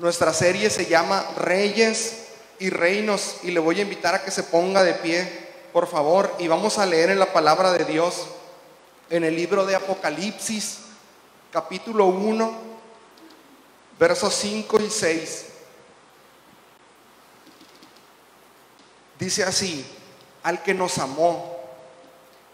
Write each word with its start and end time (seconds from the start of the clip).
Nuestra 0.00 0.32
serie 0.32 0.70
se 0.70 0.86
llama 0.86 1.22
Reyes 1.36 2.28
y 2.58 2.70
Reinos 2.70 3.36
y 3.42 3.50
le 3.50 3.60
voy 3.60 3.80
a 3.80 3.82
invitar 3.82 4.14
a 4.14 4.24
que 4.24 4.30
se 4.30 4.42
ponga 4.42 4.82
de 4.82 4.94
pie, 4.94 5.30
por 5.74 5.86
favor, 5.86 6.34
y 6.38 6.48
vamos 6.48 6.78
a 6.78 6.86
leer 6.86 7.10
en 7.10 7.18
la 7.18 7.34
palabra 7.34 7.70
de 7.70 7.84
Dios 7.84 8.14
en 9.10 9.24
el 9.24 9.36
libro 9.36 9.66
de 9.66 9.74
Apocalipsis, 9.74 10.78
capítulo 11.52 12.06
1, 12.06 12.50
versos 13.98 14.34
5 14.36 14.80
y 14.80 14.88
6. 14.88 15.44
Dice 19.18 19.44
así, 19.44 19.84
al 20.42 20.62
que 20.62 20.72
nos 20.72 20.96
amó 20.96 21.60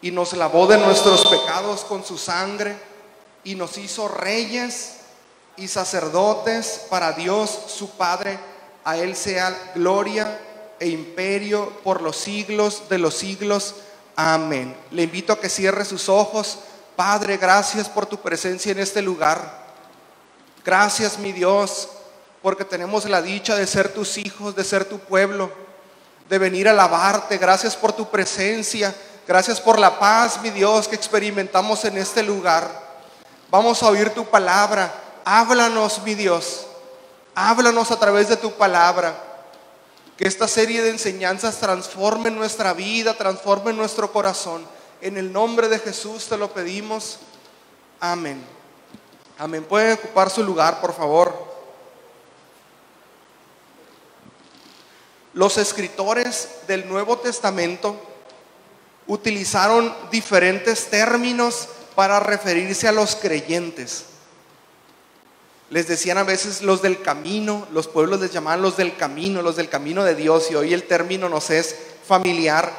y 0.02 0.10
nos 0.10 0.32
lavó 0.32 0.66
de 0.66 0.78
nuestros 0.78 1.28
pecados 1.28 1.84
con 1.84 2.04
su 2.04 2.18
sangre 2.18 2.76
y 3.44 3.54
nos 3.54 3.78
hizo 3.78 4.08
reyes 4.08 4.96
y 5.56 5.68
sacerdotes 5.68 6.82
para 6.90 7.12
Dios 7.12 7.50
su 7.68 7.90
Padre, 7.90 8.38
a 8.84 8.96
Él 8.96 9.16
sea 9.16 9.72
gloria 9.74 10.40
e 10.78 10.88
imperio 10.88 11.72
por 11.82 12.02
los 12.02 12.16
siglos 12.16 12.88
de 12.88 12.98
los 12.98 13.14
siglos. 13.14 13.74
Amén. 14.14 14.76
Le 14.90 15.02
invito 15.02 15.32
a 15.32 15.40
que 15.40 15.48
cierre 15.48 15.84
sus 15.84 16.08
ojos. 16.08 16.58
Padre, 16.94 17.36
gracias 17.36 17.88
por 17.88 18.06
tu 18.06 18.18
presencia 18.18 18.72
en 18.72 18.78
este 18.78 19.02
lugar. 19.02 19.66
Gracias, 20.64 21.18
mi 21.18 21.32
Dios, 21.32 21.88
porque 22.42 22.64
tenemos 22.64 23.04
la 23.04 23.22
dicha 23.22 23.54
de 23.54 23.66
ser 23.66 23.92
tus 23.92 24.18
hijos, 24.18 24.56
de 24.56 24.64
ser 24.64 24.84
tu 24.84 24.98
pueblo, 24.98 25.50
de 26.28 26.38
venir 26.38 26.68
a 26.68 26.72
alabarte. 26.72 27.38
Gracias 27.38 27.76
por 27.76 27.92
tu 27.92 28.08
presencia. 28.10 28.94
Gracias 29.26 29.60
por 29.60 29.78
la 29.78 29.98
paz, 29.98 30.40
mi 30.40 30.50
Dios, 30.50 30.88
que 30.88 30.94
experimentamos 30.94 31.84
en 31.84 31.98
este 31.98 32.22
lugar. 32.22 32.68
Vamos 33.50 33.82
a 33.82 33.88
oír 33.88 34.10
tu 34.10 34.24
palabra. 34.24 35.05
Háblanos, 35.28 36.02
mi 36.04 36.14
Dios. 36.14 36.68
Háblanos 37.34 37.90
a 37.90 37.98
través 37.98 38.28
de 38.28 38.36
tu 38.36 38.52
palabra. 38.52 39.20
Que 40.16 40.24
esta 40.24 40.46
serie 40.46 40.82
de 40.82 40.90
enseñanzas 40.90 41.58
transforme 41.58 42.30
nuestra 42.30 42.72
vida, 42.74 43.12
transforme 43.14 43.72
nuestro 43.72 44.12
corazón. 44.12 44.64
En 45.00 45.16
el 45.16 45.32
nombre 45.32 45.68
de 45.68 45.80
Jesús 45.80 46.26
te 46.28 46.36
lo 46.36 46.52
pedimos. 46.52 47.18
Amén. 47.98 48.40
Amén. 49.36 49.64
Pueden 49.64 49.94
ocupar 49.94 50.30
su 50.30 50.44
lugar, 50.44 50.80
por 50.80 50.94
favor. 50.94 51.34
Los 55.32 55.58
escritores 55.58 56.50
del 56.68 56.88
Nuevo 56.88 57.18
Testamento 57.18 58.00
utilizaron 59.08 59.92
diferentes 60.12 60.88
términos 60.88 61.68
para 61.96 62.20
referirse 62.20 62.86
a 62.86 62.92
los 62.92 63.16
creyentes. 63.16 64.04
Les 65.70 65.88
decían 65.88 66.18
a 66.18 66.22
veces 66.22 66.62
los 66.62 66.80
del 66.80 67.02
camino, 67.02 67.66
los 67.72 67.88
pueblos 67.88 68.20
les 68.20 68.32
llamaban 68.32 68.62
los 68.62 68.76
del 68.76 68.96
camino, 68.96 69.42
los 69.42 69.56
del 69.56 69.68
camino 69.68 70.04
de 70.04 70.14
Dios, 70.14 70.50
y 70.50 70.54
hoy 70.54 70.72
el 70.72 70.84
término 70.84 71.28
nos 71.28 71.50
es 71.50 71.74
familiar. 72.06 72.72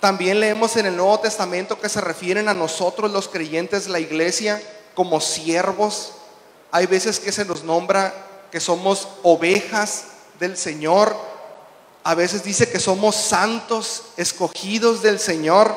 También 0.00 0.40
leemos 0.40 0.76
en 0.76 0.86
el 0.86 0.96
Nuevo 0.96 1.18
Testamento 1.20 1.80
que 1.80 1.88
se 1.88 2.02
refieren 2.02 2.48
a 2.48 2.54
nosotros 2.54 3.10
los 3.10 3.28
creyentes, 3.28 3.88
la 3.88 3.98
iglesia, 3.98 4.62
como 4.94 5.20
siervos. 5.20 6.12
Hay 6.70 6.86
veces 6.86 7.18
que 7.18 7.32
se 7.32 7.46
nos 7.46 7.64
nombra 7.64 8.12
que 8.50 8.60
somos 8.60 9.08
ovejas 9.22 10.04
del 10.38 10.56
Señor. 10.56 11.16
A 12.04 12.14
veces 12.14 12.44
dice 12.44 12.68
que 12.68 12.78
somos 12.78 13.16
santos, 13.16 14.04
escogidos 14.16 15.02
del 15.02 15.18
Señor. 15.18 15.74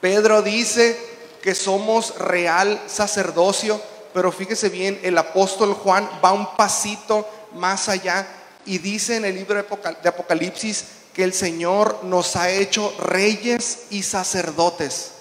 Pedro 0.00 0.42
dice 0.42 0.98
que 1.42 1.54
somos 1.54 2.16
real 2.18 2.80
sacerdocio, 2.86 3.80
pero 4.12 4.32
fíjese 4.32 4.68
bien, 4.68 4.98
el 5.02 5.16
apóstol 5.18 5.74
Juan 5.74 6.08
va 6.24 6.32
un 6.32 6.56
pasito 6.56 7.28
más 7.54 7.88
allá 7.88 8.26
y 8.66 8.78
dice 8.78 9.16
en 9.16 9.24
el 9.24 9.34
libro 9.34 9.54
de 9.54 10.08
Apocalipsis 10.08 10.84
que 11.12 11.24
el 11.24 11.32
Señor 11.32 12.04
nos 12.04 12.36
ha 12.36 12.50
hecho 12.50 12.94
reyes 13.00 13.86
y 13.90 14.02
sacerdotes, 14.02 15.12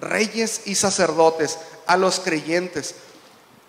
reyes 0.00 0.62
y 0.66 0.74
sacerdotes 0.74 1.58
a 1.86 1.96
los 1.96 2.20
creyentes. 2.20 2.94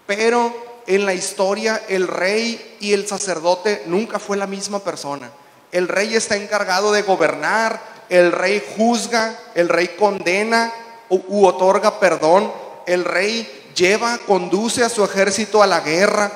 Pero 0.05 0.53
en 0.87 1.05
la 1.05 1.13
historia 1.13 1.83
el 1.87 2.07
rey 2.07 2.77
y 2.79 2.93
el 2.93 3.07
sacerdote 3.07 3.83
nunca 3.85 4.19
fue 4.19 4.37
la 4.37 4.47
misma 4.47 4.79
persona. 4.79 5.31
El 5.71 5.87
rey 5.87 6.15
está 6.15 6.35
encargado 6.35 6.91
de 6.91 7.03
gobernar, 7.03 7.81
el 8.09 8.31
rey 8.31 8.61
juzga, 8.75 9.39
el 9.55 9.69
rey 9.69 9.95
condena 9.97 10.73
u, 11.09 11.45
otorga 11.45 11.99
perdón, 11.99 12.51
el 12.85 13.05
rey 13.05 13.60
lleva, 13.73 14.17
conduce 14.19 14.83
a 14.83 14.89
su 14.89 15.03
ejército 15.03 15.61
a 15.61 15.67
la 15.67 15.81
guerra, 15.81 16.31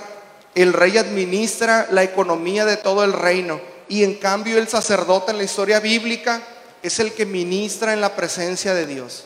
el 0.55 0.73
rey 0.73 0.97
administra 0.97 1.87
la 1.91 2.03
economía 2.03 2.65
de 2.65 2.77
todo 2.77 3.03
el 3.03 3.13
reino 3.13 3.59
y 3.87 4.03
en 4.03 4.15
cambio 4.15 4.57
el 4.57 4.67
sacerdote 4.67 5.31
en 5.31 5.37
la 5.37 5.43
historia 5.43 5.79
bíblica 5.79 6.41
es 6.81 6.99
el 6.99 7.13
que 7.13 7.25
ministra 7.25 7.93
en 7.93 8.01
la 8.01 8.15
presencia 8.15 8.73
de 8.73 8.85
Dios. 8.85 9.25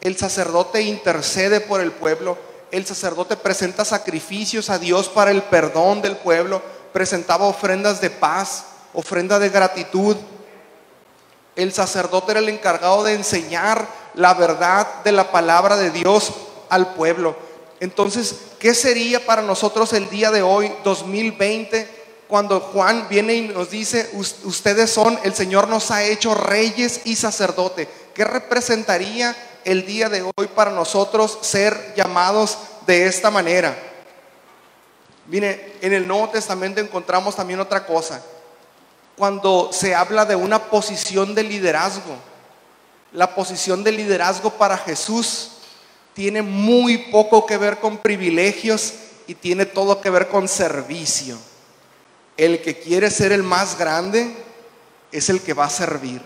El 0.00 0.16
sacerdote 0.16 0.82
intercede 0.82 1.60
por 1.60 1.80
el 1.80 1.92
pueblo, 1.92 2.36
el 2.70 2.84
sacerdote 2.84 3.36
presenta 3.36 3.84
sacrificios 3.84 4.70
a 4.70 4.78
Dios 4.78 5.08
para 5.08 5.30
el 5.30 5.42
perdón 5.42 6.02
del 6.02 6.16
pueblo, 6.16 6.62
presentaba 6.92 7.46
ofrendas 7.46 8.00
de 8.00 8.10
paz, 8.10 8.66
ofrenda 8.92 9.38
de 9.38 9.48
gratitud. 9.48 10.16
El 11.54 11.72
sacerdote 11.72 12.32
era 12.32 12.40
el 12.40 12.48
encargado 12.48 13.02
de 13.02 13.14
enseñar 13.14 13.86
la 14.14 14.34
verdad 14.34 15.02
de 15.04 15.12
la 15.12 15.30
palabra 15.30 15.76
de 15.76 15.90
Dios 15.90 16.32
al 16.68 16.94
pueblo. 16.94 17.36
Entonces, 17.80 18.36
¿qué 18.58 18.74
sería 18.74 19.24
para 19.24 19.42
nosotros 19.42 19.92
el 19.92 20.08
día 20.08 20.30
de 20.30 20.42
hoy, 20.42 20.72
2020, 20.84 21.88
cuando 22.28 22.60
Juan 22.60 23.06
viene 23.08 23.34
y 23.34 23.48
nos 23.48 23.70
dice, 23.70 24.10
ustedes 24.44 24.90
son, 24.90 25.18
el 25.24 25.34
Señor 25.34 25.68
nos 25.68 25.90
ha 25.90 26.02
hecho 26.04 26.34
reyes 26.34 27.02
y 27.04 27.16
sacerdote? 27.16 27.88
¿Qué 28.14 28.24
representaría 28.24 29.36
el 29.64 29.84
día 29.84 30.08
de 30.08 30.22
hoy 30.22 30.46
para 30.54 30.70
nosotros 30.70 31.38
ser 31.42 31.94
llamados 31.96 32.58
de 32.86 33.06
esta 33.06 33.30
manera? 33.30 33.76
Mire, 35.26 35.76
en 35.82 35.92
el 35.92 36.06
Nuevo 36.06 36.30
Testamento 36.30 36.80
encontramos 36.80 37.36
también 37.36 37.60
otra 37.60 37.84
cosa 37.84 38.22
cuando 39.16 39.70
se 39.72 39.94
habla 39.94 40.24
de 40.24 40.36
una 40.36 40.64
posición 40.64 41.34
de 41.34 41.42
liderazgo. 41.42 42.16
La 43.12 43.34
posición 43.34 43.82
de 43.82 43.92
liderazgo 43.92 44.50
para 44.50 44.76
Jesús 44.76 45.52
tiene 46.16 46.40
muy 46.40 46.96
poco 46.96 47.44
que 47.44 47.58
ver 47.58 47.78
con 47.78 47.98
privilegios 47.98 48.94
y 49.26 49.34
tiene 49.34 49.66
todo 49.66 50.00
que 50.00 50.08
ver 50.08 50.28
con 50.28 50.48
servicio. 50.48 51.36
El 52.38 52.62
que 52.62 52.78
quiere 52.78 53.10
ser 53.10 53.32
el 53.32 53.42
más 53.42 53.76
grande 53.78 54.34
es 55.12 55.28
el 55.28 55.42
que 55.42 55.52
va 55.52 55.66
a 55.66 55.70
servir. 55.70 56.22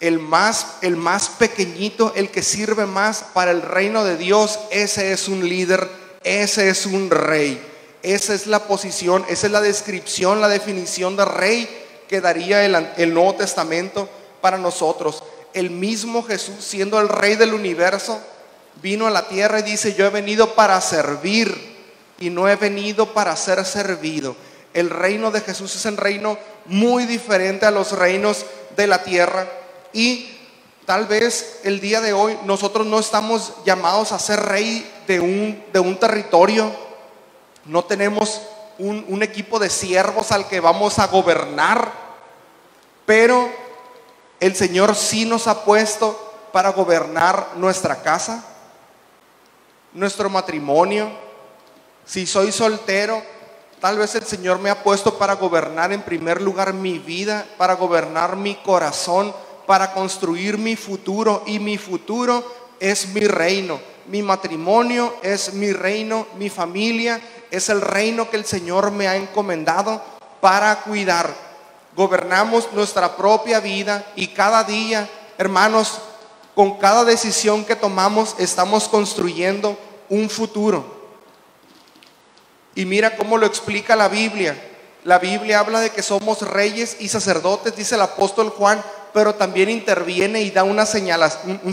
El 0.00 0.18
más, 0.18 0.78
el 0.80 0.96
más 0.96 1.28
pequeñito, 1.28 2.14
el 2.16 2.30
que 2.30 2.42
sirve 2.42 2.86
más 2.86 3.22
para 3.34 3.50
el 3.50 3.60
reino 3.60 4.02
de 4.02 4.16
Dios, 4.16 4.58
ese 4.70 5.12
es 5.12 5.28
un 5.28 5.46
líder, 5.46 5.86
ese 6.24 6.70
es 6.70 6.86
un 6.86 7.10
rey. 7.10 7.62
Esa 8.02 8.32
es 8.32 8.46
la 8.46 8.60
posición, 8.60 9.26
esa 9.28 9.46
es 9.46 9.52
la 9.52 9.60
descripción, 9.60 10.40
la 10.40 10.48
definición 10.48 11.16
de 11.16 11.26
rey 11.26 11.68
que 12.08 12.22
daría 12.22 12.64
el, 12.64 13.12
Nuevo 13.12 13.34
Testamento 13.34 14.08
para 14.40 14.56
nosotros. 14.56 15.21
El 15.54 15.70
mismo 15.70 16.22
Jesús, 16.22 16.64
siendo 16.64 16.98
el 17.00 17.08
rey 17.08 17.36
del 17.36 17.54
universo, 17.54 18.20
vino 18.80 19.06
a 19.06 19.10
la 19.10 19.28
tierra 19.28 19.60
y 19.60 19.62
dice, 19.62 19.94
yo 19.94 20.06
he 20.06 20.10
venido 20.10 20.54
para 20.54 20.80
servir 20.80 21.72
y 22.18 22.30
no 22.30 22.48
he 22.48 22.56
venido 22.56 23.12
para 23.12 23.36
ser 23.36 23.64
servido. 23.64 24.36
El 24.74 24.90
reino 24.90 25.30
de 25.30 25.40
Jesús 25.40 25.74
es 25.76 25.84
un 25.84 25.96
reino 25.96 26.38
muy 26.66 27.04
diferente 27.06 27.66
a 27.66 27.70
los 27.70 27.92
reinos 27.92 28.46
de 28.76 28.86
la 28.86 29.02
tierra 29.02 29.46
y 29.92 30.30
tal 30.86 31.06
vez 31.06 31.60
el 31.64 31.80
día 31.80 32.00
de 32.00 32.12
hoy 32.12 32.38
nosotros 32.44 32.86
no 32.86 32.98
estamos 32.98 33.52
llamados 33.64 34.12
a 34.12 34.18
ser 34.18 34.40
rey 34.40 34.90
de 35.06 35.20
un, 35.20 35.62
de 35.72 35.80
un 35.80 35.98
territorio, 35.98 36.72
no 37.66 37.84
tenemos 37.84 38.40
un, 38.78 39.22
equipo 39.22 39.58
de 39.58 39.70
siervos 39.70 40.32
al 40.32 40.48
que 40.48 40.60
vamos 40.60 40.98
a 40.98 41.06
gobernar, 41.06 41.92
pero 43.06 43.48
el 44.42 44.56
Señor 44.56 44.96
sí 44.96 45.24
nos 45.24 45.46
ha 45.46 45.64
puesto 45.64 46.50
para 46.50 46.70
gobernar 46.72 47.50
nuestra 47.54 48.02
casa, 48.02 48.44
nuestro 49.92 50.28
matrimonio, 50.28 51.08
Si 52.04 52.26
soy 52.26 52.50
soltero, 52.50 53.22
tal 53.80 53.98
vez 53.98 54.16
el 54.16 54.24
Señor 54.24 54.58
me 54.58 54.68
ha 54.68 54.82
puesto 54.82 55.16
para 55.16 55.34
gobernar 55.34 55.92
en 55.92 56.02
primer 56.02 56.42
lugar 56.42 56.72
mi 56.72 56.98
vida, 56.98 57.46
para 57.56 57.74
gobernar 57.74 58.34
mi 58.34 58.56
corazón, 58.56 59.32
para 59.64 59.92
construir 59.92 60.58
mi 60.58 60.74
futuro. 60.74 61.44
Y 61.46 61.60
mi 61.60 61.78
futuro 61.78 62.44
es 62.80 63.06
mi 63.14 63.20
reino. 63.20 63.78
Mi 64.08 64.22
matrimonio 64.22 65.14
es 65.22 65.54
mi 65.54 65.72
reino, 65.72 66.26
mi 66.36 66.50
familia 66.50 67.20
es 67.52 67.68
el 67.68 67.80
reino 67.80 68.28
que 68.28 68.38
el 68.38 68.44
Señor 68.44 68.90
me 68.90 69.06
ha 69.06 69.14
encomendado 69.14 70.02
para 70.40 70.80
cuidar. 70.80 71.51
Gobernamos 71.96 72.72
nuestra 72.72 73.16
propia 73.16 73.60
vida 73.60 74.04
y 74.16 74.28
cada 74.28 74.64
día, 74.64 75.08
hermanos, 75.38 76.00
con 76.54 76.78
cada 76.78 77.04
decisión 77.04 77.64
que 77.64 77.76
tomamos 77.76 78.34
estamos 78.38 78.88
construyendo 78.88 79.78
un 80.08 80.28
futuro. 80.28 81.02
Y 82.74 82.84
mira 82.84 83.16
cómo 83.16 83.38
lo 83.38 83.46
explica 83.46 83.96
la 83.96 84.08
Biblia. 84.08 84.70
La 85.04 85.18
Biblia 85.18 85.58
habla 85.58 85.80
de 85.80 85.90
que 85.90 86.02
somos 86.02 86.42
reyes 86.42 86.96
y 87.00 87.08
sacerdotes, 87.08 87.76
dice 87.76 87.96
el 87.96 88.02
apóstol 88.02 88.50
Juan, 88.50 88.82
pero 89.12 89.34
también 89.34 89.68
interviene 89.68 90.42
y 90.42 90.50
da 90.50 90.64
un 90.64 90.78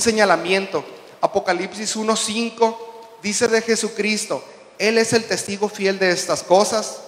señalamiento. 0.01 0.83
Apocalipsis 1.21 1.95
1.5 1.95 2.75
dice 3.21 3.47
de 3.47 3.61
Jesucristo, 3.61 4.43
Él 4.77 4.97
es 4.97 5.13
el 5.13 5.25
testigo 5.25 5.69
fiel 5.69 5.99
de 5.99 6.11
estas 6.11 6.43
cosas, 6.43 7.01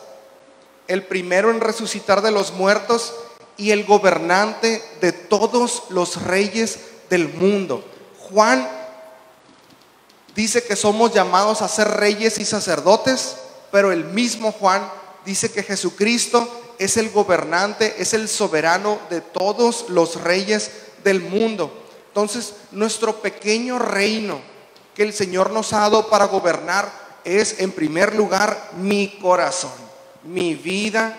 el 0.91 1.03
primero 1.03 1.51
en 1.51 1.61
resucitar 1.61 2.21
de 2.21 2.31
los 2.31 2.53
muertos 2.53 3.13
y 3.57 3.71
el 3.71 3.85
gobernante 3.85 4.83
de 4.99 5.11
todos 5.11 5.83
los 5.89 6.23
reyes 6.23 6.79
del 7.09 7.29
mundo. 7.29 7.83
Juan 8.19 8.67
dice 10.35 10.63
que 10.63 10.75
somos 10.75 11.13
llamados 11.13 11.61
a 11.61 11.67
ser 11.67 11.87
reyes 11.87 12.37
y 12.39 12.45
sacerdotes, 12.45 13.37
pero 13.71 13.91
el 13.91 14.05
mismo 14.05 14.51
Juan 14.51 14.89
dice 15.25 15.51
que 15.51 15.63
Jesucristo 15.63 16.47
es 16.77 16.97
el 16.97 17.09
gobernante, 17.11 17.95
es 17.99 18.13
el 18.13 18.27
soberano 18.27 18.99
de 19.09 19.21
todos 19.21 19.85
los 19.89 20.21
reyes 20.21 20.71
del 21.03 21.21
mundo. 21.21 21.71
Entonces, 22.07 22.55
nuestro 22.71 23.21
pequeño 23.21 23.79
reino 23.79 24.41
que 24.95 25.03
el 25.03 25.13
Señor 25.13 25.51
nos 25.51 25.71
ha 25.73 25.79
dado 25.81 26.09
para 26.09 26.25
gobernar 26.25 26.91
es, 27.23 27.59
en 27.59 27.71
primer 27.71 28.15
lugar, 28.15 28.71
mi 28.77 29.19
corazón, 29.21 29.71
mi 30.23 30.55
vida. 30.55 31.17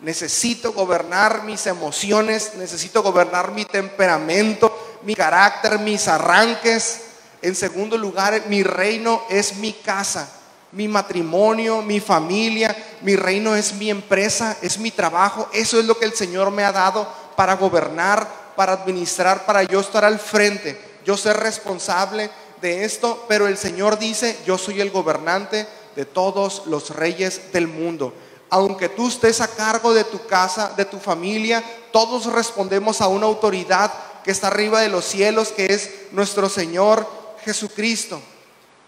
Necesito 0.00 0.72
gobernar 0.72 1.44
mis 1.44 1.66
emociones, 1.66 2.52
necesito 2.56 3.02
gobernar 3.02 3.52
mi 3.52 3.64
temperamento, 3.64 4.98
mi 5.02 5.14
carácter, 5.14 5.78
mis 5.78 6.08
arranques. 6.08 7.02
En 7.42 7.54
segundo 7.54 7.98
lugar, 7.98 8.44
mi 8.48 8.62
reino 8.62 9.22
es 9.28 9.56
mi 9.56 9.72
casa, 9.72 10.28
mi 10.72 10.88
matrimonio, 10.88 11.82
mi 11.82 12.00
familia, 12.00 12.74
mi 13.02 13.16
reino 13.16 13.54
es 13.54 13.74
mi 13.74 13.90
empresa, 13.90 14.56
es 14.62 14.78
mi 14.78 14.90
trabajo. 14.90 15.48
Eso 15.52 15.78
es 15.78 15.84
lo 15.84 15.98
que 15.98 16.06
el 16.06 16.14
Señor 16.14 16.50
me 16.50 16.64
ha 16.64 16.72
dado 16.72 17.06
para 17.36 17.56
gobernar, 17.56 18.26
para 18.56 18.72
administrar, 18.72 19.44
para 19.46 19.62
yo 19.62 19.80
estar 19.80 20.04
al 20.04 20.18
frente, 20.18 20.80
yo 21.04 21.16
ser 21.16 21.36
responsable 21.38 22.30
de 22.60 22.84
esto, 22.84 23.24
pero 23.28 23.46
el 23.46 23.56
Señor 23.56 23.98
dice, 23.98 24.38
yo 24.46 24.58
soy 24.58 24.80
el 24.80 24.90
gobernante 24.90 25.66
de 25.96 26.04
todos 26.04 26.64
los 26.66 26.90
reyes 26.90 27.52
del 27.52 27.68
mundo. 27.68 28.14
Aunque 28.50 28.88
tú 28.88 29.08
estés 29.08 29.40
a 29.40 29.48
cargo 29.48 29.94
de 29.94 30.04
tu 30.04 30.26
casa, 30.26 30.72
de 30.76 30.84
tu 30.84 30.98
familia, 30.98 31.62
todos 31.92 32.26
respondemos 32.26 33.00
a 33.00 33.08
una 33.08 33.26
autoridad 33.26 33.92
que 34.24 34.32
está 34.32 34.48
arriba 34.48 34.80
de 34.80 34.88
los 34.88 35.04
cielos, 35.04 35.48
que 35.48 35.66
es 35.66 35.90
nuestro 36.12 36.48
Señor 36.48 37.06
Jesucristo. 37.44 38.20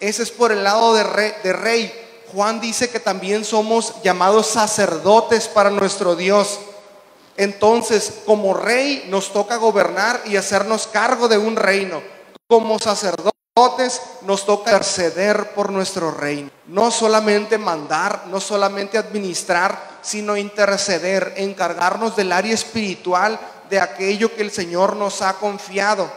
Ese 0.00 0.25
es 0.25 0.31
por 0.31 0.50
el 0.53 0.64
lado 0.64 0.94
de 0.94 1.53
rey. 1.53 1.93
Juan 2.32 2.61
dice 2.61 2.91
que 2.91 2.99
también 2.99 3.44
somos 3.44 3.94
llamados 4.03 4.49
sacerdotes 4.49 5.49
para 5.49 5.70
nuestro 5.70 6.17
Dios. 6.17 6.59
Entonces, 7.37 8.12
como 8.26 8.55
rey 8.55 9.06
nos 9.09 9.32
toca 9.32 9.56
gobernar 9.56 10.20
y 10.26 10.37
hacernos 10.37 10.87
cargo 10.87 11.29
de 11.29 11.38
un 11.38 11.56
reino. 11.56 12.03
Como 12.49 12.79
sacerdotes 12.79 13.42
nos 14.22 14.46
toca 14.46 14.70
interceder 14.70 15.50
por 15.52 15.70
nuestro 15.70 16.10
reino. 16.10 16.50
No 16.69 16.90
solamente 16.90 17.58
mandar, 17.58 18.25
no 18.28 18.40
solamente 18.40 18.96
administrar, 18.96 19.99
sino 20.00 20.38
interceder, 20.38 21.34
encargarnos 21.37 22.16
del 22.16 22.32
área 22.32 22.54
espiritual 22.54 23.38
de 23.69 23.78
aquello 23.78 24.34
que 24.34 24.40
el 24.40 24.50
Señor 24.50 24.96
nos 24.96 25.20
ha 25.20 25.34
confiado. 25.34 26.10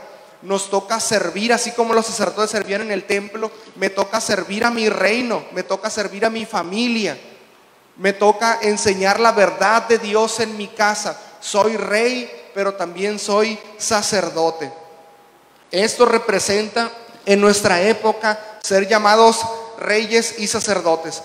Nos 0.43 0.69
toca 0.69 0.97
servir, 1.01 1.51
así 1.51 1.71
como 1.71 1.93
los 1.93 2.05
sacerdotes 2.05 2.51
servían 2.51 2.83
en 2.83 2.91
el 2.91 3.03
templo, 3.03 3.51
me 3.75 3.89
toca 3.89 4.21
servir 4.21 4.63
a 4.63 4.71
mi 4.71 4.87
reino, 4.87 5.43
me 5.51 5.63
toca 5.63 5.89
servir 5.89 6.23
a 6.25 6.29
mi 6.29 6.45
familia, 6.45 7.17
me 7.97 8.13
toca 8.13 8.59
enseñar 8.61 9.19
la 9.19 9.33
verdad 9.33 9.83
de 9.89 9.97
Dios 9.97 10.39
en 10.39 10.55
mi 10.55 10.69
casa. 10.69 11.19
Soy 11.41 11.75
rey, 11.75 12.31
pero 12.53 12.75
también 12.75 13.19
soy 13.19 13.59
sacerdote. 13.77 14.71
Esto 15.69 16.05
representa 16.05 16.89
en 17.25 17.42
nuestra 17.42 17.81
época 17.81 18.39
ser 18.62 18.88
llamados 18.88 19.42
reyes 19.77 20.36
y 20.38 20.48
sacerdotes. 20.48 21.22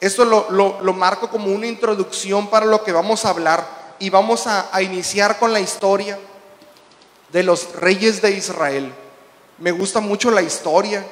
Esto 0.00 0.24
lo, 0.24 0.50
lo, 0.50 0.92
marco 0.92 1.30
como 1.30 1.52
una 1.52 1.66
introducción 1.66 2.48
para 2.50 2.66
lo 2.66 2.82
que 2.82 2.90
vamos 2.90 3.24
a 3.24 3.30
hablar 3.30 3.94
y 4.00 4.10
vamos 4.10 4.48
a, 4.48 4.82
iniciar 4.82 5.38
con 5.38 5.52
la 5.52 5.60
historia 5.60 6.18
de 7.30 7.42
los 7.44 7.72
reyes 7.76 8.20
de 8.20 8.32
Israel. 8.32 8.92
Me 9.58 9.70
gusta 9.70 10.00
mucho 10.00 10.32
la 10.32 10.42
historia. 10.42 11.06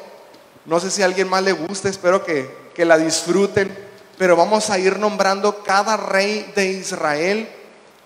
No 0.67 0.81
sé 0.81 0.91
si 0.91 1.03
a 1.03 1.05
alguien 1.05 1.29
más 1.29 1.44
le 1.44 1.53
gusta, 1.53 1.88
espero 1.88 2.25
que, 2.25 2.73
que 2.75 2.85
la 2.85 2.99
disfruten. 2.99 3.91
Pero 4.19 4.35
vamos 4.35 4.71
a 4.71 4.79
ir 4.79 4.99
nombrando 4.99 5.62
cada 5.62 5.97
rey 5.97 6.53
de 6.56 6.73
Israel, 6.73 7.49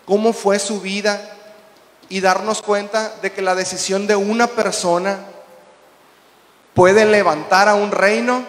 cómo 0.04 0.34
fue 0.34 0.58
su 0.58 0.82
vida 0.82 1.34
y 2.10 2.20
darnos 2.20 2.60
cuenta 2.60 3.14
de 3.22 3.32
que 3.32 3.40
la 3.40 3.54
decisión 3.54 4.06
de 4.06 4.16
una 4.16 4.48
persona 4.48 5.18
puede 6.74 7.04
levantar 7.04 7.68
a 7.68 7.74
un 7.74 7.90
reino 7.92 8.44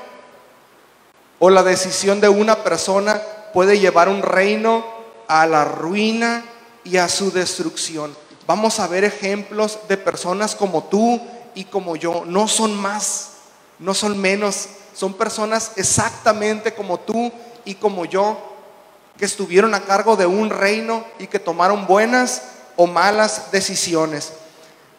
o 1.40 1.50
la 1.50 1.64
decisión 1.64 2.20
de 2.20 2.30
una 2.30 2.64
persona 2.64 3.22
puede 3.54 3.80
llevar 3.80 4.10
un 4.10 4.22
reino 4.22 4.84
a 5.28 5.46
la 5.46 5.64
ruina 5.64 6.44
y 6.84 6.98
a 6.98 7.08
su 7.08 7.32
destrucción. 7.32 8.16
Vamos 8.48 8.80
a 8.80 8.88
ver 8.88 9.04
ejemplos 9.04 9.80
de 9.88 9.98
personas 9.98 10.56
como 10.56 10.84
tú 10.84 11.22
y 11.56 11.66
como 11.66 11.96
yo. 11.96 12.24
No 12.26 12.48
son 12.48 12.76
más, 12.76 13.32
no 13.80 13.94
son 13.94 14.20
menos. 14.20 14.68
Son 14.94 15.14
personas 15.14 15.72
exactamente 15.76 16.74
como 16.74 17.00
tú 17.00 17.32
y 17.66 17.76
como 17.76 18.06
yo, 18.06 18.38
que 19.18 19.26
estuvieron 19.26 19.74
a 19.74 19.82
cargo 19.82 20.16
de 20.16 20.26
un 20.26 20.50
reino 20.50 21.06
y 21.20 21.28
que 21.28 21.40
tomaron 21.40 21.88
buenas 21.88 22.44
o 22.76 22.88
malas 22.88 23.52
decisiones. 23.52 24.34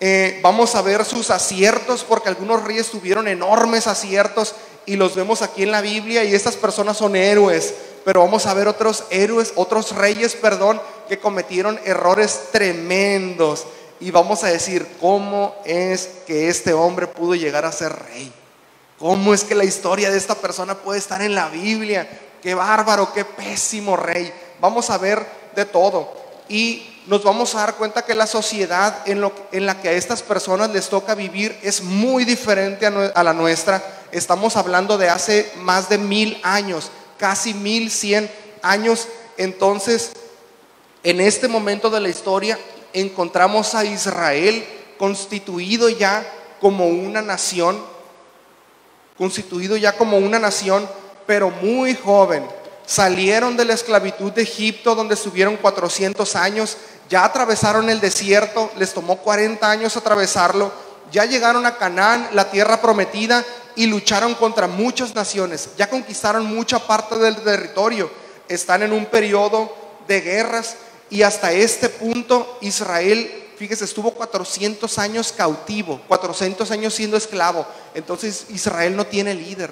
Eh, 0.01 0.41
vamos 0.43 0.75
a 0.75 0.83
ver 0.83 1.05
sus 1.05 1.31
aciertos, 1.31 2.05
porque 2.05 2.29
algunos 2.29 2.63
reyes 2.65 2.91
tuvieron 2.91 3.29
enormes 3.29 3.87
aciertos 3.87 4.55
y 4.85 4.97
los 4.97 5.15
vemos 5.15 5.43
aquí 5.43 5.63
en 5.63 5.73
la 5.73 5.81
Biblia 5.81 6.25
y 6.25 6.35
estas 6.35 6.57
personas 6.57 6.97
son 6.97 7.17
héroes 7.17 7.75
pero 8.07 8.21
vamos 8.21 8.47
a 8.47 8.55
ver 8.55 8.69
otros 8.69 9.03
héroes, 9.11 9.53
otros 9.57 9.91
reyes, 9.91 10.37
perdón, 10.37 10.81
que 11.09 11.19
cometieron 11.19 11.81
errores 11.85 12.41
tremendos. 12.53 13.67
Y 13.99 14.13
vamos 14.13 14.45
a 14.45 14.47
decir, 14.47 14.87
¿cómo 15.01 15.57
es 15.65 16.11
que 16.25 16.49
este 16.49 16.73
hombre 16.73 17.09
pudo 17.09 17.35
llegar 17.35 17.65
a 17.65 17.73
ser 17.73 17.93
rey? 17.93 18.33
¿Cómo 18.97 19.35
es 19.35 19.43
que 19.43 19.57
la 19.57 19.65
historia 19.65 20.09
de 20.09 20.19
esta 20.19 20.37
persona 20.37 20.77
puede 20.77 21.01
estar 21.01 21.21
en 21.21 21.35
la 21.35 21.49
Biblia? 21.49 22.09
Qué 22.41 22.55
bárbaro, 22.55 23.13
qué 23.13 23.25
pésimo 23.25 23.97
rey. 23.97 24.33
Vamos 24.61 24.89
a 24.91 24.99
ver 24.99 25.27
de 25.57 25.65
todo. 25.65 26.15
Y 26.49 26.96
nos 27.07 27.23
vamos 27.23 27.55
a 27.55 27.61
dar 27.61 27.77
cuenta 27.77 28.05
que 28.05 28.15
la 28.15 28.27
sociedad 28.27 29.03
en, 29.07 29.21
la 29.67 29.81
que 29.81 29.89
a 29.89 29.93
estas 29.93 30.23
personas 30.23 30.71
les 30.71 30.89
toca 30.89 31.15
vivir 31.15 31.59
es 31.63 31.83
muy 31.83 32.25
diferente 32.25 32.87
a, 32.87 33.13
a 33.15 33.23
la 33.23 33.33
nuestra. 33.33 33.83
Estamos 34.13 34.57
hablando 34.57 34.99
de 34.99 35.09
hace 35.09 35.53
más 35.57 35.89
de 35.89 35.99
mil 35.99 36.41
años 36.43 36.91
casi 37.19 37.55
1100 37.55 38.31
años. 38.63 39.09
Entonces, 39.37 40.13
en 41.03 41.21
este 41.21 41.49
momento 41.49 41.91
de 41.91 42.01
la 42.01 42.09
historia, 42.09 42.59
encontramos 42.93 43.75
a 43.75 43.85
Israel 43.85 44.65
constituido 44.99 45.89
ya 45.89 46.27
como 46.61 46.87
una 46.87 47.23
nación, 47.23 47.79
constituido 49.19 49.77
ya 49.77 49.97
como 49.97 50.19
una 50.19 50.39
nación, 50.39 50.89
pero 51.27 51.51
muy 51.51 51.95
joven. 51.95 52.47
Salieron 52.87 53.57
de 53.57 53.65
la 53.65 53.75
esclavitud 53.75 54.33
de 54.33 54.43
Egipto, 54.43 54.95
donde 54.95 55.15
estuvieron 55.15 55.57
400 55.57 56.37
años, 56.37 56.77
ya 57.09 57.25
atravesaron 57.25 57.89
el 57.89 58.01
desierto, 58.01 58.71
les 58.77 58.93
tomó 58.93 59.19
40 59.19 59.71
años 59.71 59.97
atravesarlo, 59.97 60.73
ya 61.13 61.25
llegaron 61.25 61.67
a 61.67 61.77
Canaán, 61.77 62.29
la 62.33 62.51
tierra 62.51 62.81
prometida, 62.81 63.45
y 63.77 63.87
lucharon 63.87 64.35
contra 64.35 64.67
muchas 64.67 65.15
naciones. 65.15 65.69
Ya 65.77 65.89
conquistaron 65.89 66.47
mucha 66.47 66.85
parte 66.85 67.17
del 67.19 67.37
territorio. 67.37 68.11
Están 68.49 68.83
en 68.83 68.93
un 68.93 69.07
periodo 69.07 69.73
de 70.09 70.21
guerras 70.23 70.77
y 71.11 71.23
hasta 71.23 71.53
este 71.53 71.89
punto 71.89 72.59
Israel, 72.63 73.51
fíjese, 73.57 73.85
estuvo 73.85 74.13
400 74.13 74.99
años 74.99 75.33
cautivo, 75.33 76.01
400 76.09 76.71
años 76.71 76.95
siendo 76.95 77.17
esclavo. 77.17 77.67
Entonces 77.95 78.47
Israel 78.49 78.97
no 78.97 79.07
tiene 79.07 79.35
líder. 79.35 79.71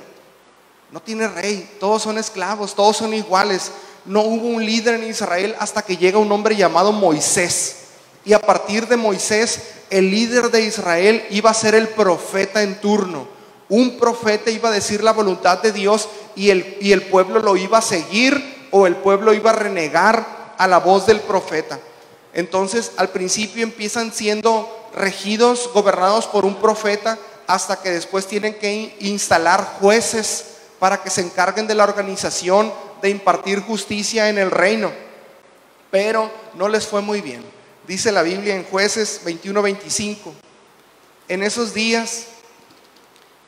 no 0.91 1.03
tiene 1.03 1.27
rey, 1.27 1.77
todos 1.81 2.03
son 2.03 2.19
esclavos, 2.19 2.77
todos 2.77 2.99
son 2.99 3.15
iguales. 3.15 3.73
No 4.05 4.23
hubo 4.23 4.49
un 4.49 4.65
líder 4.65 4.95
en 4.95 5.09
Israel 5.09 5.55
hasta 5.59 5.83
que 5.83 5.97
llega 5.97 6.19
un 6.19 6.31
hombre 6.31 6.57
llamado 6.57 6.93
Moisés. 6.93 7.77
Y 8.25 8.33
a 8.33 8.41
partir 8.41 8.89
de 8.89 8.97
Moisés, 8.97 9.61
el 9.91 10.11
líder 10.11 10.51
de 10.51 10.63
Israel 10.63 11.25
iba 11.31 11.51
a 11.51 11.55
ser 11.55 11.75
el 11.75 11.89
profeta 11.89 12.63
en 12.63 12.81
turno. 12.81 13.27
Un 13.69 13.99
profeta 13.99 14.51
iba 14.51 14.69
a 14.69 14.73
decir 14.73 15.03
la 15.03 15.13
voluntad 15.13 15.63
de 15.63 15.73
Dios 15.73 16.09
y 16.35 16.51
el, 16.51 16.77
y 16.81 16.93
el 16.93 17.03
pueblo 17.03 17.41
lo 17.41 17.57
iba 17.57 17.79
a 17.79 17.83
seguir 17.83 18.69
o 18.71 18.87
el 18.87 18.97
pueblo 18.97 19.33
iba 19.33 19.51
a 19.51 19.55
renegar 19.55 20.55
a 20.59 20.67
la 20.67 20.79
voz 20.79 21.07
del 21.07 21.21
profeta. 21.21 21.79
Entonces, 22.33 22.93
al 22.97 23.11
principio 23.11 23.63
empiezan 23.63 24.13
siendo 24.13 24.69
regidos, 24.95 25.71
gobernados 25.73 26.27
por 26.27 26.45
un 26.45 26.57
profeta, 26.57 27.19
hasta 27.47 27.81
que 27.81 27.91
después 27.91 28.27
tienen 28.27 28.55
que 28.55 28.97
instalar 29.01 29.77
jueces 29.81 30.45
para 30.79 31.03
que 31.03 31.11
se 31.11 31.21
encarguen 31.21 31.67
de 31.67 31.75
la 31.75 31.85
organización 31.85 32.73
de 33.05 33.11
impartir 33.11 33.61
justicia 33.61 34.31
en 34.31 34.39
el 34.39 34.51
reino. 34.51 34.91
Pero 35.91 36.31
no 36.55 36.71
les 36.71 36.87
fue 36.87 37.03
muy 37.03 37.21
bien. 37.21 37.45
Dice 37.87 38.11
la 38.11 38.23
Biblia 38.23 38.57
en 38.57 38.65
jueces 38.65 39.21
21-25. 39.27 40.33
En 41.29 41.43
esos 41.43 41.75
días 41.75 42.29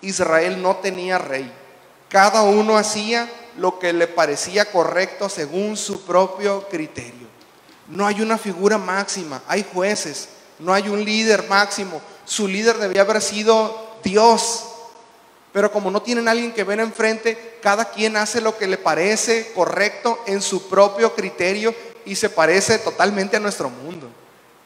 Israel 0.02 0.60
no 0.60 0.76
tenía 0.76 1.16
rey. 1.16 1.50
Cada 2.10 2.42
uno 2.42 2.76
hacía 2.76 3.30
lo 3.56 3.78
que 3.78 3.94
le 3.94 4.06
parecía 4.06 4.70
correcto 4.70 5.30
según 5.30 5.78
su 5.78 6.04
propio 6.04 6.68
criterio. 6.68 7.26
No 7.88 8.06
hay 8.06 8.20
una 8.20 8.36
figura 8.36 8.76
máxima, 8.76 9.42
hay 9.48 9.64
jueces, 9.72 10.28
no 10.58 10.74
hay 10.74 10.90
un 10.90 11.02
líder 11.02 11.48
máximo. 11.48 12.02
Su 12.26 12.46
líder 12.46 12.76
debía 12.76 13.00
haber 13.00 13.22
sido 13.22 13.96
Dios. 14.04 14.66
Pero 15.56 15.72
como 15.72 15.90
no 15.90 16.02
tienen 16.02 16.28
alguien 16.28 16.52
que 16.52 16.64
ver 16.64 16.80
enfrente, 16.80 17.56
cada 17.62 17.86
quien 17.86 18.18
hace 18.18 18.42
lo 18.42 18.58
que 18.58 18.66
le 18.66 18.76
parece 18.76 19.52
correcto 19.54 20.22
en 20.26 20.42
su 20.42 20.68
propio 20.68 21.14
criterio 21.14 21.74
y 22.04 22.14
se 22.14 22.28
parece 22.28 22.78
totalmente 22.78 23.38
a 23.38 23.40
nuestro 23.40 23.70
mundo. 23.70 24.06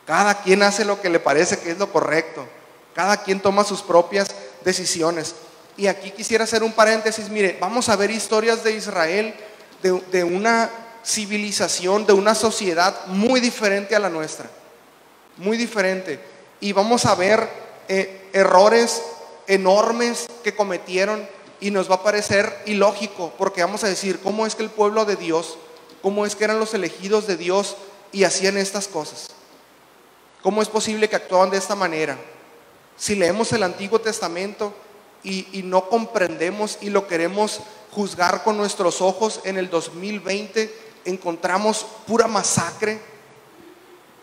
Cada 0.05 0.43
quien 0.43 0.65
hace 0.65 0.85
lo 0.85 1.01
que 1.01 1.09
le 1.09 1.21
parece 1.21 1.61
que 1.61 1.71
es 1.71 1.79
lo 1.79 1.93
correcto. 1.93 2.45
Cada 2.93 3.23
quien 3.23 3.39
toma 3.39 3.63
sus 3.63 3.83
propias 3.83 4.35
decisiones. 4.65 5.37
Y 5.77 5.87
aquí 5.87 6.11
quisiera 6.11 6.43
hacer 6.43 6.65
un 6.65 6.73
paréntesis, 6.73 7.29
mire, 7.29 7.57
vamos 7.61 7.89
a 7.89 7.95
ver 7.95 8.11
historias 8.11 8.65
de 8.65 8.73
Israel, 8.73 9.33
de, 9.83 10.25
una 10.25 10.71
civilización, 11.05 12.05
de 12.05 12.15
una 12.15 12.35
sociedad 12.35 13.07
muy 13.07 13.39
diferente 13.39 13.95
a 13.95 14.01
la 14.01 14.11
nuestra, 14.11 14.51
muy 15.37 15.57
diferente. 15.57 16.19
Y 16.59 16.73
vamos 16.73 17.07
a 17.07 17.15
ver 17.15 17.49
eh, 17.87 18.29
errores 18.33 19.01
enormes 19.51 20.29
que 20.45 20.55
cometieron 20.55 21.29
y 21.61 21.73
nos 21.73 21.91
va 21.91 21.97
a 21.97 22.03
parecer 22.03 22.63
ilógico, 22.67 23.35
porque 23.37 23.63
vamos 23.63 23.85
a 23.85 23.89
decir, 23.89 24.21
¿cómo 24.21 24.47
es 24.47 24.55
que 24.55 24.63
el 24.63 24.71
pueblo 24.71 25.05
de 25.05 25.17
Dios, 25.17 25.59
cómo 26.03 26.25
es 26.25 26.37
que 26.37 26.45
eran 26.45 26.61
los 26.61 26.73
elegidos 26.73 27.27
de 27.27 27.37
Dios 27.37 27.77
y 28.13 28.25
hacían 28.25 28.57
estas 28.57 28.87
cosas? 28.87 29.31
¿Cómo 30.43 30.63
es 30.63 30.69
posible 30.69 31.09
que 31.09 31.17
actuaban 31.17 31.51
de 31.51 31.59
esta 31.59 31.75
manera? 31.75 32.17
Si 32.97 33.17
leemos 33.17 33.53
el 33.53 33.65
Antiguo 33.65 34.01
Testamento 34.01 34.73
y, 35.25 35.63
no 35.65 35.89
comprendemos 35.89 36.79
y 36.81 36.89
lo 36.91 37.09
queremos 37.09 37.61
juzgar 37.91 38.45
con 38.45 38.57
nuestros 38.57 39.03
ojos 39.03 39.41
en 39.45 39.59
el 39.59 39.69
2020, 39.69 40.73
encontramos 41.05 41.85
pura 42.07 42.29
masacre, 42.29 43.01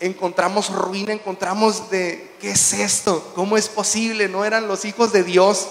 encontramos 0.00 0.70
ruina, 0.70 1.12
encontramos 1.12 1.90
de, 1.90 2.34
¿qué 2.40 2.52
es 2.52 2.72
esto? 2.72 3.32
¿Cómo 3.34 3.56
es 3.56 3.68
posible? 3.68 4.28
No 4.28 4.44
eran 4.44 4.68
los 4.68 4.84
hijos 4.84 5.12
de 5.12 5.24
Dios. 5.24 5.68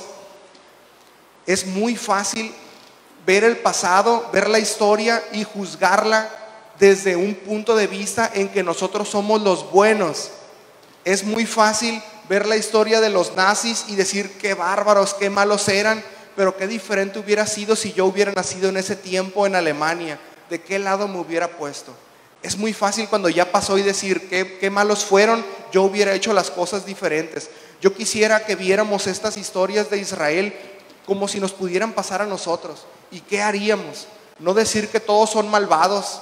Es 1.46 1.65
muy 1.65 1.96
fácil 1.96 2.53
ver 3.25 3.43
el 3.43 3.57
pasado, 3.57 4.29
ver 4.31 4.50
la 4.50 4.60
historia 4.60 5.24
y 5.31 5.43
juzgarla 5.43 6.29
desde 6.79 7.15
un 7.15 7.36
punto 7.36 7.75
de 7.75 7.88
vista 7.88 8.29
en 8.34 8.50
que 8.50 8.63
nosotros 8.63 9.10
somos 9.10 9.41
los 9.41 9.69
buenos. 9.72 10.31
Es 11.05 11.24
muy 11.24 11.46
fácil 11.46 12.01
ver 12.29 12.46
la 12.46 12.57
historia 12.57 13.01
de 13.01 13.10
los 13.10 13.36
nazis 13.36 13.86
y 13.88 13.96
decir 13.96 14.38
qué 14.38 14.53
bárbaros, 14.53 15.13
qué 15.13 15.29
malos 15.29 15.67
eran, 15.69 16.03
pero 16.36 16.55
qué 16.55 16.67
diferente 16.67 17.19
hubiera 17.19 17.48
sido 17.48 17.75
si 17.75 17.93
yo 17.93 18.05
hubiera 18.05 18.31
nacido 18.34 18.69
en 18.69 18.77
ese 18.77 18.96
tiempo 18.96 19.48
en 19.48 19.55
Alemania, 19.55 20.19
de 20.50 20.62
qué 20.62 20.77
lado 20.79 21.07
me 21.07 21.19
hubiera 21.19 21.48
puesto. 21.48 21.93
Es 22.44 22.58
muy 22.58 22.74
fácil 22.74 23.08
cuando 23.10 23.29
ya 23.29 23.51
pasó 23.51 23.77
y 23.77 23.82
decir 23.82 24.29
qué, 24.29 24.70
malos 24.70 25.03
fueron, 25.03 25.44
yo 25.72 25.84
hubiera 25.84 26.13
hecho 26.13 26.34
las 26.34 26.51
cosas 26.51 26.86
diferentes. 26.86 27.50
Yo 27.82 27.94
quisiera 27.94 28.46
que 28.46 28.56
viéramos 28.56 29.08
estas 29.08 29.38
historias 29.38 29.89
de 29.89 29.98
Israel 29.98 30.53
como 31.06 31.27
si 31.27 31.39
nos 31.39 31.53
pudieran 31.53 31.94
pasar 31.94 32.22
a 32.22 32.25
nosotros. 32.25 32.86
¿Y 33.12 33.22
qué 33.22 33.41
haríamos? 33.41 34.08
No 34.39 34.53
decir 34.53 34.89
que 34.89 35.00
todos 35.00 35.32
son 35.32 35.50
malvados, 35.50 36.22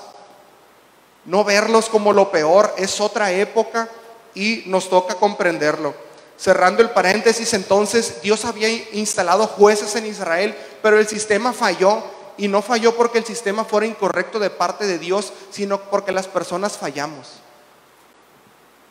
no 1.26 1.44
verlos 1.44 1.90
como 1.90 2.14
lo 2.14 2.32
peor, 2.32 2.74
es 2.78 3.02
otra 3.02 3.32
época 3.32 3.90
y 4.34 4.64
nos 4.68 4.90
toca 4.90 5.16
comprenderlo. 5.16 5.94
Cerrando 6.38 6.82
el 6.82 6.92
paréntesis, 6.92 7.54
entonces 7.54 8.22
Dios 8.22 8.46
había 8.46 8.70
instalado 8.70 9.48
jueces 9.48 9.96
en 9.96 10.06
Israel, 10.06 10.56
pero 10.82 11.00
el 11.00 11.08
sistema 11.08 11.54
falló 11.54 12.04
y 12.38 12.48
no 12.48 12.62
falló 12.62 12.96
porque 12.96 13.18
el 13.18 13.25
sistema 13.25 13.63
fuera 13.63 13.86
incorrecto 13.86 14.39
de 14.39 14.50
parte 14.50 14.86
de 14.86 15.00
Dios, 15.00 15.34
sino 15.51 15.80
porque 15.80 16.12
las 16.12 16.27
personas 16.27 16.77
fallamos. 16.77 17.39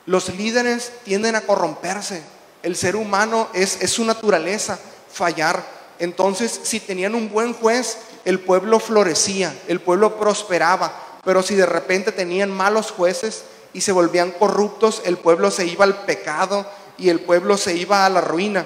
Los 0.06 0.28
líderes 0.28 0.92
tienden 1.04 1.34
a 1.36 1.42
corromperse. 1.42 2.22
El 2.62 2.76
ser 2.76 2.96
humano 2.96 3.48
es, 3.52 3.80
es 3.82 3.90
su 3.90 4.04
naturaleza 4.04 4.78
fallar. 5.10 5.64
Entonces, 5.98 6.60
si 6.62 6.80
tenían 6.80 7.14
un 7.14 7.30
buen 7.30 7.54
juez, 7.54 7.98
el 8.24 8.40
pueblo 8.40 8.80
florecía, 8.80 9.54
el 9.68 9.80
pueblo 9.80 10.18
prosperaba. 10.18 10.92
Pero 11.24 11.42
si 11.42 11.54
de 11.54 11.66
repente 11.66 12.12
tenían 12.12 12.50
malos 12.50 12.90
jueces, 12.90 13.44
y 13.74 13.80
se 13.80 13.92
volvían 13.92 14.30
corruptos, 14.30 15.02
el 15.04 15.18
pueblo 15.18 15.50
se 15.50 15.66
iba 15.66 15.84
al 15.84 16.04
pecado 16.04 16.64
y 16.96 17.10
el 17.10 17.20
pueblo 17.20 17.58
se 17.58 17.76
iba 17.76 18.06
a 18.06 18.08
la 18.08 18.20
ruina. 18.20 18.64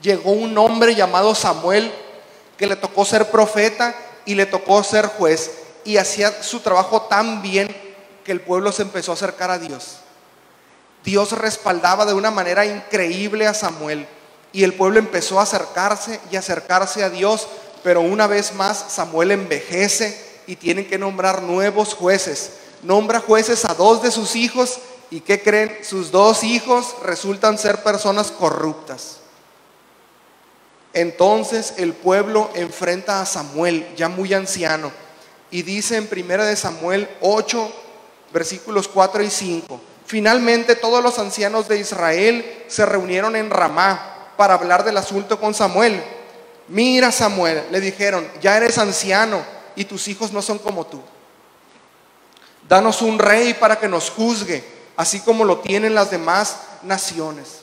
Llegó 0.00 0.30
un 0.30 0.56
hombre 0.56 0.94
llamado 0.94 1.34
Samuel 1.34 1.90
que 2.60 2.68
le 2.68 2.76
tocó 2.76 3.04
ser 3.04 3.30
profeta 3.32 3.96
y 4.24 4.36
le 4.36 4.46
tocó 4.46 4.84
ser 4.84 5.06
juez 5.06 5.50
y 5.82 5.96
hacía 5.96 6.44
su 6.44 6.60
trabajo 6.60 7.02
tan 7.02 7.42
bien 7.42 7.74
que 8.22 8.30
el 8.30 8.40
pueblo 8.40 8.70
se 8.70 8.82
empezó 8.82 9.10
a 9.10 9.14
acercar 9.14 9.50
a 9.50 9.58
Dios. 9.58 9.96
Dios 11.02 11.32
respaldaba 11.32 12.04
de 12.04 12.14
una 12.14 12.30
manera 12.30 12.64
increíble 12.64 13.48
a 13.48 13.54
Samuel 13.54 14.06
y 14.52 14.62
el 14.62 14.74
pueblo 14.74 14.98
empezó 14.98 15.40
a 15.40 15.44
acercarse 15.44 16.20
y 16.30 16.36
acercarse 16.36 17.02
a 17.02 17.10
Dios, 17.10 17.48
pero 17.82 18.02
una 18.02 18.28
vez 18.28 18.54
más 18.54 18.84
Samuel 18.88 19.32
envejece 19.32 20.22
y 20.46 20.56
tienen 20.56 20.86
que 20.86 20.98
nombrar 20.98 21.42
nuevos 21.42 21.94
jueces 21.94 22.52
nombra 22.82 23.20
jueces 23.20 23.64
a 23.64 23.74
dos 23.74 24.02
de 24.02 24.10
sus 24.10 24.36
hijos 24.36 24.78
y 25.10 25.20
¿qué 25.20 25.42
creen? 25.42 25.78
Sus 25.82 26.10
dos 26.10 26.44
hijos 26.44 26.94
resultan 27.02 27.58
ser 27.58 27.82
personas 27.82 28.30
corruptas. 28.30 29.19
Entonces 30.92 31.74
el 31.76 31.92
pueblo 31.92 32.50
enfrenta 32.54 33.20
a 33.20 33.26
Samuel, 33.26 33.86
ya 33.96 34.08
muy 34.08 34.34
anciano, 34.34 34.90
y 35.50 35.62
dice 35.62 35.96
en 35.96 36.08
1 36.10 36.44
de 36.44 36.56
Samuel 36.56 37.08
8, 37.20 37.72
versículos 38.32 38.88
4 38.88 39.22
y 39.22 39.30
5, 39.30 39.80
finalmente 40.04 40.76
todos 40.76 41.02
los 41.02 41.18
ancianos 41.18 41.68
de 41.68 41.78
Israel 41.78 42.64
se 42.68 42.86
reunieron 42.86 43.36
en 43.36 43.50
Ramá 43.50 44.32
para 44.36 44.54
hablar 44.54 44.84
del 44.84 44.96
asunto 44.96 45.38
con 45.38 45.54
Samuel. 45.54 46.02
Mira 46.68 47.12
Samuel, 47.12 47.64
le 47.70 47.80
dijeron, 47.80 48.28
ya 48.40 48.56
eres 48.56 48.78
anciano 48.78 49.42
y 49.76 49.84
tus 49.84 50.08
hijos 50.08 50.32
no 50.32 50.42
son 50.42 50.58
como 50.58 50.86
tú. 50.86 51.00
Danos 52.68 53.02
un 53.02 53.18
rey 53.18 53.54
para 53.54 53.78
que 53.78 53.88
nos 53.88 54.10
juzgue, 54.10 54.64
así 54.96 55.20
como 55.20 55.44
lo 55.44 55.58
tienen 55.58 55.94
las 55.94 56.10
demás 56.10 56.56
naciones. 56.82 57.59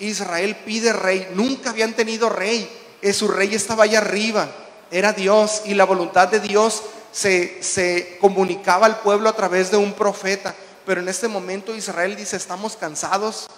Israel 0.00 0.56
pide 0.64 0.92
rey, 0.92 1.28
nunca 1.34 1.70
habían 1.70 1.94
tenido 1.94 2.28
rey, 2.28 2.68
eh, 3.02 3.12
su 3.12 3.28
rey 3.28 3.54
estaba 3.54 3.84
allá 3.84 3.98
arriba, 3.98 4.50
era 4.90 5.12
Dios 5.12 5.62
y 5.64 5.74
la 5.74 5.84
voluntad 5.84 6.28
de 6.28 6.40
Dios 6.40 6.82
se, 7.12 7.62
se 7.62 8.18
comunicaba 8.20 8.86
al 8.86 9.00
pueblo 9.00 9.28
a 9.28 9.36
través 9.36 9.70
de 9.70 9.76
un 9.76 9.92
profeta. 9.92 10.54
Pero 10.86 11.00
en 11.00 11.08
este 11.08 11.28
momento 11.28 11.74
Israel 11.74 12.16
dice, 12.16 12.36
estamos 12.36 12.76
cansados, 12.76 13.48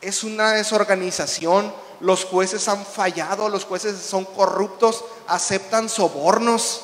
es 0.00 0.24
una 0.24 0.52
desorganización, 0.52 1.72
los 2.00 2.24
jueces 2.24 2.66
han 2.68 2.84
fallado, 2.84 3.48
los 3.48 3.64
jueces 3.64 3.96
son 4.00 4.24
corruptos, 4.24 5.04
aceptan 5.28 5.88
sobornos, 5.88 6.82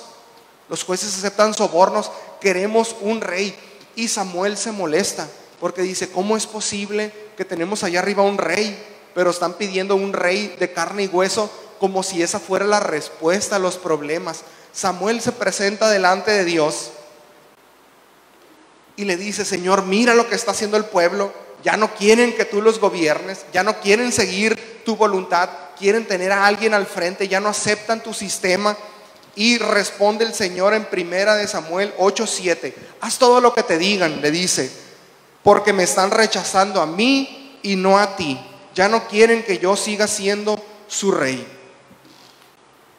los 0.69 0.85
jueces 0.85 1.17
aceptan 1.17 1.55
sobornos, 1.55 2.13
queremos 2.41 2.95
un 3.01 3.21
rey. 3.21 3.59
Y 3.97 4.07
Samuel 4.07 4.57
se 4.57 4.71
molesta 4.71 5.27
porque 5.59 5.83
dice, 5.83 6.11
¿cómo 6.11 6.37
es 6.37 6.47
posible 6.47 7.13
que 7.37 7.45
tenemos 7.45 7.83
allá 7.83 7.99
arriba 7.99 8.23
un 8.23 8.39
rey, 8.39 8.79
pero 9.19 9.31
están 9.31 9.55
pidiendo 9.55 9.97
un 9.97 10.13
rey 10.13 10.55
de 10.61 10.73
carne 10.73 11.03
y 11.03 11.07
hueso 11.09 11.51
como 11.81 12.05
si 12.05 12.23
esa 12.23 12.39
fuera 12.39 12.65
la 12.65 12.79
respuesta 12.79 13.57
a 13.57 13.59
los 13.59 13.77
problemas? 13.77 14.43
Samuel 14.73 15.21
se 15.21 15.33
presenta 15.33 15.91
delante 15.91 16.31
de 16.31 16.45
Dios 16.45 16.91
y 18.95 19.07
le 19.07 19.17
dice, 19.17 19.45
Señor, 19.45 19.83
mira 19.83 20.15
lo 20.15 20.29
que 20.29 20.37
está 20.37 20.53
haciendo 20.53 20.77
el 20.77 20.85
pueblo, 20.85 21.33
ya 21.65 21.77
no 21.77 21.93
quieren 21.97 22.33
que 22.37 22.45
tú 22.45 22.63
los 22.63 22.79
gobiernes, 22.79 23.45
ya 23.53 23.65
no 23.65 23.81
quieren 23.81 24.13
seguir 24.13 24.85
tu 24.85 24.95
voluntad, 24.95 25.49
quieren 25.77 26.07
tener 26.07 26.31
a 26.31 26.47
alguien 26.47 26.73
al 26.73 26.87
frente, 26.87 27.27
ya 27.27 27.41
no 27.41 27.49
aceptan 27.49 28.01
tu 28.01 28.15
sistema 28.15 28.77
Y 29.35 29.59
responde 29.59 30.25
el 30.25 30.33
Señor 30.33 30.75
en 30.75 30.85
primera 30.85 31.35
de 31.35 31.49
Samuel 31.49 31.93
8:7. 31.99 32.73
Haz 33.01 33.19
todo 33.19 33.41
lo 33.41 33.53
que 33.53 33.65
te 33.65 33.79
digan, 33.79 34.21
le 34.21 34.31
dice, 34.31 34.71
porque 35.43 35.73
me 35.73 35.83
están 35.83 36.13
rechazando 36.13 36.81
a 36.81 36.87
mí 36.87 37.59
y 37.65 37.75
no 37.75 37.99
a 37.99 38.15
ti. 38.15 38.39
Ya 38.79 38.89
no 38.89 39.09
quieren 39.09 39.43
que 39.43 39.59
yo 39.59 39.75
siga 39.75 40.07
siendo 40.07 40.57
su 40.87 41.11
rey. 41.11 41.45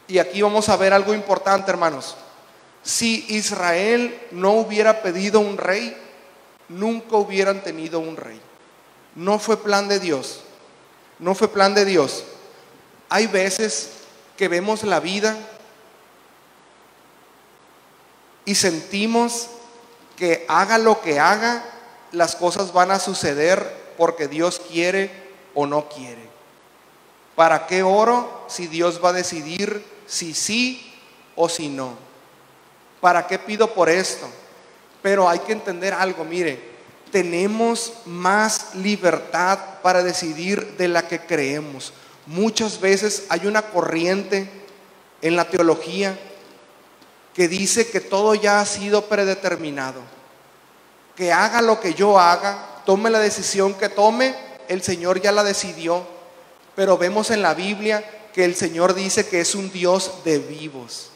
Y 0.08 0.18
aquí 0.18 0.42
vamos 0.42 0.68
a 0.68 0.76
ver 0.76 0.92
algo 0.92 1.14
importante, 1.14 1.70
hermanos. 1.70 2.18
Si 2.82 3.24
Israel 3.30 4.20
no 4.30 4.52
hubiera 4.52 5.00
pedido 5.00 5.40
un 5.40 5.56
rey, 5.56 5.96
nunca 6.68 7.16
hubieran 7.16 7.62
tenido 7.62 7.98
un 7.98 8.18
rey. 8.18 8.38
No 9.14 9.38
fue 9.38 9.56
plan 9.56 9.88
de 9.88 9.98
Dios. 10.00 10.42
No 11.18 11.34
fue 11.34 11.48
plan 11.48 11.72
de 11.74 11.86
Dios. 11.86 12.24
Hay 13.08 13.26
veces 13.26 13.92
que 14.36 14.48
vemos 14.48 14.82
la 14.82 15.00
vida 15.00 15.34
y 18.44 18.54
sentimos 18.54 19.48
que 20.18 20.44
haga 20.46 20.76
lo 20.76 21.00
que 21.00 21.18
haga, 21.18 21.64
las 22.12 22.36
cosas 22.36 22.70
van 22.74 22.90
a 22.90 22.98
suceder 22.98 23.94
porque 23.96 24.28
Dios 24.28 24.60
quiere 24.68 25.29
o 25.60 25.66
no 25.66 25.88
quiere. 25.88 26.28
¿Para 27.36 27.66
qué 27.66 27.82
oro 27.82 28.44
si 28.48 28.66
Dios 28.66 29.00
va 29.02 29.10
a 29.10 29.14
decidir 29.14 29.84
si 30.06 30.34
sí 30.34 30.92
o 31.36 31.48
si 31.48 31.68
no? 31.68 31.94
¿Para 33.00 33.26
qué 33.26 33.38
pido 33.38 33.72
por 33.72 33.88
esto? 33.88 34.28
Pero 35.02 35.28
hay 35.28 35.38
que 35.40 35.52
entender 35.52 35.94
algo, 35.94 36.24
mire, 36.24 36.70
tenemos 37.10 37.94
más 38.04 38.74
libertad 38.74 39.58
para 39.82 40.02
decidir 40.02 40.76
de 40.76 40.88
la 40.88 41.08
que 41.08 41.20
creemos. 41.20 41.92
Muchas 42.26 42.80
veces 42.80 43.26
hay 43.28 43.46
una 43.46 43.62
corriente 43.62 44.48
en 45.22 45.36
la 45.36 45.48
teología 45.48 46.18
que 47.34 47.48
dice 47.48 47.88
que 47.90 48.00
todo 48.00 48.34
ya 48.34 48.60
ha 48.60 48.66
sido 48.66 49.06
predeterminado. 49.06 50.00
Que 51.16 51.32
haga 51.32 51.62
lo 51.62 51.80
que 51.80 51.94
yo 51.94 52.18
haga, 52.18 52.82
tome 52.84 53.10
la 53.10 53.18
decisión 53.18 53.74
que 53.74 53.88
tome, 53.88 54.34
el 54.70 54.82
Señor 54.82 55.20
ya 55.20 55.32
la 55.32 55.42
decidió. 55.42 56.06
Pero 56.76 56.96
vemos 56.96 57.30
en 57.30 57.42
la 57.42 57.54
Biblia 57.54 58.04
que 58.32 58.44
el 58.44 58.54
Señor 58.54 58.94
dice 58.94 59.28
que 59.28 59.40
es 59.40 59.56
un 59.56 59.72
Dios 59.72 60.22
de 60.24 60.38
vivos. 60.38 61.10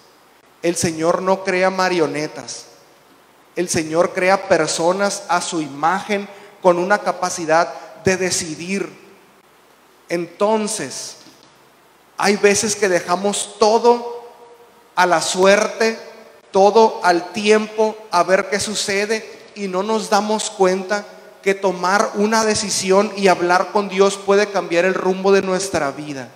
El 0.61 0.75
Señor 0.75 1.23
no 1.23 1.44
crea 1.44 1.70
marionetas. 1.70 2.66
El 3.54 3.68
Señor 3.68 4.12
crea 4.12 4.49
personas 4.49 5.23
a 5.28 5.40
su 5.40 5.61
imagen 5.61 6.28
con 6.61 6.78
una 6.80 6.99
capacidad 6.99 7.73
de 8.02 8.16
decidir. 8.16 8.90
Entonces, 10.08 11.18
hay 12.16 12.37
veces 12.37 12.75
que 12.75 12.88
dejamos 12.88 13.56
todo 13.61 14.25
a 14.96 15.06
la 15.06 15.23
suerte, 15.23 15.96
todo 16.50 17.00
al 17.04 17.30
tiempo, 17.32 17.96
a 18.11 18.25
ver 18.25 18.50
qué 18.50 18.58
sucede 18.58 19.25
y 19.54 19.68
no 19.68 19.84
nos 19.84 20.11
damos 20.11 20.50
cuenta 20.50 21.06
que 21.45 21.55
tomar 21.55 22.13
una 22.15 22.43
decisión 22.43 23.13
y 23.19 23.29
hablar 23.29 23.71
con 23.71 23.91
Dios 23.91 24.17
puede 24.17 24.51
cambiar 24.51 24.87
el 24.87 24.95
rumbo 24.95 25.31
de 25.31 25.43
nuestra 25.43 25.91
vida. 25.91 26.31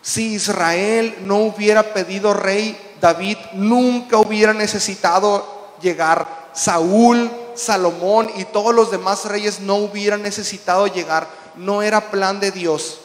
Si 0.00 0.34
Israel 0.34 1.16
no 1.24 1.38
hubiera 1.38 1.92
pedido 1.92 2.32
rey, 2.34 2.78
David 3.00 3.36
nunca 3.54 4.18
hubiera 4.18 4.54
necesitado 4.54 5.74
llegar. 5.82 6.46
Saúl, 6.52 7.28
Salomón 7.56 8.30
y 8.36 8.44
todos 8.44 8.72
los 8.72 8.92
demás 8.92 9.24
reyes 9.24 9.58
no 9.58 9.74
hubieran 9.74 10.22
necesitado 10.22 10.86
llegar. 10.86 11.28
No 11.56 11.82
era 11.82 12.12
plan 12.12 12.38
de 12.38 12.52
Dios. 12.52 13.00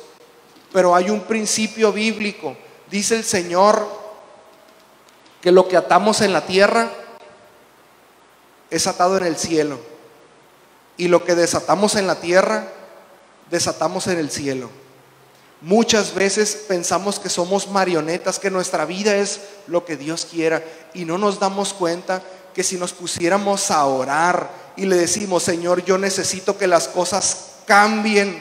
Pero 0.71 0.95
hay 0.95 1.09
un 1.09 1.21
principio 1.21 1.91
bíblico. 1.91 2.55
Dice 2.91 3.15
el 3.15 3.23
Señor 3.23 3.89
que 5.41 5.51
lo 5.51 5.67
que 5.67 5.77
atamos 5.77 6.21
en 6.21 6.31
la 6.31 6.45
tierra 6.45 6.91
es 8.69 8.85
atado 8.85 9.17
en 9.17 9.25
el 9.25 9.35
cielo. 9.35 9.90
Y 11.01 11.07
lo 11.07 11.25
que 11.25 11.33
desatamos 11.33 11.95
en 11.95 12.05
la 12.05 12.21
tierra, 12.21 12.67
desatamos 13.49 14.05
en 14.05 14.19
el 14.19 14.29
cielo. 14.29 14.69
Muchas 15.59 16.13
veces 16.13 16.55
pensamos 16.67 17.17
que 17.17 17.27
somos 17.27 17.67
marionetas, 17.67 18.37
que 18.37 18.51
nuestra 18.51 18.85
vida 18.85 19.15
es 19.15 19.39
lo 19.65 19.83
que 19.83 19.97
Dios 19.97 20.27
quiera 20.29 20.63
y 20.93 21.05
no 21.05 21.17
nos 21.17 21.39
damos 21.39 21.73
cuenta 21.73 22.21
que 22.53 22.61
si 22.61 22.77
nos 22.77 22.93
pusiéramos 22.93 23.71
a 23.71 23.83
orar 23.85 24.51
y 24.75 24.85
le 24.85 24.95
decimos, 24.95 25.41
Señor, 25.41 25.83
yo 25.83 25.97
necesito 25.97 26.55
que 26.55 26.67
las 26.67 26.87
cosas 26.87 27.53
cambien, 27.65 28.37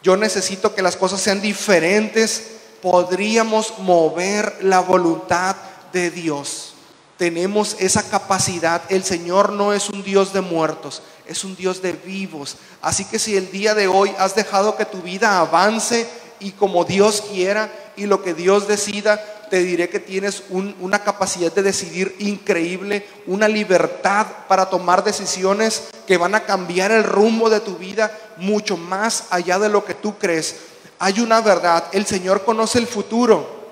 yo 0.00 0.16
necesito 0.16 0.76
que 0.76 0.82
las 0.82 0.94
cosas 0.94 1.20
sean 1.20 1.40
diferentes, 1.40 2.52
podríamos 2.82 3.80
mover 3.80 4.58
la 4.60 4.78
voluntad 4.78 5.56
de 5.92 6.12
Dios. 6.12 6.74
Tenemos 7.16 7.76
esa 7.78 8.02
capacidad. 8.02 8.82
El 8.88 9.04
Señor 9.04 9.52
no 9.52 9.72
es 9.72 9.88
un 9.88 10.02
Dios 10.02 10.32
de 10.32 10.40
muertos, 10.40 11.02
es 11.26 11.44
un 11.44 11.56
Dios 11.56 11.82
de 11.82 11.92
vivos. 11.92 12.56
Así 12.82 13.04
que 13.04 13.18
si 13.18 13.36
el 13.36 13.50
día 13.50 13.74
de 13.74 13.88
hoy 13.88 14.12
has 14.18 14.34
dejado 14.34 14.76
que 14.76 14.84
tu 14.84 15.02
vida 15.02 15.40
avance, 15.40 16.06
y 16.40 16.52
como 16.52 16.84
Dios 16.84 17.22
quiera 17.32 17.72
y 17.96 18.06
lo 18.06 18.22
que 18.22 18.34
Dios 18.34 18.68
decida, 18.68 19.22
te 19.50 19.62
diré 19.62 19.88
que 19.88 20.00
tienes 20.00 20.42
una 20.50 21.02
capacidad 21.04 21.52
de 21.52 21.62
decidir 21.62 22.14
increíble, 22.18 23.06
una 23.26 23.48
libertad 23.48 24.26
para 24.48 24.66
tomar 24.66 25.04
decisiones 25.04 25.84
que 26.06 26.16
van 26.16 26.34
a 26.34 26.44
cambiar 26.44 26.90
el 26.90 27.04
rumbo 27.04 27.48
de 27.48 27.60
tu 27.60 27.76
vida 27.76 28.10
mucho 28.36 28.76
más 28.76 29.24
allá 29.30 29.58
de 29.58 29.68
lo 29.68 29.84
que 29.84 29.94
tú 29.94 30.18
crees. 30.18 30.56
Hay 30.98 31.20
una 31.20 31.40
verdad, 31.40 31.84
el 31.92 32.06
Señor 32.06 32.44
conoce 32.44 32.78
el 32.78 32.86
futuro 32.86 33.64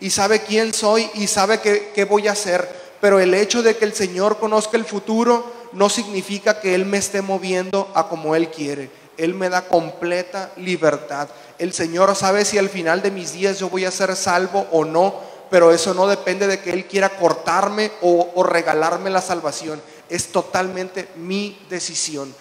y 0.00 0.10
sabe 0.10 0.42
quién 0.42 0.72
soy 0.72 1.10
y 1.14 1.26
sabe 1.26 1.60
qué, 1.60 2.04
voy 2.04 2.28
a 2.28 2.32
hacer, 2.32 2.96
pero 3.00 3.18
el 3.18 3.34
hecho 3.34 3.62
de 3.62 3.76
que 3.76 3.84
el 3.84 3.94
Señor 3.94 4.38
conozca 4.38 4.76
el 4.76 4.84
futuro 4.84 5.63
no 5.74 5.88
significa 5.88 6.60
que 6.60 6.74
Él 6.74 6.86
me 6.86 6.98
esté 6.98 7.20
moviendo 7.20 7.90
a 7.94 8.08
como 8.08 8.34
Él 8.34 8.50
quiere. 8.50 8.90
Él 9.16 9.34
me 9.34 9.48
da 9.48 9.66
completa 9.68 10.50
libertad. 10.56 11.28
El 11.58 11.72
Señor 11.72 12.14
sabe 12.16 12.44
si 12.44 12.58
al 12.58 12.68
final 12.68 13.02
de 13.02 13.10
mis 13.10 13.32
días 13.32 13.58
yo 13.58 13.68
voy 13.68 13.84
a 13.84 13.90
ser 13.90 14.14
salvo 14.16 14.66
o 14.72 14.84
no, 14.84 15.14
pero 15.50 15.72
eso 15.72 15.94
no 15.94 16.06
depende 16.06 16.46
de 16.46 16.60
que 16.60 16.70
Él 16.70 16.86
quiera 16.86 17.10
cortarme 17.10 17.92
o, 18.02 18.42
regalarme 18.42 19.10
la 19.10 19.20
salvación. 19.20 19.80
Es 20.08 20.32
totalmente 20.32 21.08
mi 21.16 21.58
decisión. 21.68 22.34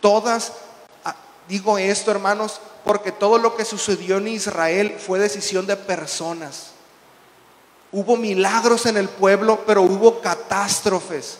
Todas, 0.00 0.52
ah, 1.04 1.16
digo 1.48 1.78
esto 1.78 2.10
hermanos, 2.10 2.60
porque 2.84 3.12
todo 3.12 3.38
lo 3.38 3.56
que 3.56 3.64
sucedió 3.64 4.18
en 4.18 4.28
Israel 4.28 4.96
fue 4.98 5.18
decisión 5.18 5.66
de 5.66 5.76
personas. 5.76 6.70
Hubo 7.92 8.16
milagros 8.16 8.86
en 8.86 8.96
el 8.96 9.08
pueblo, 9.08 9.64
pero 9.66 9.82
hubo 9.82 10.20
catástrofes. 10.20 11.38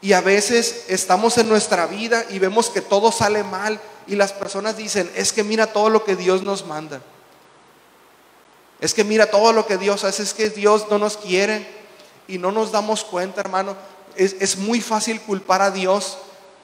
Y 0.00 0.12
a 0.12 0.20
veces 0.20 0.84
estamos 0.88 1.38
en 1.38 1.48
nuestra 1.48 1.86
vida 1.86 2.24
y 2.30 2.38
vemos 2.38 2.70
que 2.70 2.80
todo 2.82 3.10
sale 3.10 3.42
mal 3.42 3.80
y 4.06 4.14
las 4.14 4.32
personas 4.32 4.76
dicen, 4.76 5.10
es 5.14 5.32
que 5.32 5.42
mira 5.42 5.72
todo 5.72 5.90
lo 5.90 6.04
que 6.04 6.16
Dios 6.16 6.42
nos 6.42 6.66
manda. 6.66 7.00
Es 8.78 8.92
que 8.92 9.04
mira 9.04 9.30
todo 9.30 9.52
lo 9.52 9.66
que 9.66 9.78
Dios 9.78 10.04
hace, 10.04 10.22
es 10.22 10.34
que 10.34 10.50
Dios 10.50 10.86
no 10.90 10.98
nos 10.98 11.16
quiere 11.16 11.66
y 12.28 12.38
no 12.38 12.52
nos 12.52 12.72
damos 12.72 13.04
cuenta, 13.04 13.40
hermano. 13.40 13.74
Es, 14.14 14.36
es 14.38 14.58
muy 14.58 14.80
fácil 14.80 15.20
culpar 15.22 15.62
a 15.62 15.70
Dios, 15.70 16.18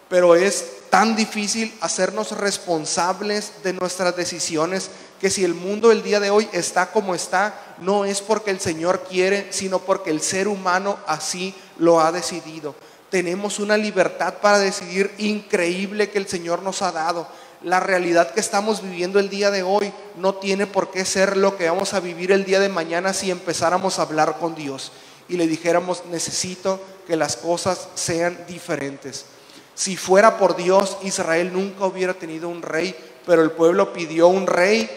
pero 0.08 0.36
es 0.36 0.90
tan 0.90 1.16
difícil 1.16 1.74
hacernos 1.80 2.32
responsables 2.32 3.52
de 3.64 3.72
nuestras 3.72 4.14
decisiones 4.14 4.90
que 5.20 5.30
si 5.30 5.42
el 5.42 5.54
mundo 5.54 5.90
el 5.90 6.02
día 6.02 6.20
de 6.20 6.30
hoy 6.30 6.48
está 6.52 6.92
como 6.92 7.14
está, 7.14 7.76
no 7.78 8.04
es 8.04 8.20
porque 8.20 8.50
el 8.50 8.60
Señor 8.60 9.04
quiere, 9.08 9.50
sino 9.50 9.78
porque 9.78 10.10
el 10.10 10.20
ser 10.20 10.48
humano 10.48 10.98
así 11.06 11.54
lo 11.78 12.00
ha 12.00 12.12
decidido 12.12 12.74
tenemos 13.12 13.58
una 13.58 13.76
libertad 13.76 14.36
para 14.40 14.58
decidir 14.58 15.12
increíble 15.18 16.08
que 16.08 16.16
el 16.16 16.26
Señor 16.26 16.62
nos 16.62 16.80
ha 16.80 16.92
dado. 16.92 17.28
La 17.60 17.78
realidad 17.78 18.30
que 18.30 18.40
estamos 18.40 18.82
viviendo 18.82 19.18
el 19.18 19.28
día 19.28 19.50
de 19.50 19.62
hoy 19.62 19.92
no 20.16 20.36
tiene 20.36 20.66
por 20.66 20.90
qué 20.90 21.04
ser 21.04 21.36
lo 21.36 21.58
que 21.58 21.68
vamos 21.68 21.92
a 21.92 22.00
vivir 22.00 22.32
el 22.32 22.46
día 22.46 22.58
de 22.58 22.70
mañana 22.70 23.12
si 23.12 23.30
empezáramos 23.30 23.98
a 23.98 24.02
hablar 24.02 24.38
con 24.38 24.54
Dios 24.54 24.92
y 25.28 25.36
le 25.36 25.46
dijéramos, 25.46 26.04
necesito 26.10 26.80
que 27.06 27.16
las 27.16 27.36
cosas 27.36 27.86
sean 27.96 28.46
diferentes. 28.48 29.26
Si 29.74 29.98
fuera 29.98 30.38
por 30.38 30.56
Dios, 30.56 30.96
Israel 31.02 31.52
nunca 31.52 31.84
hubiera 31.84 32.14
tenido 32.14 32.48
un 32.48 32.62
rey, 32.62 32.96
pero 33.26 33.42
el 33.42 33.50
pueblo 33.50 33.92
pidió 33.92 34.28
un 34.28 34.46
rey 34.46 34.88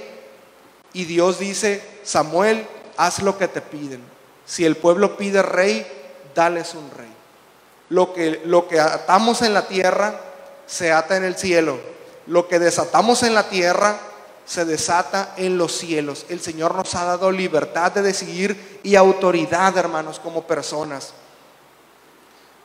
y 0.93 1.03
Dios 1.03 1.37
dice, 1.37 1.83
Samuel, 2.03 2.65
haz 2.95 3.21
lo 3.21 3.37
que 3.37 3.49
te 3.49 3.59
piden. 3.59 3.99
Si 4.45 4.63
el 4.63 4.77
pueblo 4.77 5.17
pide 5.17 5.41
rey, 5.41 5.85
dales 6.33 6.75
un 6.75 6.89
rey. 6.91 7.14
Lo 7.89 8.13
que, 8.13 8.41
lo 8.45 8.67
que 8.67 8.79
atamos 8.79 9.41
en 9.41 9.53
la 9.53 9.67
tierra 9.67 10.19
se 10.65 10.91
ata 10.91 11.17
en 11.17 11.23
el 11.23 11.35
cielo. 11.35 11.79
Lo 12.27 12.47
que 12.47 12.59
desatamos 12.59 13.23
en 13.23 13.33
la 13.33 13.49
tierra 13.49 13.97
se 14.45 14.65
desata 14.65 15.33
en 15.37 15.57
los 15.57 15.77
cielos. 15.77 16.25
El 16.29 16.39
Señor 16.39 16.75
nos 16.75 16.93
ha 16.95 17.05
dado 17.05 17.31
libertad 17.31 17.91
de 17.91 18.01
decidir 18.01 18.79
y 18.83 18.95
autoridad, 18.95 19.75
hermanos, 19.77 20.19
como 20.19 20.45
personas. 20.45 21.13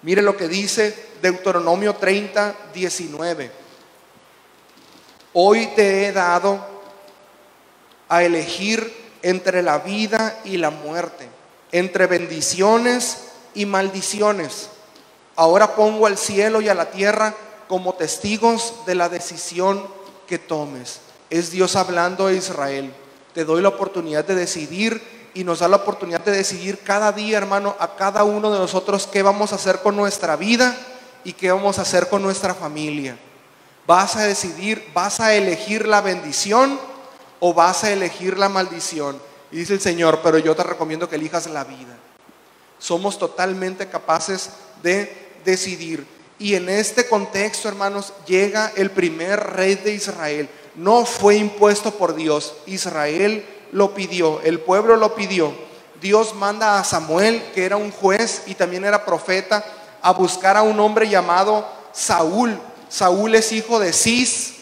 Mire 0.03 0.23
lo 0.23 0.37
que 0.37 0.49
dice 0.49 1.11
Deuteronomio 1.21 1.97
30, 1.97 2.55
19. 2.73 3.51
Hoy 5.35 5.67
te 5.77 6.07
he 6.07 6.13
dado 6.13 6.59
a 8.09 8.25
elegir 8.25 8.93
entre 9.23 9.63
la 9.63 9.79
vida 9.79 10.41
y 10.45 10.57
la 10.57 10.71
muerte, 10.71 11.29
entre 11.71 12.07
bendiciones 12.07 13.29
y 13.55 13.67
maldiciones. 13.67 14.71
Ahora 15.41 15.75
pongo 15.75 16.05
al 16.05 16.19
cielo 16.19 16.61
y 16.61 16.69
a 16.69 16.75
la 16.75 16.91
tierra 16.91 17.35
como 17.67 17.95
testigos 17.95 18.75
de 18.85 18.95
la 18.95 19.09
decisión 19.09 19.83
que 20.27 20.39
tomes. 20.39 21.01
Es 21.31 21.51
Dios 21.51 21.77
hablando 21.77 22.27
a 22.27 22.35
Israel. 22.35 22.93
Te 23.33 23.47
doy 23.47 23.63
la 23.63 23.71
oportunidad 23.71 24.23
de 24.23 24.35
decidir 24.35 25.31
y 25.33 25.45
nos 25.45 25.61
da 25.61 25.69
la 25.69 25.77
oportunidad 25.77 26.21
de 26.21 26.33
decidir 26.33 26.81
cada 26.81 27.11
día, 27.13 27.39
hermano, 27.39 27.75
a 27.79 27.97
cada 27.97 28.23
uno 28.23 28.53
de 28.53 28.59
nosotros 28.59 29.09
qué 29.11 29.23
vamos 29.23 29.53
a 29.53 29.55
hacer 29.55 29.81
con 29.81 29.97
nuestra 29.97 30.37
vida 30.37 30.77
y 31.25 31.33
qué 31.33 31.51
vamos 31.51 31.79
a 31.79 31.83
hacer 31.83 32.11
con 32.11 32.21
nuestra 32.21 32.53
familia. 32.53 33.17
Vas 33.87 34.17
a 34.17 34.25
decidir, 34.25 34.91
vas 34.93 35.21
a 35.21 35.33
elegir 35.33 35.89
la 35.89 36.03
bendición 36.03 36.79
o 37.39 37.55
vas 37.55 37.85
a 37.85 37.91
elegir 37.91 38.37
la 38.37 38.51
maldición. 38.51 39.19
Y 39.51 39.57
dice 39.57 39.73
el 39.73 39.81
Señor, 39.81 40.21
pero 40.23 40.37
yo 40.37 40.55
te 40.55 40.65
recomiendo 40.65 41.09
que 41.09 41.17
elijas 41.17 41.47
la 41.47 41.65
vida. 41.65 41.97
Somos 42.79 43.19
totalmente 43.19 43.89
capaces 43.89 44.51
de 44.83 45.30
decidir. 45.45 46.07
Y 46.39 46.55
en 46.55 46.69
este 46.69 47.07
contexto, 47.07 47.69
hermanos, 47.69 48.15
llega 48.27 48.73
el 48.77 48.91
primer 48.91 49.39
rey 49.39 49.75
de 49.75 49.93
Israel. 49.93 50.49
No 50.75 51.05
fue 51.05 51.37
impuesto 51.37 51.93
por 51.93 52.15
Dios. 52.15 52.55
Israel 52.67 53.45
lo 53.73 53.95
pidió, 53.95 54.41
el 54.43 54.61
pueblo 54.61 54.97
lo 54.97 55.15
pidió. 55.15 55.53
Dios 56.01 56.35
manda 56.35 56.79
a 56.79 56.85
Samuel, 56.85 57.43
que 57.55 57.65
era 57.65 57.77
un 57.77 57.91
juez 57.91 58.45
y 58.47 58.55
también 58.55 58.85
era 58.85 59.05
profeta, 59.05 59.65
a 60.01 60.13
buscar 60.13 60.57
a 60.57 60.63
un 60.63 60.81
hombre 60.81 61.09
llamado 61.09 61.69
Saúl. 61.93 62.59
Saúl 62.89 63.35
es 63.35 63.53
hijo 63.53 63.79
de 63.79 63.93
Cis. 63.93 64.55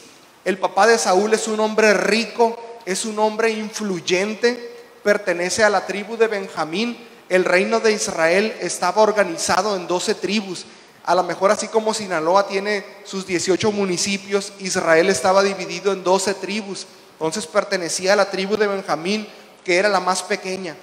El 0.44 0.58
papá 0.58 0.86
de 0.86 0.98
Saúl 0.98 1.32
es 1.34 1.46
un 1.46 1.60
hombre 1.60 1.94
rico, 1.94 2.58
es 2.86 3.04
un 3.04 3.18
hombre 3.18 3.50
influyente, 3.50 4.76
pertenece 5.04 5.62
a 5.62 5.70
la 5.70 5.86
tribu 5.86 6.16
de 6.16 6.26
Benjamín. 6.26 6.96
El 7.28 7.44
reino 7.44 7.80
de 7.80 7.92
Israel 7.92 8.56
estaba 8.60 9.02
organizado 9.02 9.76
en 9.76 9.86
12 9.86 10.14
tribus. 10.14 10.64
A 11.04 11.14
lo 11.14 11.22
mejor 11.22 11.50
así 11.50 11.68
como 11.68 11.94
Sinaloa 11.94 12.46
tiene 12.46 12.84
sus 13.04 13.26
18 13.26 13.72
municipios, 13.72 14.52
Israel 14.58 15.08
estaba 15.08 15.42
dividido 15.42 15.92
en 15.92 16.04
12 16.04 16.34
tribus. 16.34 16.86
Entonces 17.12 17.46
pertenecía 17.46 18.12
a 18.12 18.16
la 18.16 18.30
tribu 18.30 18.56
de 18.56 18.66
Benjamín, 18.66 19.26
que 19.64 19.76
era 19.76 19.88
la 19.88 20.00
más 20.00 20.22
pequeña. 20.22 20.76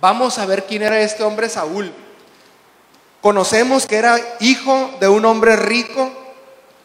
Vamos 0.00 0.38
a 0.38 0.46
ver 0.46 0.64
quién 0.64 0.82
era 0.82 1.00
este 1.00 1.22
hombre 1.22 1.48
Saúl. 1.48 1.92
Conocemos 3.20 3.86
que 3.86 3.96
era 3.96 4.18
hijo 4.40 4.90
de 4.98 5.08
un 5.08 5.24
hombre 5.26 5.56
rico 5.56 6.10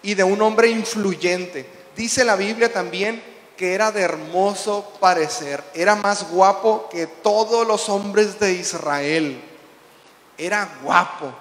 y 0.03 0.15
de 0.15 0.23
un 0.23 0.41
hombre 0.41 0.69
influyente. 0.69 1.65
Dice 1.95 2.25
la 2.25 2.35
Biblia 2.35 2.71
también 2.73 3.34
que 3.57 3.73
era 3.73 3.91
de 3.91 4.01
hermoso 4.01 4.85
parecer, 4.99 5.63
era 5.73 5.95
más 5.95 6.29
guapo 6.29 6.89
que 6.89 7.07
todos 7.07 7.65
los 7.65 7.89
hombres 7.89 8.39
de 8.39 8.53
Israel. 8.53 9.41
Era 10.37 10.77
guapo. 10.83 11.31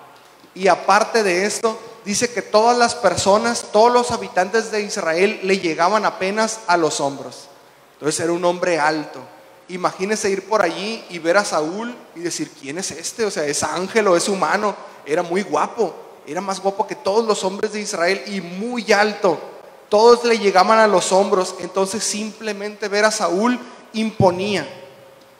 Y 0.54 0.68
aparte 0.68 1.22
de 1.22 1.44
esto, 1.44 1.78
dice 2.04 2.32
que 2.32 2.42
todas 2.42 2.78
las 2.78 2.94
personas, 2.94 3.66
todos 3.72 3.92
los 3.92 4.10
habitantes 4.12 4.70
de 4.70 4.82
Israel 4.82 5.40
le 5.42 5.58
llegaban 5.58 6.06
apenas 6.06 6.60
a 6.66 6.76
los 6.76 7.00
hombros. 7.00 7.48
Entonces 7.94 8.20
era 8.20 8.32
un 8.32 8.44
hombre 8.44 8.78
alto. 8.78 9.20
Imagínese 9.68 10.30
ir 10.30 10.46
por 10.46 10.62
allí 10.62 11.04
y 11.08 11.18
ver 11.18 11.38
a 11.38 11.44
Saúl 11.44 11.96
y 12.14 12.20
decir, 12.20 12.50
¿quién 12.60 12.78
es 12.78 12.90
este? 12.90 13.24
O 13.24 13.30
sea, 13.30 13.44
es 13.46 13.62
ángel 13.62 14.06
o 14.08 14.16
es 14.16 14.28
humano. 14.28 14.76
Era 15.06 15.22
muy 15.22 15.42
guapo, 15.42 15.94
era 16.26 16.40
más 16.40 16.60
guapo 16.60 16.86
que 16.86 16.94
todos 16.94 17.24
los 17.24 17.42
hombres 17.44 17.72
de 17.72 17.80
Israel 17.80 18.22
y 18.26 18.40
muy 18.40 18.92
alto. 18.92 19.53
Todos 19.94 20.24
le 20.24 20.40
llegaban 20.40 20.80
a 20.80 20.88
los 20.88 21.12
hombros. 21.12 21.54
Entonces 21.60 22.02
simplemente 22.02 22.88
ver 22.88 23.04
a 23.04 23.12
Saúl 23.12 23.60
imponía. 23.92 24.66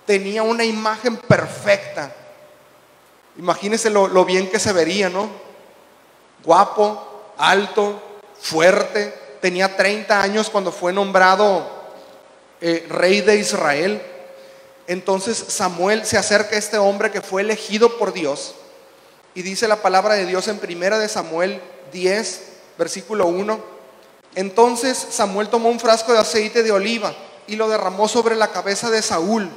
Tenía 0.07 0.45
una 0.45 0.63
imagen 0.65 1.17
perfecta. 1.17 2.15
Imagínese 3.37 3.91
lo, 3.91 4.07
lo 4.07 4.25
bien 4.25 4.49
que 4.49 4.61
se 4.61 4.73
vería, 4.73 5.09
¿no? 5.09 5.29
Guapo, 6.45 7.33
alto, 7.37 8.01
fuerte. 8.41 9.13
Tenía 9.41 9.77
30 9.77 10.23
años 10.23 10.49
cuando 10.51 10.71
fue 10.71 10.93
nombrado 10.93 11.69
eh, 12.61 12.87
rey 12.89 13.23
de 13.23 13.35
Israel. 13.35 14.01
Entonces 14.87 15.37
Samuel 15.37 16.07
se 16.07 16.17
acerca 16.17 16.55
a 16.55 16.61
este 16.61 16.79
hombre 16.79 17.11
que 17.11 17.23
fue 17.23 17.43
elegido 17.43 17.99
por 17.99 18.13
Dios 18.13 18.55
y 19.35 19.43
dice 19.43 19.67
la 19.67 19.83
palabra 19.83 20.15
de 20.15 20.27
Dios 20.27 20.47
en 20.47 20.59
primera 20.59 21.01
de 21.01 21.09
Samuel 21.09 21.61
10, 21.93 22.43
versículo 22.79 23.27
1. 23.27 23.74
Entonces 24.35 24.97
Samuel 25.11 25.49
tomó 25.49 25.69
un 25.69 25.81
frasco 25.81 26.13
de 26.13 26.19
aceite 26.19 26.63
de 26.63 26.73
oliva 26.73 27.15
y 27.47 27.57
lo 27.57 27.69
derramó 27.69 28.09
sobre 28.09 28.37
la 28.37 28.51
cabeza 28.51 28.91
de 28.91 29.03
Saúl. 29.03 29.49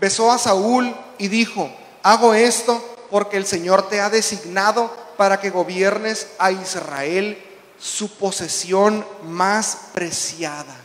Besó 0.00 0.30
a 0.30 0.38
Saúl 0.38 0.94
y 1.18 1.28
dijo, 1.28 1.70
hago 2.02 2.34
esto 2.34 2.82
porque 3.10 3.36
el 3.36 3.46
Señor 3.46 3.88
te 3.88 4.00
ha 4.00 4.10
designado 4.10 4.94
para 5.16 5.40
que 5.40 5.50
gobiernes 5.50 6.28
a 6.38 6.52
Israel, 6.52 7.42
su 7.78 8.10
posesión 8.16 9.04
más 9.24 9.78
preciada. 9.92 10.76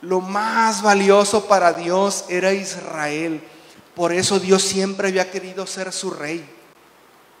Lo 0.00 0.20
más 0.20 0.82
valioso 0.82 1.46
para 1.46 1.72
Dios 1.72 2.24
era 2.28 2.52
Israel. 2.52 3.42
Por 3.94 4.12
eso 4.12 4.38
Dios 4.38 4.62
siempre 4.62 5.08
había 5.08 5.30
querido 5.30 5.66
ser 5.66 5.92
su 5.92 6.10
rey. 6.10 6.48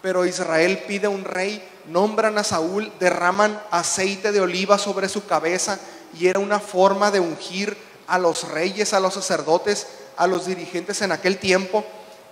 Pero 0.02 0.24
Israel 0.26 0.84
pide 0.86 1.08
un 1.08 1.24
rey, 1.24 1.66
nombran 1.88 2.38
a 2.38 2.44
Saúl, 2.44 2.92
derraman 2.98 3.60
aceite 3.70 4.32
de 4.32 4.40
oliva 4.40 4.78
sobre 4.78 5.08
su 5.08 5.26
cabeza 5.26 5.78
y 6.18 6.26
era 6.26 6.38
una 6.38 6.60
forma 6.60 7.10
de 7.10 7.20
ungir 7.20 7.76
a 8.06 8.18
los 8.18 8.48
reyes, 8.48 8.92
a 8.92 9.00
los 9.00 9.14
sacerdotes, 9.14 9.86
a 10.16 10.26
los 10.26 10.46
dirigentes 10.46 11.02
en 11.02 11.12
aquel 11.12 11.38
tiempo. 11.38 11.84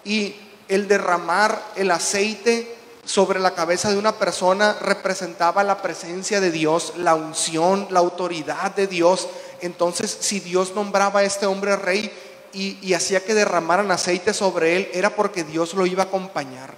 Y 0.04 0.36
el 0.68 0.88
derramar 0.88 1.62
el 1.76 1.90
aceite 1.90 2.76
sobre 3.04 3.38
la 3.38 3.54
cabeza 3.54 3.90
de 3.90 3.98
una 3.98 4.12
persona 4.12 4.76
representaba 4.80 5.62
la 5.62 5.82
presencia 5.82 6.40
de 6.40 6.50
Dios, 6.50 6.94
la 6.96 7.14
unción, 7.14 7.86
la 7.90 8.00
autoridad 8.00 8.74
de 8.74 8.86
Dios. 8.86 9.28
Entonces, 9.60 10.16
si 10.20 10.40
Dios 10.40 10.74
nombraba 10.74 11.20
a 11.20 11.24
este 11.24 11.46
hombre 11.46 11.76
rey 11.76 12.10
y, 12.52 12.94
hacía 12.94 13.24
que 13.24 13.34
derramaran 13.34 13.90
aceite 13.90 14.32
sobre 14.32 14.76
él, 14.76 14.88
era 14.92 15.10
porque 15.10 15.44
Dios 15.44 15.74
lo 15.74 15.86
iba 15.86 16.04
a 16.04 16.06
acompañar. 16.06 16.74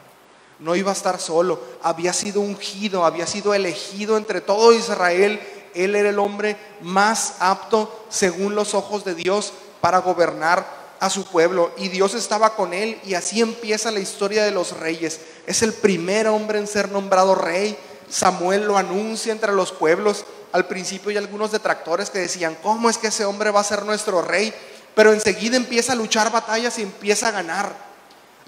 No 0.59 0.75
iba 0.75 0.91
a 0.91 0.95
estar 0.95 1.21
solo, 1.21 1.61
había 1.83 2.13
sido 2.13 2.41
ungido, 2.41 3.05
había 3.05 3.27
sido 3.27 3.55
elegido 3.55 4.17
entre 4.17 4.41
todo 4.41 4.73
Israel. 4.73 5.41
Él 5.75 5.95
era 5.95 6.09
el 6.09 6.19
hombre 6.19 6.57
más 6.81 7.35
apto, 7.41 8.07
según 8.09 8.55
los 8.55 8.75
ojos 8.75 9.05
de 9.05 9.15
Dios, 9.15 9.53
para 9.81 9.99
gobernar 9.99 10.67
a 11.01 11.11
su 11.11 11.25
pueblo. 11.27 11.73
Y 11.77 11.89
Dios 11.89 12.15
estaba 12.15 12.57
con 12.57 12.73
él 12.73 12.99
y 13.05 13.15
así 13.15 13.41
empieza 13.41 13.91
la 13.91 14.01
historia 14.01 14.45
de 14.45 14.51
los 14.51 14.79
reyes. 14.79 15.21
Es 15.47 15.63
el 15.63 15.75
primer 15.75 16.29
hombre 16.29 16.59
en 16.59 16.67
ser 16.67 16.91
nombrado 16.91 17.35
rey. 17.35 17.77
Samuel 18.09 18.67
lo 18.67 18.79
anuncia 18.79 19.33
entre 19.33 19.53
los 19.53 19.73
pueblos 19.73 20.25
al 20.57 20.67
principio 20.67 21.11
hay 21.11 21.19
algunos 21.19 21.53
detractores 21.53 22.09
que 22.09 22.19
decían, 22.19 22.57
¿cómo 22.63 22.89
es 22.89 22.97
que 22.97 23.09
ese 23.09 23.27
hombre 23.27 23.51
va 23.51 23.61
a 23.61 23.65
ser 23.65 23.85
nuestro 23.85 24.23
rey? 24.23 24.55
Pero 24.95 25.13
enseguida 25.13 25.55
empieza 25.55 25.93
a 25.93 25.97
luchar 25.97 26.33
batallas 26.33 26.79
y 26.79 26.83
empieza 26.83 27.29
a 27.29 27.33
ganar. 27.33 27.86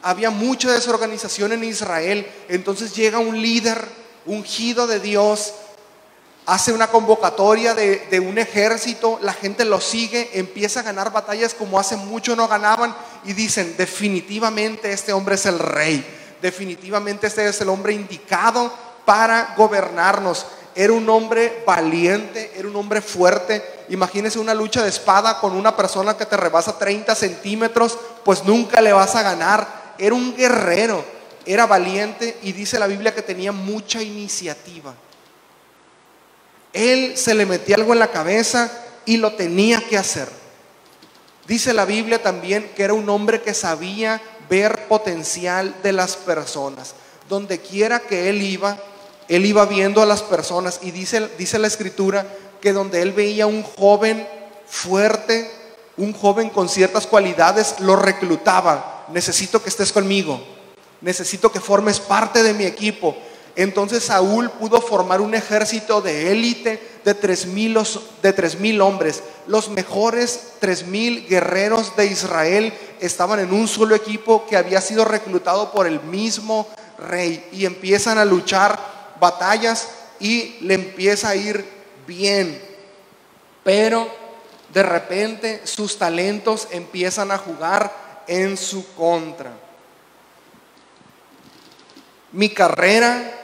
Había 0.03 0.31
mucha 0.31 0.73
desorganización 0.73 1.53
en 1.53 1.65
Israel. 1.65 2.27
Entonces 2.49 2.95
llega 2.95 3.19
un 3.19 3.41
líder 3.41 3.87
ungido 4.27 4.87
de 4.87 5.01
Dios, 5.01 5.55
hace 6.47 6.73
una 6.73 6.87
convocatoria 6.87 7.75
de, 7.75 8.21
un 8.21 8.39
ejército, 8.39 9.19
la 9.21 9.35
gente 9.35 9.65
lo 9.65 9.81
sigue, 9.81 10.31
empieza 10.33 10.81
a 10.81 10.83
ganar 10.83 11.13
batallas 11.13 11.53
como 11.53 11.79
hace 11.79 11.97
mucho 11.97 12.35
no 12.37 12.49
ganaban 12.49 12.95
y 13.25 13.35
dicen, 13.35 13.75
definitivamente 13.77 14.93
este 14.93 15.13
hombre 15.13 15.35
es 15.35 15.45
el 15.45 15.59
rey, 15.59 16.03
definitivamente 16.41 17.27
este 17.27 17.47
es 17.47 17.61
el 17.61 17.69
hombre 17.69 17.93
indicado 17.93 18.73
para 19.05 19.55
gobernarnos. 19.57 20.47
Era 20.75 20.93
un 20.93 21.11
hombre 21.11 21.65
valiente, 21.67 22.53
era 22.57 22.69
un 22.69 22.77
hombre 22.77 23.01
fuerte. 23.01 23.85
Imagínese 23.89 24.39
una 24.39 24.55
lucha 24.55 24.83
de 24.83 24.91
espada 24.91 25.41
con 25.41 25.57
una 25.57 25.77
persona 25.77 26.17
que 26.17 26.25
te 26.25 26.37
rebasa 26.37 26.79
30 26.79 27.15
centímetros, 27.17 27.99
pues 28.25 28.45
nunca 28.45 28.81
le 28.81 28.93
vas 28.93 29.17
a 29.17 29.23
ganar. 29.23 29.78
Era 29.99 30.15
un 30.15 30.37
guerrero, 30.37 31.05
era 31.45 31.67
valiente 31.67 32.39
y 32.43 32.53
dice 32.53 32.79
la 32.79 32.87
Biblia 32.87 33.15
que 33.15 33.23
tenía 33.23 33.53
mucha 33.53 34.03
iniciativa. 34.03 34.95
Él 36.73 37.17
se 37.17 37.35
le 37.35 37.47
metía 37.47 37.77
algo 37.77 37.93
en 37.93 37.99
la 37.99 38.11
cabeza 38.11 38.71
y 39.05 39.17
lo 39.17 39.33
tenía 39.33 39.81
que 39.81 39.97
hacer. 39.97 40.29
Dice 41.47 41.73
la 41.73 41.87
Biblia 41.87 42.23
también 42.23 42.71
que 42.77 42.83
era 42.83 42.93
un 42.93 43.09
hombre 43.09 43.41
que 43.41 43.55
sabía 43.55 44.21
ver 44.51 44.87
potencial 44.87 45.75
de 45.83 45.93
las 45.93 46.17
personas. 46.17 46.95
Donde 47.29 47.59
quiera 47.59 48.01
que 48.01 48.29
él 48.29 48.43
iba, 48.43 48.79
él 49.29 49.47
iba 49.47 49.65
viendo 49.67 50.03
a 50.03 50.07
las 50.07 50.23
personas 50.23 50.81
y 50.83 50.91
dice, 50.91 51.29
dice 51.39 51.59
la 51.59 51.67
escritura 51.67 52.27
que 52.61 52.73
donde 52.73 53.03
él 53.03 53.13
veía 53.13 53.47
un 53.47 53.63
joven 53.63 54.27
fuerte, 54.67 55.51
un 55.97 56.13
joven 56.13 56.51
con 56.51 56.69
ciertas 56.69 57.07
cualidades, 57.07 57.81
lo 57.81 57.97
reclutaba. 57.97 58.98
Necesito 59.13 59.63
que 59.63 59.69
estés 59.71 59.93
conmigo, 59.93 60.41
necesito 61.01 61.51
que 61.51 61.61
formes 61.61 62.01
parte 62.01 62.43
de 62.43 62.55
mi 62.55 62.65
equipo. 62.65 63.17
Entonces 63.57 64.05
Saúl 64.05 64.51
pudo 64.51 64.81
formar 64.81 65.21
un 65.21 65.35
ejército 65.35 66.01
de 66.01 66.31
élite 66.31 66.81
de 67.05 67.15
tres 67.15 67.47
mil, 67.47 68.81
hombres. 68.81 69.23
Los 69.49 69.69
mejores 69.69 70.53
tres 70.61 70.87
mil 70.87 71.27
guerreros 71.27 71.97
de 71.97 72.07
Israel 72.07 72.73
estaban 73.01 73.41
en 73.41 73.53
un 73.53 73.67
solo 73.67 73.97
equipo 73.97 74.47
que 74.47 74.57
había 74.57 74.81
sido 74.81 75.05
reclutado 75.05 75.73
por 75.73 75.87
el 75.87 76.01
mismo 76.03 76.69
rey 76.99 77.49
y 77.51 77.65
empiezan 77.65 78.19
a 78.19 78.25
luchar 78.25 78.79
batallas 79.19 79.89
y 80.21 80.57
le 80.61 80.75
empieza 80.75 81.31
a 81.31 81.37
ir 81.37 81.65
bien. 82.07 82.63
Pero 83.65 84.09
de 84.73 84.83
repente 84.83 85.63
sus 85.65 85.99
talentos 85.99 86.69
empiezan 86.71 87.33
a 87.33 87.39
jugar 87.39 88.08
en 88.29 88.57
su 88.57 88.95
contra. 88.95 89.53
Mi 92.31 92.51
carrera 92.51 93.35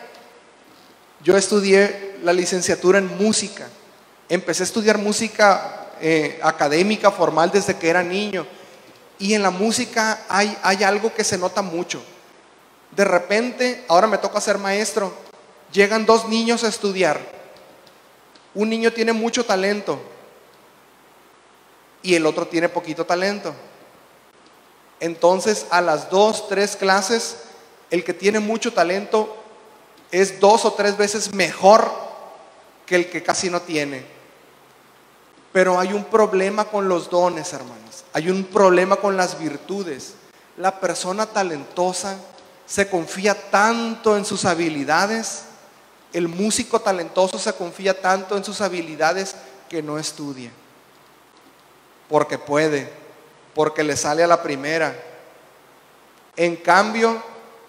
yo 1.23 1.37
estudié 1.37 2.19
la 2.23 2.33
licenciatura 2.33 2.99
en 2.99 3.17
música. 3.19 3.67
Empecé 4.29 4.63
a 4.63 4.67
estudiar 4.67 4.99
música 4.99 5.89
eh, 6.01 6.39
académica, 6.43 7.11
formal, 7.11 7.51
desde 7.51 7.77
que 7.77 7.89
era 7.89 8.03
niño. 8.03 8.47
Y 9.19 9.33
en 9.33 9.43
la 9.43 9.51
música 9.51 10.25
hay, 10.29 10.57
hay 10.63 10.85
algo 10.85 11.15
que 11.15 11.25
se 11.25 11.39
nota 11.39 11.63
mucho. 11.63 12.03
De 12.91 13.05
repente, 13.05 13.85
ahora 13.89 14.07
me 14.07 14.19
toca 14.19 14.41
ser 14.41 14.59
maestro, 14.59 15.15
llegan 15.73 16.05
dos 16.05 16.29
niños 16.29 16.63
a 16.63 16.69
estudiar. 16.69 17.21
Un 18.55 18.69
niño 18.69 18.93
tiene 18.93 19.13
mucho 19.13 19.45
talento 19.45 20.01
y 22.03 22.15
el 22.15 22.27
otro 22.27 22.47
tiene 22.47 22.69
poquito 22.69 23.05
talento. 23.05 23.55
Entonces, 25.01 25.67
a 25.71 25.81
las 25.81 26.11
dos, 26.11 26.49
tres 26.49 26.77
clases, 26.77 27.37
el 27.91 28.05
que 28.05 28.15
tiene 28.15 28.41
mucho 28.41 28.73
talento 28.73 29.37
es 30.11 30.41
dos 30.41 30.65
o 30.65 30.73
tres 30.73 30.97
veces 30.97 31.35
mejor 31.35 31.91
que 32.87 32.97
el 32.97 33.11
que 33.11 33.23
casi 33.23 33.51
no 33.51 33.63
tiene. 33.63 34.05
Pero 35.53 35.79
hay 35.79 35.93
un 35.93 36.05
problema 36.05 36.65
con 36.65 36.89
los 36.89 37.11
dones, 37.11 37.53
hermanos. 37.53 38.05
Hay 38.13 38.31
un 38.31 38.45
problema 38.45 38.97
con 38.97 39.17
las 39.17 39.39
virtudes. 39.39 40.15
La 40.57 40.81
persona 40.81 41.27
talentosa 41.27 42.17
se 42.67 42.89
confía 42.89 43.51
tanto 43.51 44.17
en 44.17 44.25
sus 44.25 44.45
habilidades. 44.45 45.45
El 46.13 46.29
músico 46.29 46.81
talentoso 46.81 47.39
se 47.39 47.53
confía 47.53 48.01
tanto 48.01 48.37
en 48.37 48.45
sus 48.45 48.61
habilidades 48.61 49.37
que 49.69 49.83
no 49.83 49.99
estudia. 49.99 50.51
Porque 52.09 52.39
puede, 52.39 52.93
porque 53.55 53.85
le 53.85 53.97
sale 53.97 54.23
a 54.25 54.27
la 54.27 54.43
primera. 54.43 54.95
En 56.37 56.57
cambio, 56.57 57.23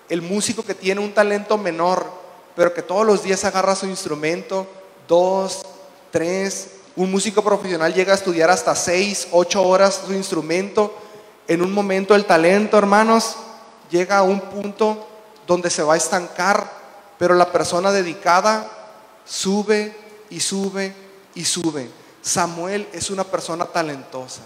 el 0.10 0.22
músico 0.22 0.64
que 0.64 0.74
tiene 0.74 1.02
un 1.02 1.14
talento 1.14 1.58
menor, 1.58 2.06
pero 2.56 2.74
que 2.74 2.82
todos 2.82 3.06
los 3.06 3.24
días 3.24 3.44
agarra 3.44 3.76
su 3.76 3.86
instrumento, 3.86 4.68
dos, 5.08 5.66
tres, 6.12 6.70
un 6.96 7.12
músico 7.12 7.44
profesional 7.44 7.94
llega 7.94 8.14
a 8.14 8.16
estudiar 8.16 8.50
hasta 8.50 8.74
seis, 8.76 9.28
ocho 9.32 9.62
horas 9.62 10.02
su 10.06 10.14
instrumento. 10.14 10.96
En 11.48 11.62
un 11.62 11.74
momento 11.74 12.16
el 12.16 12.26
talento, 12.26 12.78
hermanos, 12.78 13.36
llega 13.92 14.18
a 14.18 14.24
un 14.24 14.40
punto 14.40 15.06
donde 15.46 15.70
se 15.70 15.84
va 15.84 15.96
a 15.96 15.98
estancar, 15.98 16.72
pero 17.20 17.36
la 17.36 17.52
persona 17.52 17.92
dedicada 17.92 18.70
sube 19.26 19.96
y 20.30 20.40
sube 20.40 20.94
y 21.36 21.44
sube. 21.44 21.90
Samuel 22.22 22.88
es 22.94 23.10
una 23.10 23.24
persona 23.24 23.66
talentosa. 23.66 24.42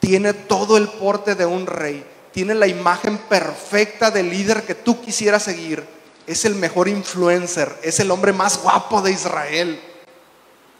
Tiene 0.00 0.32
todo 0.32 0.76
el 0.76 0.88
porte 0.88 1.34
de 1.34 1.46
un 1.46 1.66
rey 1.66 2.04
tiene 2.38 2.54
la 2.54 2.68
imagen 2.68 3.18
perfecta 3.18 4.12
del 4.12 4.30
líder 4.30 4.62
que 4.62 4.76
tú 4.76 5.00
quisieras 5.00 5.42
seguir. 5.42 5.84
Es 6.24 6.44
el 6.44 6.54
mejor 6.54 6.86
influencer, 6.86 7.74
es 7.82 7.98
el 7.98 8.12
hombre 8.12 8.32
más 8.32 8.62
guapo 8.62 9.02
de 9.02 9.10
Israel, 9.10 9.80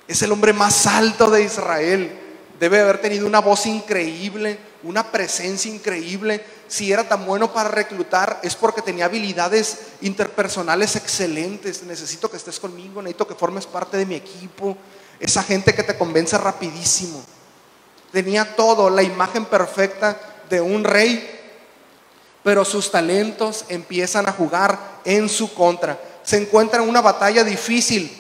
es 0.07 0.23
el 0.23 0.31
hombre 0.31 0.53
más 0.53 0.87
alto 0.87 1.29
de 1.31 1.43
Israel. 1.43 2.17
Debe 2.61 2.81
haber 2.81 3.01
tenido 3.01 3.27
una 3.27 3.41
voz 3.41 3.67
increíble, 3.67 4.57
una 4.85 5.11
presencia 5.11 5.69
increíble. 5.69 6.45
Si 6.69 6.93
era 6.93 7.09
tan 7.09 7.27
bueno 7.27 7.53
para 7.53 7.71
reclutar 7.71 8.39
es 8.45 8.55
porque 8.55 8.81
tenía 8.81 9.07
habilidades 9.07 9.79
interpersonales 10.03 10.95
excelentes. 10.95 11.83
Necesito 11.83 12.31
que 12.31 12.37
estés 12.37 12.61
conmigo, 12.61 13.03
necesito 13.03 13.27
que 13.27 13.35
formes 13.35 13.67
parte 13.67 13.97
de 13.97 14.07
mi 14.07 14.15
equipo. 14.15 14.77
Esa 15.19 15.43
gente 15.43 15.75
que 15.75 15.83
te 15.83 15.97
convence 15.97 16.39
rapidísimo. 16.39 17.21
Tenía 18.13 18.57
todo, 18.57 18.91
la 18.91 19.03
imagen 19.03 19.45
perfecta 19.45 20.19
de 20.49 20.61
un 20.61 20.85
rey 20.85 21.39
pero 22.49 22.65
sus 22.65 22.91
talentos 22.91 23.67
empiezan 23.69 24.27
a 24.27 24.33
jugar 24.33 24.79
en 25.05 25.29
su 25.29 25.53
contra. 25.53 25.99
Se 26.23 26.39
encuentra 26.39 26.83
en 26.83 26.89
una 26.89 27.03
batalla 27.03 27.45
difícil. 27.45 28.11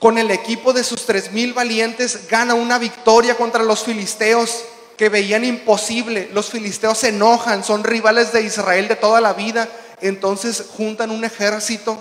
Con 0.00 0.18
el 0.18 0.32
equipo 0.32 0.72
de 0.72 0.82
sus 0.82 1.06
tres 1.06 1.30
mil 1.30 1.52
valientes 1.52 2.28
gana 2.28 2.54
una 2.54 2.78
victoria 2.78 3.36
contra 3.36 3.62
los 3.62 3.84
filisteos 3.84 4.64
que 4.96 5.08
veían 5.08 5.44
imposible. 5.44 6.28
Los 6.32 6.50
filisteos 6.50 6.98
se 6.98 7.10
enojan, 7.10 7.62
son 7.62 7.84
rivales 7.84 8.32
de 8.32 8.42
Israel 8.42 8.88
de 8.88 8.96
toda 8.96 9.20
la 9.20 9.32
vida. 9.32 9.68
Entonces 10.00 10.64
juntan 10.76 11.12
un 11.12 11.24
ejército 11.24 11.98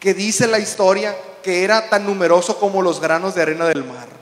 que 0.00 0.14
dice 0.14 0.46
la 0.46 0.58
historia 0.58 1.14
que 1.42 1.64
era 1.64 1.90
tan 1.90 2.06
numeroso 2.06 2.58
como 2.58 2.80
los 2.80 2.98
granos 2.98 3.34
de 3.34 3.42
arena 3.42 3.66
del 3.66 3.84
mar. 3.84 4.15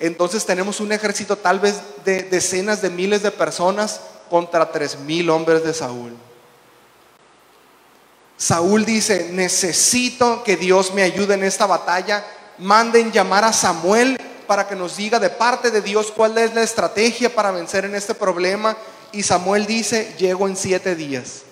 Entonces 0.00 0.46
tenemos 0.46 0.80
un 0.80 0.92
ejército 0.92 1.36
tal 1.36 1.60
vez 1.60 1.76
de 2.04 2.22
decenas 2.22 2.80
de 2.80 2.88
miles 2.88 3.22
de 3.22 3.30
personas 3.30 4.00
contra 4.30 4.72
tres 4.72 4.98
mil 4.98 5.28
hombres 5.28 5.62
de 5.62 5.74
Saúl. 5.74 6.16
Saúl 8.38 8.86
dice, 8.86 9.28
necesito 9.32 10.42
que 10.42 10.56
Dios 10.56 10.94
me 10.94 11.02
ayude 11.02 11.34
en 11.34 11.44
esta 11.44 11.66
batalla. 11.66 12.24
Manden 12.56 13.12
llamar 13.12 13.44
a 13.44 13.52
Samuel 13.52 14.18
para 14.46 14.66
que 14.66 14.74
nos 14.74 14.96
diga 14.96 15.18
de 15.18 15.28
parte 15.28 15.70
de 15.70 15.82
Dios 15.82 16.10
cuál 16.16 16.38
es 16.38 16.54
la 16.54 16.62
estrategia 16.62 17.34
para 17.34 17.50
vencer 17.50 17.84
en 17.84 17.94
este 17.94 18.14
problema. 18.14 18.74
Y 19.12 19.22
Samuel 19.22 19.66
dice, 19.66 20.14
llego 20.18 20.48
en 20.48 20.56
siete 20.56 20.94
días. 20.94 21.42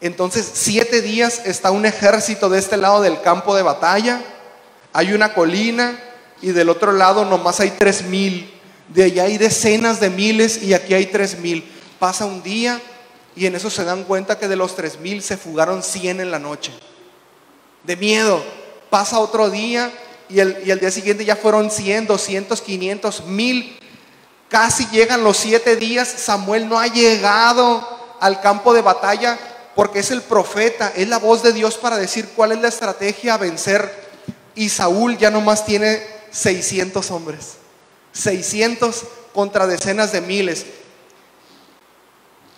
Entonces, 0.00 0.50
siete 0.52 1.00
días 1.00 1.42
está 1.44 1.70
un 1.70 1.86
ejército 1.86 2.48
de 2.48 2.58
este 2.58 2.76
lado 2.76 3.00
del 3.00 3.20
campo 3.22 3.54
de 3.54 3.62
batalla. 3.62 4.20
Hay 4.92 5.12
una 5.12 5.32
colina, 5.32 5.96
y 6.42 6.50
del 6.50 6.68
otro 6.68 6.92
lado 6.92 7.24
nomás 7.24 7.60
hay 7.60 7.70
tres 7.70 8.02
mil. 8.02 8.52
De 8.88 9.04
allá 9.04 9.24
hay 9.24 9.38
decenas 9.38 10.00
de 10.00 10.10
miles 10.10 10.62
y 10.62 10.74
aquí 10.74 10.92
hay 10.92 11.06
tres 11.06 11.38
mil. 11.38 11.64
Pasa 11.98 12.26
un 12.26 12.42
día 12.42 12.80
y 13.34 13.46
en 13.46 13.54
eso 13.54 13.70
se 13.70 13.84
dan 13.84 14.04
cuenta 14.04 14.38
que 14.38 14.48
de 14.48 14.56
los 14.56 14.76
tres 14.76 14.98
mil 14.98 15.22
se 15.22 15.36
fugaron 15.36 15.82
cien 15.82 16.20
en 16.20 16.30
la 16.30 16.38
noche. 16.38 16.72
De 17.84 17.96
miedo. 17.96 18.42
Pasa 18.90 19.20
otro 19.20 19.48
día 19.48 19.90
y 20.28 20.40
el, 20.40 20.62
y 20.66 20.70
el 20.70 20.80
día 20.80 20.90
siguiente 20.90 21.24
ya 21.24 21.36
fueron 21.36 21.70
cien, 21.70 22.06
doscientos, 22.06 22.60
quinientos, 22.60 23.24
mil. 23.24 23.78
Casi 24.48 24.86
llegan 24.88 25.24
los 25.24 25.38
siete 25.38 25.76
días. 25.76 26.08
Samuel 26.08 26.68
no 26.68 26.78
ha 26.78 26.88
llegado 26.88 27.88
al 28.20 28.40
campo 28.40 28.74
de 28.74 28.82
batalla 28.82 29.38
porque 29.74 30.00
es 30.00 30.10
el 30.10 30.20
profeta, 30.20 30.92
es 30.94 31.08
la 31.08 31.18
voz 31.18 31.42
de 31.42 31.54
Dios 31.54 31.78
para 31.78 31.96
decir 31.96 32.28
cuál 32.36 32.52
es 32.52 32.60
la 32.60 32.68
estrategia 32.68 33.34
a 33.34 33.38
vencer. 33.38 34.02
Y 34.54 34.68
Saúl 34.68 35.16
ya 35.16 35.30
nomás 35.30 35.64
tiene 35.64 36.02
600 36.32 37.10
hombres. 37.10 37.54
600 38.12 39.04
contra 39.32 39.66
decenas 39.66 40.12
de 40.12 40.20
miles. 40.20 40.66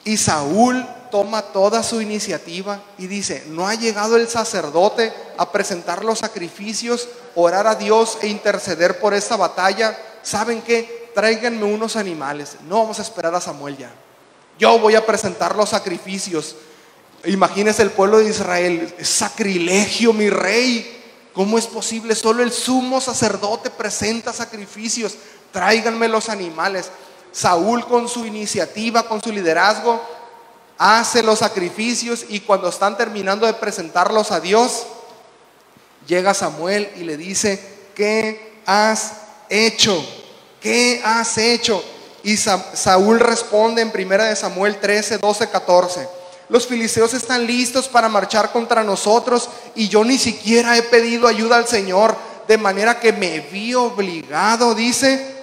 Y 0.04 0.16
Saúl 0.16 0.86
toma 1.10 1.42
toda 1.42 1.82
su 1.82 2.00
iniciativa 2.00 2.82
y 2.98 3.06
dice, 3.06 3.44
no 3.48 3.68
ha 3.68 3.74
llegado 3.74 4.16
el 4.16 4.28
sacerdote 4.28 5.12
a 5.38 5.50
presentar 5.52 6.04
los 6.04 6.18
sacrificios, 6.18 7.08
orar 7.34 7.66
a 7.66 7.76
Dios 7.76 8.18
e 8.20 8.28
interceder 8.28 8.98
por 8.98 9.14
esta 9.14 9.36
batalla. 9.36 9.96
¿Saben 10.22 10.60
qué? 10.62 11.10
Tráiganme 11.14 11.64
unos 11.64 11.96
animales. 11.96 12.56
No 12.66 12.80
vamos 12.80 12.98
a 12.98 13.02
esperar 13.02 13.34
a 13.34 13.40
Samuel 13.40 13.76
ya. 13.76 13.92
Yo 14.58 14.78
voy 14.78 14.94
a 14.94 15.06
presentar 15.06 15.56
los 15.56 15.70
sacrificios. 15.70 16.56
Imagínese 17.24 17.82
el 17.82 17.90
pueblo 17.90 18.18
de 18.18 18.30
Israel, 18.30 18.94
sacrilegio, 19.00 20.12
mi 20.12 20.28
rey. 20.30 21.03
¿Cómo 21.34 21.58
es 21.58 21.66
posible? 21.66 22.14
Solo 22.14 22.44
el 22.44 22.52
sumo 22.52 23.00
sacerdote 23.00 23.68
presenta 23.68 24.32
sacrificios. 24.32 25.16
Tráiganme 25.50 26.08
los 26.08 26.28
animales. 26.28 26.90
Saúl 27.32 27.84
con 27.86 28.08
su 28.08 28.24
iniciativa, 28.24 29.08
con 29.08 29.20
su 29.20 29.32
liderazgo, 29.32 30.00
hace 30.78 31.24
los 31.24 31.40
sacrificios 31.40 32.26
y 32.28 32.40
cuando 32.40 32.68
están 32.68 32.96
terminando 32.96 33.46
de 33.46 33.54
presentarlos 33.54 34.30
a 34.30 34.38
Dios, 34.38 34.86
llega 36.06 36.32
Samuel 36.32 36.88
y 36.96 37.00
le 37.00 37.16
dice, 37.16 37.60
¿qué 37.96 38.60
has 38.64 39.14
hecho? 39.48 40.04
¿Qué 40.60 41.02
has 41.04 41.36
hecho? 41.36 41.82
Y 42.22 42.36
Saúl 42.36 43.18
responde 43.18 43.82
en 43.82 43.92
1 43.92 44.36
Samuel 44.36 44.78
13, 44.78 45.18
12, 45.18 45.50
14 45.50 46.13
los 46.48 46.66
filisteos 46.66 47.14
están 47.14 47.46
listos 47.46 47.88
para 47.88 48.08
marchar 48.08 48.52
contra 48.52 48.84
nosotros 48.84 49.48
y 49.74 49.88
yo 49.88 50.04
ni 50.04 50.18
siquiera 50.18 50.76
he 50.76 50.82
pedido 50.82 51.26
ayuda 51.26 51.56
al 51.56 51.66
Señor, 51.66 52.14
de 52.46 52.58
manera 52.58 53.00
que 53.00 53.12
me 53.12 53.40
vi 53.40 53.74
obligado, 53.74 54.74
dice, 54.74 55.34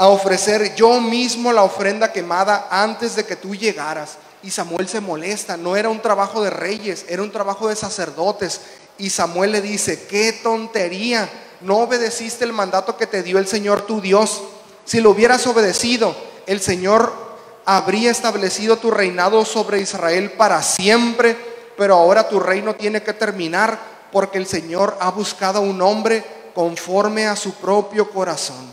a 0.00 0.08
ofrecer 0.08 0.74
yo 0.74 0.98
mismo 0.98 1.52
la 1.52 1.62
ofrenda 1.62 2.10
quemada 2.10 2.68
antes 2.70 3.16
de 3.16 3.26
que 3.26 3.36
tú 3.36 3.54
llegaras. 3.54 4.16
Y 4.42 4.50
Samuel 4.50 4.88
se 4.88 5.00
molesta, 5.00 5.58
no 5.58 5.76
era 5.76 5.90
un 5.90 6.00
trabajo 6.00 6.42
de 6.42 6.48
reyes, 6.48 7.04
era 7.06 7.22
un 7.22 7.30
trabajo 7.30 7.68
de 7.68 7.76
sacerdotes. 7.76 8.62
Y 8.96 9.10
Samuel 9.10 9.52
le 9.52 9.60
dice, 9.60 10.06
qué 10.06 10.32
tontería, 10.32 11.28
no 11.60 11.80
obedeciste 11.80 12.46
el 12.46 12.54
mandato 12.54 12.96
que 12.96 13.06
te 13.06 13.22
dio 13.22 13.38
el 13.38 13.46
Señor 13.46 13.82
tu 13.82 14.00
Dios. 14.00 14.40
Si 14.86 15.02
lo 15.02 15.10
hubieras 15.10 15.46
obedecido, 15.46 16.16
el 16.46 16.62
Señor 16.62 17.29
habría 17.64 18.10
establecido 18.10 18.76
tu 18.76 18.90
reinado 18.90 19.44
sobre 19.44 19.80
Israel 19.80 20.32
para 20.32 20.62
siempre, 20.62 21.36
pero 21.76 21.94
ahora 21.94 22.28
tu 22.28 22.40
reino 22.40 22.74
tiene 22.74 23.02
que 23.02 23.12
terminar 23.12 23.78
porque 24.12 24.38
el 24.38 24.46
Señor 24.46 24.96
ha 25.00 25.10
buscado 25.10 25.60
un 25.60 25.80
hombre 25.82 26.24
conforme 26.54 27.26
a 27.26 27.36
su 27.36 27.54
propio 27.54 28.10
corazón. 28.10 28.70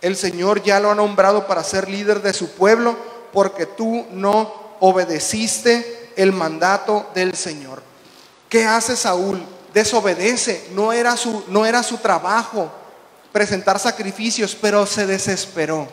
El 0.00 0.16
Señor 0.16 0.62
ya 0.62 0.80
lo 0.80 0.90
ha 0.90 0.94
nombrado 0.94 1.46
para 1.46 1.64
ser 1.64 1.88
líder 1.88 2.22
de 2.22 2.32
su 2.32 2.50
pueblo 2.52 2.96
porque 3.32 3.66
tú 3.66 4.06
no 4.10 4.76
obedeciste 4.80 6.12
el 6.16 6.32
mandato 6.32 7.06
del 7.14 7.34
Señor. 7.34 7.82
¿Qué 8.48 8.64
hace 8.64 8.96
Saúl? 8.96 9.42
Desobedece, 9.72 10.68
no 10.72 10.92
era 10.92 11.16
su, 11.16 11.44
no 11.48 11.66
era 11.66 11.82
su 11.82 11.98
trabajo 11.98 12.70
presentar 13.32 13.78
sacrificios, 13.80 14.56
pero 14.60 14.86
se 14.86 15.06
desesperó. 15.06 15.88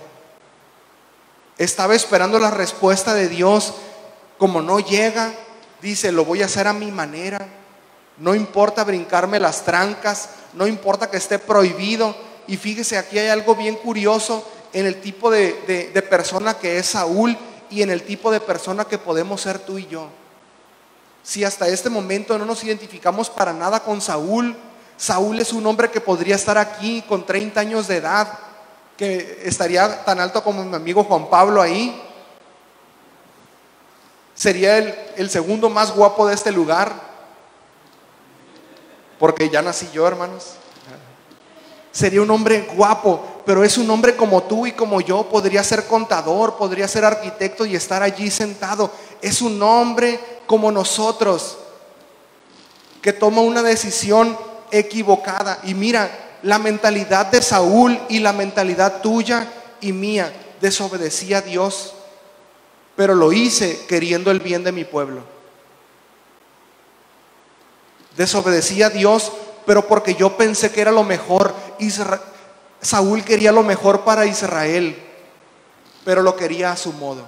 Estaba 1.62 1.94
esperando 1.94 2.40
la 2.40 2.50
respuesta 2.50 3.14
de 3.14 3.30
Dios. 3.30 3.76
Como 4.40 4.64
no 4.64 4.80
llega, 4.80 5.32
dice, 5.80 6.12
lo 6.12 6.26
voy 6.26 6.42
a 6.42 6.46
hacer 6.46 6.68
a 6.68 6.74
mi 6.74 6.92
manera. 6.92 7.48
No 8.18 8.34
importa 8.34 8.84
brincarme 8.84 9.40
las 9.40 9.64
trancas, 9.64 10.30
no 10.54 10.66
importa 10.66 11.12
que 11.12 11.18
esté 11.18 11.38
prohibido. 11.38 12.16
Y 12.48 12.58
fíjese, 12.58 12.98
aquí 12.98 13.20
hay 13.20 13.28
algo 13.28 13.54
bien 13.54 13.76
curioso 13.76 14.44
en 14.74 14.88
el 14.88 15.02
tipo 15.02 15.30
de, 15.30 15.92
de 15.94 16.02
persona 16.02 16.56
que 16.56 16.80
es 16.80 16.88
Saúl 16.88 17.38
y 17.70 17.84
en 17.84 17.92
el 17.92 18.02
tipo 18.02 18.32
de 18.32 18.40
persona 18.40 18.86
que 18.86 18.98
podemos 18.98 19.42
ser 19.42 19.60
tú 19.60 19.78
y 19.78 19.86
yo. 19.86 20.08
Si 21.22 21.44
hasta 21.44 21.68
este 21.68 21.92
momento 21.92 22.40
no 22.40 22.46
nos 22.46 22.64
identificamos 22.64 23.30
para 23.30 23.54
nada 23.54 23.82
con 23.84 24.02
Saúl, 24.02 24.58
Saúl 24.98 25.40
es 25.40 25.54
un 25.54 25.68
hombre 25.68 25.92
que 25.92 26.02
podría 26.02 26.34
estar 26.34 26.58
aquí 26.58 27.04
con 27.08 27.24
30 27.24 27.60
años 27.60 27.88
de 27.88 27.98
edad, 27.98 28.51
que 29.02 29.42
estaría 29.46 30.06
tan 30.06 30.20
alto 30.20 30.44
como 30.44 30.64
mi 30.64 30.76
amigo 30.76 31.04
Juan 31.04 31.28
Pablo 31.28 31.60
ahí. 31.60 32.00
Sería 34.36 34.78
el, 34.78 34.96
el 35.18 35.28
segundo 35.32 35.72
más 35.72 35.92
guapo 35.92 36.28
de 36.28 36.36
este 36.36 36.52
lugar, 36.52 36.94
porque 39.18 39.50
ya 39.50 39.64
nací 39.64 39.90
yo, 39.92 40.08
hermanos. 40.08 40.52
Sería 41.92 42.22
un 42.22 42.30
hombre 42.30 42.70
guapo, 42.76 43.42
pero 43.44 43.64
es 43.64 43.76
un 43.80 43.90
hombre 43.90 44.16
como 44.16 44.44
tú 44.44 44.68
y 44.68 44.72
como 44.74 45.02
yo. 45.02 45.28
Podría 45.28 45.64
ser 45.64 45.88
contador, 45.88 46.56
podría 46.56 46.88
ser 46.88 47.04
arquitecto 47.04 47.66
y 47.66 47.76
estar 47.76 48.04
allí 48.04 48.30
sentado. 48.30 48.92
Es 49.20 49.42
un 49.42 49.60
hombre 49.64 50.20
como 50.46 50.72
nosotros 50.72 51.58
que 53.02 53.14
toma 53.14 53.42
una 53.42 53.64
decisión 53.64 54.38
equivocada. 54.70 55.58
Y 55.64 55.74
mira, 55.74 56.31
la 56.44 56.60
mentalidad 56.60 57.28
de 57.28 57.42
Saúl 57.42 58.00
y 58.10 58.20
la 58.20 58.34
mentalidad 58.34 59.02
tuya 59.02 59.48
y 59.80 59.92
mía 59.92 60.32
desobedecía 60.60 61.40
a 61.40 61.42
Dios, 61.42 61.94
pero 62.96 63.16
lo 63.16 63.32
hice 63.34 63.86
queriendo 63.88 64.32
el 64.32 64.40
bien 64.40 64.64
de 64.64 64.72
mi 64.72 64.84
pueblo. 64.84 65.24
Desobedecía 68.16 68.88
a 68.88 68.90
Dios, 68.90 69.32
pero 69.66 69.88
porque 69.88 70.16
yo 70.16 70.38
pensé 70.38 70.72
que 70.72 70.82
era 70.82 70.92
lo 70.92 71.04
mejor. 71.04 71.54
Saúl 72.82 73.24
quería 73.24 73.52
lo 73.52 73.64
mejor 73.64 74.02
para 74.02 74.26
Israel, 74.26 75.02
pero 76.04 76.22
lo 76.22 76.36
quería 76.36 76.72
a 76.72 76.78
su 76.78 76.94
modo, 76.94 77.26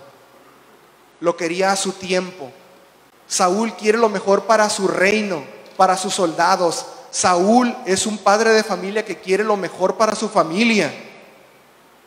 lo 1.19 1.38
quería 1.38 1.71
a 1.71 1.76
su 1.76 1.93
tiempo. 1.93 2.52
Saúl 3.28 3.73
quiere 3.76 3.97
lo 3.97 4.10
mejor 4.10 4.43
para 4.43 4.69
su 4.69 4.88
reino, 4.88 5.43
para 5.78 5.97
sus 5.97 6.13
soldados. 6.13 6.86
Saúl 7.13 7.78
es 7.86 8.08
un 8.08 8.17
padre 8.17 8.49
de 8.49 8.63
familia 8.63 9.06
que 9.06 9.19
quiere 9.19 9.43
lo 9.43 9.56
mejor 9.56 9.97
para 9.97 10.15
su 10.15 10.30
familia, 10.30 10.91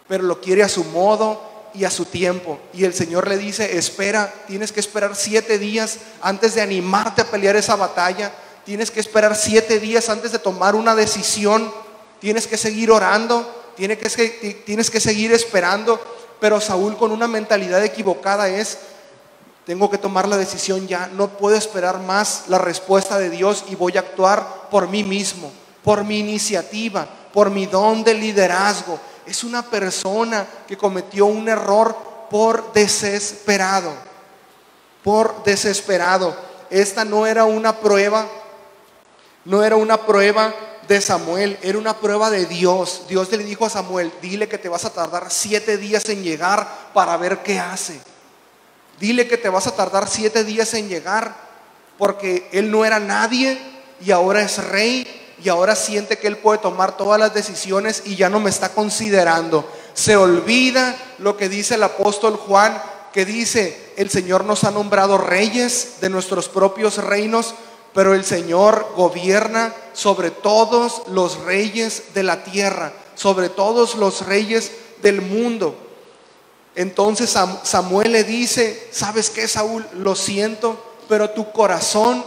pero 0.08 0.24
lo 0.24 0.40
quiere 0.40 0.64
a 0.64 0.68
su 0.68 0.82
modo 0.82 1.40
y 1.74 1.84
a 1.84 1.92
su 1.92 2.06
tiempo. 2.06 2.58
Y 2.72 2.84
el 2.84 2.92
Señor 2.92 3.28
le 3.28 3.38
dice, 3.38 3.78
espera, 3.78 4.34
tienes 4.48 4.72
que 4.72 4.80
esperar 4.80 5.14
siete 5.14 5.60
días 5.60 5.98
antes 6.20 6.56
de 6.56 6.60
animarte 6.60 7.22
a 7.22 7.30
pelear 7.30 7.54
esa 7.54 7.76
batalla. 7.76 8.32
Tienes 8.64 8.90
que 8.90 8.98
esperar 8.98 9.36
siete 9.36 9.78
días 9.78 10.08
antes 10.08 10.32
de 10.32 10.40
tomar 10.40 10.74
una 10.74 10.96
decisión. 10.96 11.72
Tienes 12.18 12.48
que 12.48 12.56
seguir 12.56 12.90
orando, 12.90 13.72
tienes 13.76 13.98
que, 13.98 14.62
tienes 14.66 14.90
que 14.90 14.98
seguir 14.98 15.32
esperando. 15.32 16.00
Pero 16.40 16.60
Saúl 16.60 16.96
con 16.96 17.12
una 17.12 17.28
mentalidad 17.28 17.84
equivocada 17.84 18.48
es, 18.48 18.78
tengo 19.66 19.90
que 19.90 19.98
tomar 19.98 20.28
la 20.28 20.36
decisión 20.36 20.86
ya, 20.86 21.08
no 21.08 21.26
puedo 21.26 21.56
esperar 21.56 21.98
más 21.98 22.44
la 22.46 22.56
respuesta 22.58 23.18
de 23.18 23.30
Dios 23.30 23.64
y 23.68 23.74
voy 23.74 23.96
a 23.96 24.00
actuar 24.00 24.68
por 24.70 24.88
mí 24.88 25.02
mismo, 25.02 25.50
por 25.82 26.04
mi 26.04 26.20
iniciativa, 26.20 27.04
por 27.32 27.50
mi 27.50 27.66
don 27.66 28.04
de 28.04 28.14
liderazgo. 28.14 29.00
Es 29.26 29.42
una 29.42 29.62
persona 29.62 30.46
que 30.68 30.76
cometió 30.76 31.26
un 31.26 31.48
error 31.48 31.96
por 32.30 32.72
desesperado, 32.74 33.92
por 35.02 35.42
desesperado. 35.42 36.36
Esta 36.70 37.04
no 37.04 37.26
era 37.26 37.44
una 37.44 37.74
prueba, 37.74 38.24
no 39.44 39.64
era 39.64 39.74
una 39.74 39.96
prueba 39.96 40.54
de 40.86 41.00
Samuel, 41.00 41.58
era 41.60 41.76
una 41.76 41.96
prueba 41.96 42.30
de 42.30 42.46
Dios. 42.46 43.02
Dios 43.08 43.32
le 43.32 43.38
dijo 43.38 43.66
a 43.66 43.70
Samuel, 43.70 44.12
dile 44.22 44.48
que 44.48 44.58
te 44.58 44.68
vas 44.68 44.84
a 44.84 44.90
tardar 44.90 45.26
siete 45.28 45.76
días 45.76 46.08
en 46.08 46.22
llegar 46.22 46.92
para 46.94 47.16
ver 47.16 47.42
qué 47.42 47.58
hace. 47.58 48.00
Dile 49.00 49.28
que 49.28 49.36
te 49.36 49.48
vas 49.48 49.66
a 49.66 49.76
tardar 49.76 50.08
siete 50.08 50.44
días 50.44 50.72
en 50.74 50.88
llegar, 50.88 51.36
porque 51.98 52.48
él 52.52 52.70
no 52.70 52.84
era 52.84 52.98
nadie 52.98 53.58
y 54.04 54.10
ahora 54.10 54.42
es 54.42 54.58
rey 54.68 55.06
y 55.42 55.48
ahora 55.48 55.76
siente 55.76 56.18
que 56.18 56.28
él 56.28 56.38
puede 56.38 56.58
tomar 56.58 56.96
todas 56.96 57.20
las 57.20 57.34
decisiones 57.34 58.02
y 58.06 58.16
ya 58.16 58.30
no 58.30 58.40
me 58.40 58.50
está 58.50 58.70
considerando. 58.70 59.70
Se 59.94 60.16
olvida 60.16 60.96
lo 61.18 61.36
que 61.36 61.48
dice 61.48 61.74
el 61.74 61.82
apóstol 61.82 62.36
Juan, 62.36 62.80
que 63.12 63.24
dice, 63.24 63.92
el 63.96 64.10
Señor 64.10 64.44
nos 64.44 64.64
ha 64.64 64.70
nombrado 64.70 65.18
reyes 65.18 65.96
de 66.00 66.10
nuestros 66.10 66.48
propios 66.48 66.98
reinos, 66.98 67.54
pero 67.94 68.14
el 68.14 68.24
Señor 68.24 68.92
gobierna 68.94 69.74
sobre 69.92 70.30
todos 70.30 71.02
los 71.08 71.38
reyes 71.44 72.14
de 72.14 72.22
la 72.22 72.44
tierra, 72.44 72.92
sobre 73.14 73.48
todos 73.48 73.94
los 73.94 74.26
reyes 74.26 74.72
del 75.02 75.22
mundo. 75.22 75.85
Entonces 76.76 77.34
Samuel 77.62 78.12
le 78.12 78.22
dice, 78.22 78.88
¿sabes 78.92 79.30
qué, 79.30 79.48
Saúl? 79.48 79.86
Lo 79.94 80.14
siento, 80.14 80.94
pero 81.08 81.30
tu 81.30 81.50
corazón 81.50 82.22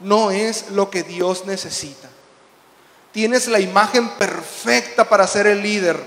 no 0.00 0.30
es 0.30 0.70
lo 0.70 0.90
que 0.90 1.02
Dios 1.02 1.44
necesita. 1.44 2.08
Tienes 3.12 3.48
la 3.48 3.60
imagen 3.60 4.08
perfecta 4.10 5.06
para 5.06 5.26
ser 5.26 5.46
el 5.46 5.62
líder. 5.62 6.02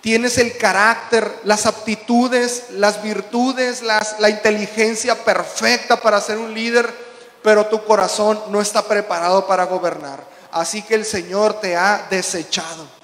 Tienes 0.00 0.38
el 0.38 0.56
carácter, 0.56 1.40
las 1.44 1.66
aptitudes, 1.66 2.64
las 2.70 3.02
virtudes, 3.02 3.82
la 3.82 4.30
inteligencia 4.30 5.24
perfecta 5.24 6.00
para 6.00 6.22
ser 6.22 6.38
un 6.38 6.54
líder, 6.54 6.90
pero 7.42 7.66
tu 7.66 7.84
corazón 7.84 8.40
no 8.48 8.62
está 8.62 8.82
preparado 8.82 9.46
para 9.46 9.64
gobernar. 9.64 10.24
Así 10.50 10.80
que 10.80 10.94
el 10.94 11.04
Señor 11.04 11.60
te 11.60 11.76
ha 11.76 12.06
desechado. 12.10 13.01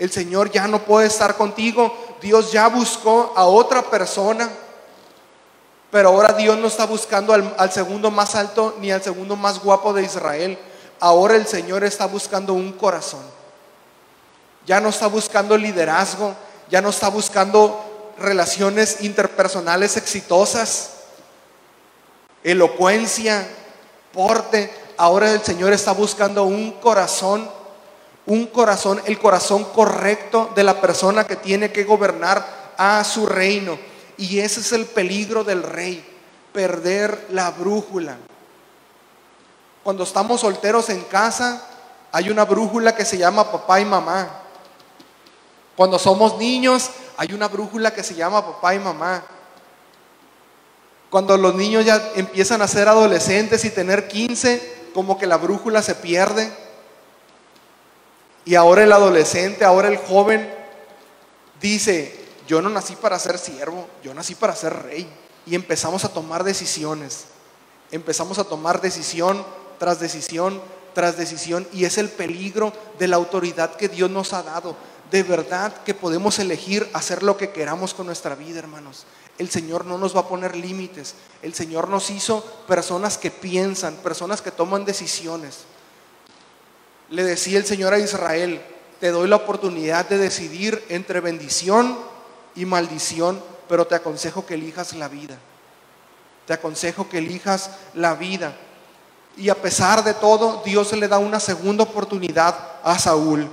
El 0.00 0.10
Señor 0.10 0.50
ya 0.50 0.66
no 0.66 0.80
puede 0.80 1.06
estar 1.06 1.36
contigo 1.36 1.94
Dios 2.20 2.52
ya 2.52 2.68
buscó 2.68 3.32
a 3.34 3.46
otra 3.46 3.82
persona, 3.82 4.48
pero 5.90 6.10
ahora 6.10 6.34
Dios 6.34 6.58
no 6.58 6.68
está 6.68 6.84
buscando 6.84 7.32
al, 7.32 7.72
segundo 7.72 8.10
más 8.10 8.34
alto 8.34 8.76
ni 8.80 8.92
al 8.92 9.02
segundo 9.02 9.36
más 9.36 9.58
guapo 9.60 9.92
de 9.92 10.02
Israel. 10.02 10.58
Ahora 11.00 11.36
el 11.36 11.46
Señor 11.46 11.82
está 11.82 12.06
buscando 12.06 12.52
un 12.52 12.72
corazón. 12.72 13.22
Ya 14.66 14.80
no 14.80 14.90
está 14.90 15.06
buscando 15.06 15.56
liderazgo, 15.56 16.34
ya 16.68 16.82
no 16.82 16.90
está 16.90 17.08
buscando 17.08 18.12
relaciones 18.18 19.00
interpersonales 19.00 19.96
exitosas, 19.96 20.90
elocuencia, 22.44 23.48
porte. 24.12 24.72
Ahora 24.98 25.32
el 25.32 25.42
Señor 25.42 25.72
está 25.72 25.92
buscando 25.92 26.44
un 26.44 26.72
corazón 26.72 27.50
un 28.26 28.46
corazón, 28.46 29.00
el 29.06 29.18
corazón 29.18 29.64
correcto 29.64 30.50
de 30.54 30.64
la 30.64 30.80
persona 30.80 31.26
que 31.26 31.36
tiene 31.36 31.72
que 31.72 31.84
gobernar 31.84 32.72
a 32.76 33.02
su 33.04 33.26
reino. 33.26 33.78
Y 34.16 34.40
ese 34.40 34.60
es 34.60 34.72
el 34.72 34.86
peligro 34.86 35.44
del 35.44 35.62
rey, 35.62 36.04
perder 36.52 37.26
la 37.30 37.50
brújula. 37.50 38.16
Cuando 39.82 40.04
estamos 40.04 40.42
solteros 40.42 40.90
en 40.90 41.02
casa, 41.04 41.66
hay 42.12 42.28
una 42.28 42.44
brújula 42.44 42.94
que 42.94 43.04
se 43.04 43.16
llama 43.16 43.50
papá 43.50 43.80
y 43.80 43.84
mamá. 43.84 44.28
Cuando 45.76 45.98
somos 45.98 46.36
niños, 46.36 46.90
hay 47.16 47.32
una 47.32 47.48
brújula 47.48 47.92
que 47.92 48.02
se 48.02 48.14
llama 48.14 48.44
papá 48.44 48.74
y 48.74 48.78
mamá. 48.78 49.22
Cuando 51.08 51.36
los 51.36 51.54
niños 51.54 51.84
ya 51.84 52.12
empiezan 52.14 52.62
a 52.62 52.68
ser 52.68 52.88
adolescentes 52.88 53.64
y 53.64 53.70
tener 53.70 54.06
15, 54.06 54.90
como 54.94 55.18
que 55.18 55.26
la 55.26 55.36
brújula 55.36 55.82
se 55.82 55.94
pierde. 55.94 56.52
Y 58.44 58.54
ahora 58.54 58.84
el 58.84 58.92
adolescente, 58.92 59.64
ahora 59.64 59.88
el 59.88 59.98
joven, 59.98 60.52
dice, 61.60 62.18
yo 62.46 62.62
no 62.62 62.70
nací 62.70 62.96
para 62.96 63.18
ser 63.18 63.38
siervo, 63.38 63.86
yo 64.02 64.14
nací 64.14 64.34
para 64.34 64.56
ser 64.56 64.74
rey. 64.82 65.08
Y 65.46 65.54
empezamos 65.54 66.04
a 66.04 66.08
tomar 66.08 66.44
decisiones. 66.44 67.24
Empezamos 67.90 68.38
a 68.38 68.44
tomar 68.44 68.80
decisión 68.80 69.44
tras 69.78 70.00
decisión 70.00 70.60
tras 70.92 71.16
decisión. 71.16 71.66
Y 71.72 71.84
es 71.84 71.98
el 71.98 72.08
peligro 72.08 72.72
de 72.98 73.08
la 73.08 73.16
autoridad 73.16 73.76
que 73.76 73.88
Dios 73.88 74.10
nos 74.10 74.32
ha 74.32 74.42
dado. 74.42 74.76
De 75.10 75.22
verdad 75.22 75.74
que 75.84 75.94
podemos 75.94 76.38
elegir 76.38 76.88
hacer 76.92 77.22
lo 77.22 77.36
que 77.36 77.50
queramos 77.50 77.94
con 77.94 78.06
nuestra 78.06 78.34
vida, 78.34 78.58
hermanos. 78.58 79.04
El 79.38 79.50
Señor 79.50 79.84
no 79.84 79.98
nos 79.98 80.14
va 80.14 80.20
a 80.20 80.28
poner 80.28 80.54
límites. 80.54 81.14
El 81.42 81.54
Señor 81.54 81.88
nos 81.88 82.10
hizo 82.10 82.44
personas 82.68 83.18
que 83.18 83.30
piensan, 83.30 83.96
personas 83.96 84.42
que 84.42 84.50
toman 84.50 84.84
decisiones. 84.84 85.60
Le 87.10 87.24
decía 87.24 87.58
el 87.58 87.66
Señor 87.66 87.92
a 87.92 87.98
Israel, 87.98 88.60
te 89.00 89.10
doy 89.10 89.28
la 89.28 89.36
oportunidad 89.36 90.08
de 90.08 90.18
decidir 90.18 90.84
entre 90.88 91.20
bendición 91.20 91.98
y 92.54 92.66
maldición, 92.66 93.42
pero 93.68 93.86
te 93.86 93.96
aconsejo 93.96 94.46
que 94.46 94.54
elijas 94.54 94.94
la 94.94 95.08
vida. 95.08 95.36
Te 96.46 96.52
aconsejo 96.52 97.08
que 97.08 97.18
elijas 97.18 97.70
la 97.94 98.14
vida. 98.14 98.54
Y 99.36 99.48
a 99.48 99.54
pesar 99.54 100.04
de 100.04 100.14
todo, 100.14 100.62
Dios 100.64 100.92
le 100.92 101.08
da 101.08 101.18
una 101.18 101.40
segunda 101.40 101.84
oportunidad 101.84 102.56
a 102.84 102.98
Saúl. 102.98 103.48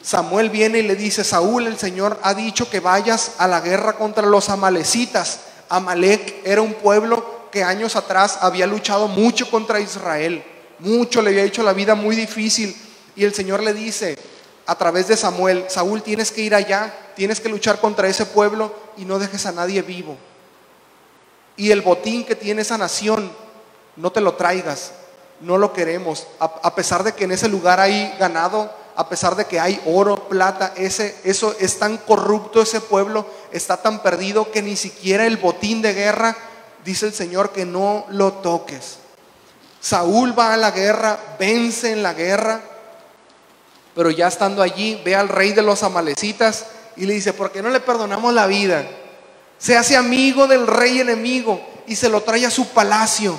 Samuel 0.00 0.48
viene 0.48 0.78
y 0.78 0.82
le 0.82 0.96
dice, 0.96 1.22
Saúl, 1.22 1.66
el 1.66 1.78
Señor 1.78 2.18
ha 2.22 2.34
dicho 2.34 2.70
que 2.70 2.80
vayas 2.80 3.32
a 3.38 3.46
la 3.46 3.60
guerra 3.60 3.94
contra 3.94 4.26
los 4.26 4.48
amalecitas. 4.48 5.40
Amalek 5.68 6.40
era 6.44 6.62
un 6.62 6.74
pueblo 6.74 7.48
que 7.50 7.62
años 7.62 7.96
atrás 7.96 8.38
había 8.40 8.66
luchado 8.66 9.08
mucho 9.08 9.50
contra 9.50 9.80
Israel, 9.80 10.42
mucho, 10.78 11.22
le 11.22 11.30
había 11.30 11.42
hecho 11.42 11.62
la 11.62 11.72
vida 11.72 11.94
muy 11.94 12.14
difícil. 12.14 12.76
Y 13.18 13.24
el 13.24 13.34
Señor 13.34 13.64
le 13.64 13.74
dice 13.74 14.16
a 14.64 14.76
través 14.76 15.08
de 15.08 15.16
Samuel, 15.16 15.64
Saúl, 15.68 16.04
tienes 16.04 16.30
que 16.30 16.42
ir 16.42 16.54
allá, 16.54 16.94
tienes 17.16 17.40
que 17.40 17.48
luchar 17.48 17.80
contra 17.80 18.06
ese 18.06 18.26
pueblo 18.26 18.72
y 18.96 19.04
no 19.04 19.18
dejes 19.18 19.44
a 19.44 19.50
nadie 19.50 19.82
vivo. 19.82 20.16
Y 21.56 21.72
el 21.72 21.82
botín 21.82 22.24
que 22.24 22.36
tiene 22.36 22.62
esa 22.62 22.78
nación, 22.78 23.32
no 23.96 24.12
te 24.12 24.20
lo 24.20 24.34
traigas, 24.34 24.92
no 25.40 25.58
lo 25.58 25.72
queremos. 25.72 26.28
A, 26.38 26.76
pesar 26.76 27.02
de 27.02 27.12
que 27.12 27.24
en 27.24 27.32
ese 27.32 27.48
lugar 27.48 27.80
hay 27.80 28.14
ganado, 28.20 28.72
a 28.94 29.08
pesar 29.08 29.34
de 29.34 29.46
que 29.46 29.58
hay 29.58 29.82
oro, 29.84 30.28
plata, 30.28 30.72
ese, 30.76 31.16
eso 31.24 31.56
es 31.58 31.80
tan 31.80 31.96
corrupto 31.96 32.62
ese 32.62 32.80
pueblo, 32.80 33.26
está 33.50 33.78
tan 33.78 34.00
perdido 34.00 34.52
que 34.52 34.62
ni 34.62 34.76
siquiera 34.76 35.26
el 35.26 35.38
botín 35.38 35.82
de 35.82 35.92
guerra, 35.92 36.36
dice 36.84 37.06
el 37.06 37.14
Señor, 37.14 37.50
que 37.50 37.64
no 37.64 38.06
lo 38.10 38.34
toques. 38.34 38.98
Saúl 39.80 40.38
va 40.38 40.54
a 40.54 40.56
la 40.56 40.70
guerra, 40.70 41.18
vence 41.36 41.90
en 41.90 42.04
la 42.04 42.12
guerra, 42.12 42.60
pero 43.98 44.12
ya 44.12 44.28
estando 44.28 44.62
allí, 44.62 45.02
ve 45.04 45.16
al 45.16 45.28
rey 45.28 45.50
de 45.50 45.60
los 45.60 45.82
amalecitas 45.82 46.66
y 46.96 47.04
le 47.04 47.14
dice, 47.14 47.32
¿por 47.32 47.50
qué 47.50 47.62
no 47.62 47.68
le 47.68 47.80
perdonamos 47.80 48.32
la 48.32 48.46
vida? 48.46 48.88
Se 49.58 49.76
hace 49.76 49.96
amigo 49.96 50.46
del 50.46 50.68
rey 50.68 51.00
enemigo 51.00 51.60
y 51.84 51.96
se 51.96 52.08
lo 52.08 52.20
trae 52.20 52.46
a 52.46 52.50
su 52.52 52.68
palacio. 52.68 53.36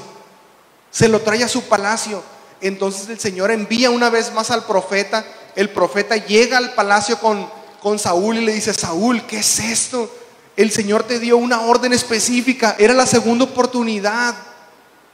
Se 0.92 1.08
lo 1.08 1.22
trae 1.22 1.46
a 1.46 1.48
su 1.48 1.62
palacio. 1.70 2.22
Entonces 2.60 3.08
el 3.08 3.22
Señor 3.22 3.52
envía 3.52 3.90
una 3.90 4.10
vez 4.10 4.34
más 4.34 4.52
al 4.52 4.66
profeta. 4.66 5.24
El 5.56 5.70
profeta 5.70 6.18
llega 6.18 6.58
al 6.58 6.74
palacio 6.74 7.18
con, 7.20 7.50
con 7.82 7.98
Saúl 7.98 8.40
y 8.40 8.44
le 8.44 8.52
dice, 8.52 8.74
Saúl, 8.74 9.26
¿qué 9.28 9.40
es 9.40 9.60
esto? 9.60 10.14
El 10.58 10.72
Señor 10.72 11.04
te 11.04 11.20
dio 11.20 11.38
una 11.38 11.62
orden 11.62 11.94
específica. 11.94 12.76
Era 12.78 12.94
la 12.94 13.06
segunda 13.06 13.46
oportunidad. 13.46 14.36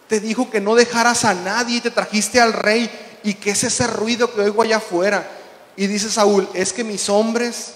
Te 0.08 0.20
dijo 0.20 0.50
que 0.50 0.60
no 0.60 0.74
dejaras 0.74 1.24
a 1.24 1.36
nadie 1.36 1.78
y 1.78 1.82
te 1.82 1.91
trajiste 1.91 2.41
al 2.41 2.52
rey. 2.52 2.89
¿Y 3.26 3.34
qué 3.34 3.50
es 3.50 3.64
ese 3.64 3.88
ruido 3.88 4.32
que 4.32 4.42
oigo 4.42 4.62
allá 4.62 4.78
afuera? 4.78 5.28
Y 5.76 5.88
dice 5.88 6.12
Saúl, 6.12 6.48
es 6.54 6.72
que 6.72 6.84
mis 6.84 7.10
hombres 7.10 7.74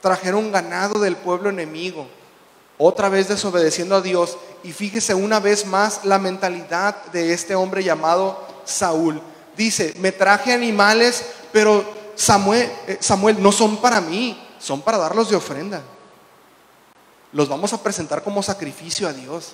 trajeron 0.00 0.50
ganado 0.50 0.98
del 0.98 1.14
pueblo 1.14 1.50
enemigo 1.50 2.08
otra 2.78 3.10
vez 3.10 3.28
desobedeciendo 3.28 3.96
a 3.96 4.00
Dios. 4.00 4.38
Y 4.64 4.72
fíjese 4.72 5.14
una 5.14 5.40
vez 5.40 5.66
más 5.66 6.06
la 6.06 6.18
mentalidad 6.18 7.04
de 7.12 7.34
este 7.34 7.54
hombre 7.54 7.84
llamado 7.84 8.42
Saúl. 8.64 9.20
Dice, 9.58 9.92
me 9.98 10.10
traje 10.10 10.54
animales, 10.54 11.26
pero 11.52 11.84
Samuel, 12.14 12.72
eh, 12.86 12.96
Samuel 12.98 13.42
no 13.42 13.52
son 13.52 13.76
para 13.76 14.00
mí, 14.00 14.42
son 14.58 14.80
para 14.80 14.96
darlos 14.96 15.28
de 15.28 15.36
ofrenda. 15.36 15.82
Los 17.32 17.46
vamos 17.46 17.74
a 17.74 17.82
presentar 17.82 18.22
como 18.22 18.42
sacrificio 18.42 19.06
a 19.06 19.12
Dios. 19.12 19.52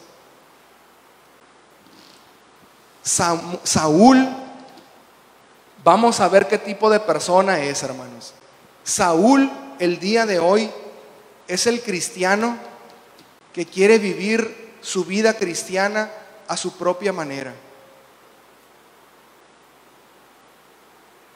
Saúl, 3.03 4.29
vamos 5.85 6.21
a 6.21 6.29
ver 6.29 6.47
qué 6.47 6.59
tipo 6.59 6.91
de 6.91 7.01
persona 7.01 7.61
es, 7.61 7.83
hermanos. 7.83 8.35
Saúl 8.85 9.51
el 9.79 9.99
día 9.99 10.27
de 10.27 10.39
hoy 10.39 10.71
es 11.49 11.67
el 11.67 11.81
cristiano 11.83 12.57
que 13.53 13.67
quiere 13.67 13.99
vivir 13.99 14.73
su 14.81 15.05
vida 15.05 15.35
cristiana 15.35 16.11
a 16.49 16.57
su 16.57 16.77
propia 16.77 17.13
manera. 17.13 17.55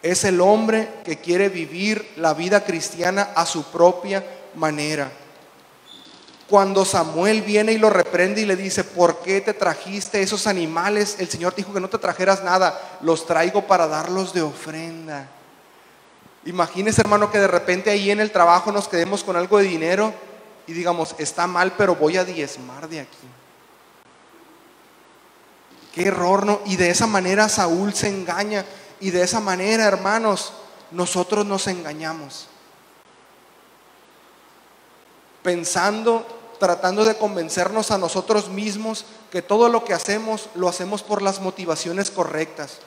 Es 0.03 0.24
el 0.24 0.40
hombre 0.40 0.88
que 1.05 1.18
quiere 1.18 1.49
vivir 1.49 2.12
la 2.16 2.34
vida 2.34 2.64
cristiana 2.64 3.30
a 3.34 3.47
su 3.47 3.64
propia 3.64 4.24
manera. 4.55 5.11
Cuando 6.49 6.84
Samuel 6.84 7.42
viene 7.42 7.72
y 7.72 7.78
lo 7.78 7.90
reprende 7.90 8.42
y 8.42 8.44
le 8.44 8.55
dice, 8.55 8.84
¿por 8.84 9.18
qué 9.18 9.40
te 9.40 9.53
trajiste 9.53 10.22
esos 10.22 10.47
animales? 10.47 11.16
El 11.18 11.28
Señor 11.28 11.55
dijo 11.55 11.72
que 11.72 11.80
no 11.80 11.88
te 11.88 11.99
trajeras 11.99 12.44
nada, 12.44 12.99
los 13.01 13.26
traigo 13.26 13.66
para 13.66 13.88
darlos 13.88 14.32
de 14.32 14.42
ofrenda. 14.42 15.28
Imagínese 16.44 17.01
hermano 17.01 17.30
que 17.32 17.40
de 17.40 17.49
repente 17.49 17.90
ahí 17.90 18.11
en 18.12 18.20
el 18.20 18.30
trabajo 18.30 18.70
nos 18.70 18.86
quedemos 18.86 19.24
con 19.24 19.36
algo 19.36 19.59
de 19.59 19.64
dinero 19.64 20.14
y 20.68 20.72
digamos, 20.72 21.16
está 21.18 21.49
mal, 21.49 21.72
pero 21.76 21.97
voy 21.97 22.16
a 22.16 22.24
diezmar 22.24 22.88
de 22.88 23.01
aquí. 23.01 23.28
Qué 25.97 26.09
error, 26.09 26.44
¿no? 26.44 26.61
Y 26.66 26.76
de 26.76 26.90
esa 26.90 27.07
manera 27.07 27.49
Saúl 27.49 27.94
se 27.94 28.09
engaña. 28.09 28.66
Y 29.01 29.11
de 29.11 29.22
esa 29.22 29.40
manera, 29.40 29.84
hermanos, 29.84 30.53
nosotros 30.90 31.47
nos 31.47 31.66
engañamos. 31.68 32.49
Pensando, 35.42 36.26
tratando 36.59 37.04
de 37.04 37.16
convencernos 37.16 37.90
a 37.90 37.98
nosotros 37.98 38.48
mismos 38.48 39.04
que 39.30 39.42
todo 39.42 39.68
lo 39.68 39.84
que 39.84 39.94
hacemos 39.94 40.48
lo 40.54 40.68
hacemos 40.68 41.02
por 41.02 41.22
las 41.22 41.40
motivaciones 41.40 42.11
correctas. 42.11 42.78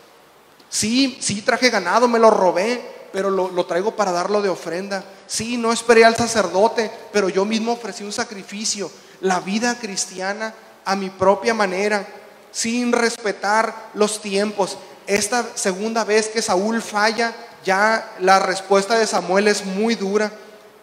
Sí, 0.70 1.18
sí 1.22 1.42
traje 1.42 1.70
ganado, 1.70 2.08
me 2.08 2.20
lo 2.20 2.30
robé, 2.30 3.00
pero 3.12 3.30
lo, 3.30 3.66
traigo 3.66 3.96
para 3.96 4.12
darlo 4.12 4.42
de 4.42 4.50
ofrenda. 4.50 5.04
Sí, 5.28 5.58
no 5.58 5.72
esperé 5.72 6.06
al 6.06 6.16
sacerdote, 6.16 6.92
pero 7.12 7.30
yo 7.30 7.46
mismo 7.46 7.74
ofrecí 7.74 8.04
un 8.04 8.12
sacrificio. 8.12 8.92
La 9.22 9.40
vida 9.40 9.78
cristiana 9.80 10.54
a 10.86 10.96
mi 10.96 11.10
propia 11.10 11.54
manera, 11.54 12.08
sin 12.52 12.92
respetar 12.92 13.90
los 13.94 14.22
tiempos. 14.22 14.78
Esta 15.08 15.46
segunda 15.56 16.04
vez 16.04 16.30
que 16.30 16.42
Saúl 16.42 16.82
falla, 16.82 17.36
ya 17.66 18.16
la 18.20 18.40
respuesta 18.40 18.98
de 18.98 19.08
Samuel 19.08 19.48
es 19.48 19.66
muy 19.66 19.96
dura 19.96 20.32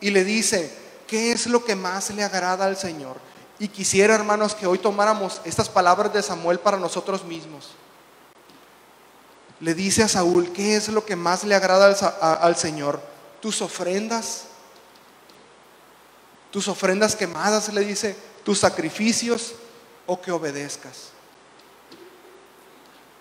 y 0.00 0.10
le 0.10 0.24
dice, 0.24 0.70
¿qué 1.06 1.32
es 1.32 1.46
lo 1.46 1.64
que 1.64 1.76
más 1.76 2.10
le 2.10 2.22
agrada 2.22 2.64
al 2.64 2.76
Señor? 2.76 3.16
Y 3.58 3.68
quisiera, 3.68 4.14
hermanos, 4.14 4.54
que 4.54 4.66
hoy 4.66 4.78
tomáramos 4.78 5.40
estas 5.44 5.68
palabras 5.68 6.12
de 6.12 6.22
Samuel 6.22 6.58
para 6.58 6.76
nosotros 6.76 7.24
mismos 7.24 7.70
le 9.60 9.74
dice 9.74 10.02
a 10.02 10.08
Saúl, 10.08 10.52
¿qué 10.52 10.76
es 10.76 10.88
lo 10.88 11.04
que 11.04 11.16
más 11.16 11.44
le 11.44 11.54
agrada 11.54 11.86
al, 12.42 12.56
Señor? 12.56 13.00
Tus 13.40 13.62
ofrendas, 13.62 14.44
tus 16.50 16.68
ofrendas 16.68 17.16
quemadas, 17.16 17.72
le 17.72 17.82
dice, 17.82 18.16
tus 18.44 18.58
sacrificios 18.58 19.54
o 20.04 20.20
que 20.20 20.30
obedezcas. 20.30 21.10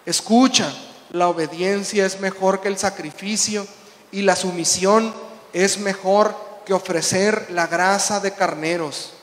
Escucha, 0.06 0.74
la 1.12 1.30
obediencia 1.30 2.06
es 2.06 2.20
mejor 2.20 2.62
que 2.62 2.68
el 2.68 2.78
sacrificio 2.78 3.66
y 4.12 4.22
la 4.22 4.36
sumisión 4.36 5.14
es 5.54 5.80
mejor 5.80 6.36
que 6.66 6.74
ofrecer 6.74 7.48
la 7.52 7.68
grasa 7.68 8.20
de 8.20 8.34
carneros. 8.34 9.14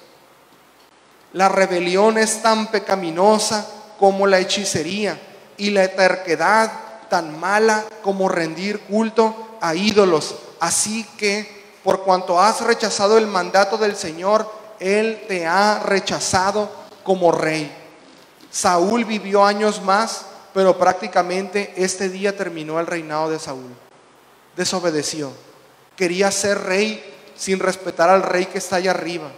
La 1.33 1.49
rebelión 1.49 2.19
es 2.19 2.43
tan 2.43 2.69
pecaminosa 2.69 3.67
como 3.99 4.27
la 4.27 4.39
hechicería 4.39 5.21
y 5.57 5.71
la 5.71 5.89
terquedad 5.89 6.71
tan 7.09 7.39
mala 7.39 7.85
como 8.03 8.29
rendir 8.29 8.81
culto 8.81 9.59
a 9.61 9.75
ídolos. 9.75 10.35
Así 10.61 11.05
que 11.19 11.63
por 11.83 12.05
cuanto 12.05 12.41
has 12.41 12.61
rechazado 12.61 13.19
el 13.19 13.27
mandato 13.27 13.77
del 13.77 13.97
Señor, 13.97 14.51
Él 14.79 15.25
te 15.27 15.47
ha 15.47 15.81
rechazado 15.81 16.71
como 17.03 17.33
rey. 17.33 17.71
Saúl 18.51 19.05
vivió 19.05 19.45
años 19.45 19.83
más, 19.83 20.27
pero 20.55 20.79
prácticamente 20.79 21.73
este 21.77 22.09
día 22.09 22.37
terminó 22.37 22.79
el 22.79 22.87
reinado 22.87 23.31
de 23.31 23.39
Saúl. 23.39 23.73
Desobedeció. 24.57 25.33
Quería 25.97 26.31
ser 26.31 26.63
rey 26.63 27.12
sin 27.37 27.59
respetar 27.59 28.09
al 28.09 28.23
rey 28.23 28.47
que 28.47 28.59
está 28.59 28.77
allá 28.77 28.91
arriba. 28.91 29.31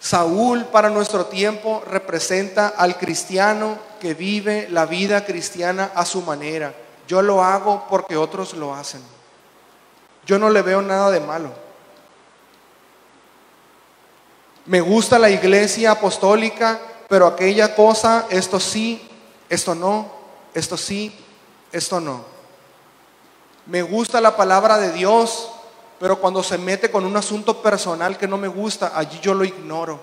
Saúl 0.00 0.64
para 0.64 0.88
nuestro 0.88 1.26
tiempo 1.26 1.82
representa 1.86 2.68
al 2.68 2.96
cristiano 2.96 3.78
que 4.00 4.14
vive 4.14 4.66
la 4.70 4.86
vida 4.86 5.26
cristiana 5.26 5.90
a 5.94 6.06
su 6.06 6.22
manera. 6.22 6.74
Yo 7.06 7.20
lo 7.20 7.44
hago 7.44 7.86
porque 7.90 8.16
otros 8.16 8.54
lo 8.54 8.74
hacen. 8.74 9.02
yo 10.26 10.38
no 10.38 10.48
le 10.48 10.62
veo 10.62 10.80
nada 10.80 11.10
de 11.10 11.20
malo. 11.20 11.50
Me 14.66 14.80
gusta 14.80 15.18
la 15.18 15.28
iglesia 15.28 15.90
apostólica, 15.90 16.80
pero 17.08 17.26
aquella 17.26 17.74
cosa, 17.74 18.26
esto 18.30 18.60
sí, 18.60 19.08
esto 19.48 19.74
no, 19.74 20.06
esto 20.54 20.76
sí, 20.76 21.12
esto 21.72 22.00
no. 22.00 22.24
Me 23.70 23.82
gusta 23.82 24.20
la 24.20 24.36
palabra 24.36 24.78
de 24.78 24.90
Dios, 24.90 25.48
pero 26.00 26.18
cuando 26.18 26.42
se 26.42 26.58
mete 26.58 26.90
con 26.90 27.04
un 27.04 27.16
asunto 27.16 27.62
personal 27.62 28.18
que 28.18 28.26
no 28.26 28.36
me 28.36 28.48
gusta, 28.48 28.90
allí 28.96 29.20
yo 29.22 29.32
lo 29.32 29.44
ignoro. 29.44 30.00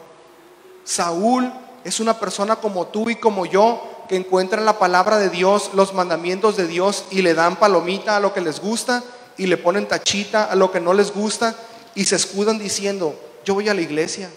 Saúl 0.85 1.51
es 1.83 1.99
una 1.99 2.17
persona 2.17 2.55
como 2.55 2.87
tú 2.87 3.09
y 3.09 3.17
como 3.17 3.45
yo 3.45 3.83
que 4.07 4.15
encuentran 4.15 4.63
la 4.63 4.79
palabra 4.79 5.17
de 5.17 5.29
Dios, 5.29 5.71
los 5.73 5.93
mandamientos 5.93 6.55
de 6.55 6.65
Dios 6.65 7.03
y 7.11 7.21
le 7.21 7.33
dan 7.33 7.57
palomita 7.57 8.15
a 8.15 8.21
lo 8.21 8.33
que 8.33 8.39
les 8.39 8.61
gusta 8.61 9.03
y 9.35 9.47
le 9.47 9.57
ponen 9.57 9.85
tachita 9.85 10.45
a 10.45 10.55
lo 10.55 10.71
que 10.71 10.79
no 10.79 10.93
les 10.93 11.13
gusta 11.13 11.53
y 11.93 12.05
se 12.05 12.15
escudan 12.15 12.57
diciendo, 12.57 13.19
yo 13.43 13.53
voy 13.53 13.67
a 13.67 13.73
la 13.73 13.81
iglesia, 13.81 14.29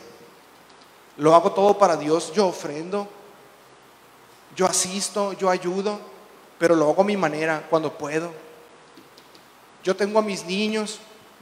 lo 1.19 1.37
hago 1.37 1.53
todo 1.53 1.79
para 1.79 1.97
Dios, 1.97 2.33
yo 2.33 2.49
ofrendo, 2.49 3.07
yo 4.57 4.67
asisto, 4.67 5.35
yo 5.35 5.49
ayudo, 5.51 6.01
pero 6.59 6.75
lo 6.75 6.91
hago 6.91 7.03
a 7.03 7.05
mi 7.05 7.17
manera, 7.17 7.65
cuando 7.71 7.97
puedo. 7.97 8.50
Yo 9.83 9.97
tengo 9.97 10.19
a 10.19 10.23
mis 10.23 10.45
niños, 10.45 10.99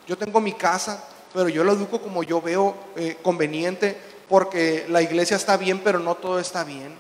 yo 0.06 0.16
tengo 0.16 0.40
mi 0.40 0.52
casa, 0.52 1.04
pero 1.32 1.48
yo 1.48 1.64
lo 1.64 1.72
educo 1.72 2.00
como 2.00 2.22
yo 2.22 2.40
veo 2.40 2.74
eh, 2.96 3.18
conveniente, 3.22 3.96
porque 4.28 4.86
la 4.88 5.02
iglesia 5.02 5.36
está 5.36 5.56
bien, 5.56 5.80
pero 5.82 5.98
no 5.98 6.14
todo 6.14 6.38
está 6.38 6.64
bien. 6.64 6.94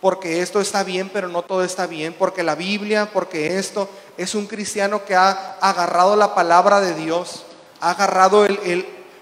Porque 0.00 0.40
esto 0.40 0.60
está 0.60 0.82
bien, 0.82 1.10
pero 1.12 1.28
no 1.28 1.42
todo 1.42 1.62
está 1.62 1.86
bien. 1.86 2.14
Porque 2.18 2.42
la 2.42 2.54
Biblia, 2.54 3.10
porque 3.12 3.58
esto 3.58 3.88
es 4.16 4.34
un 4.34 4.46
cristiano 4.46 5.04
que 5.04 5.14
ha 5.14 5.56
agarrado 5.60 6.16
la 6.16 6.34
palabra 6.34 6.80
de 6.80 6.94
Dios, 6.94 7.44
ha 7.80 7.90
agarrado 7.90 8.46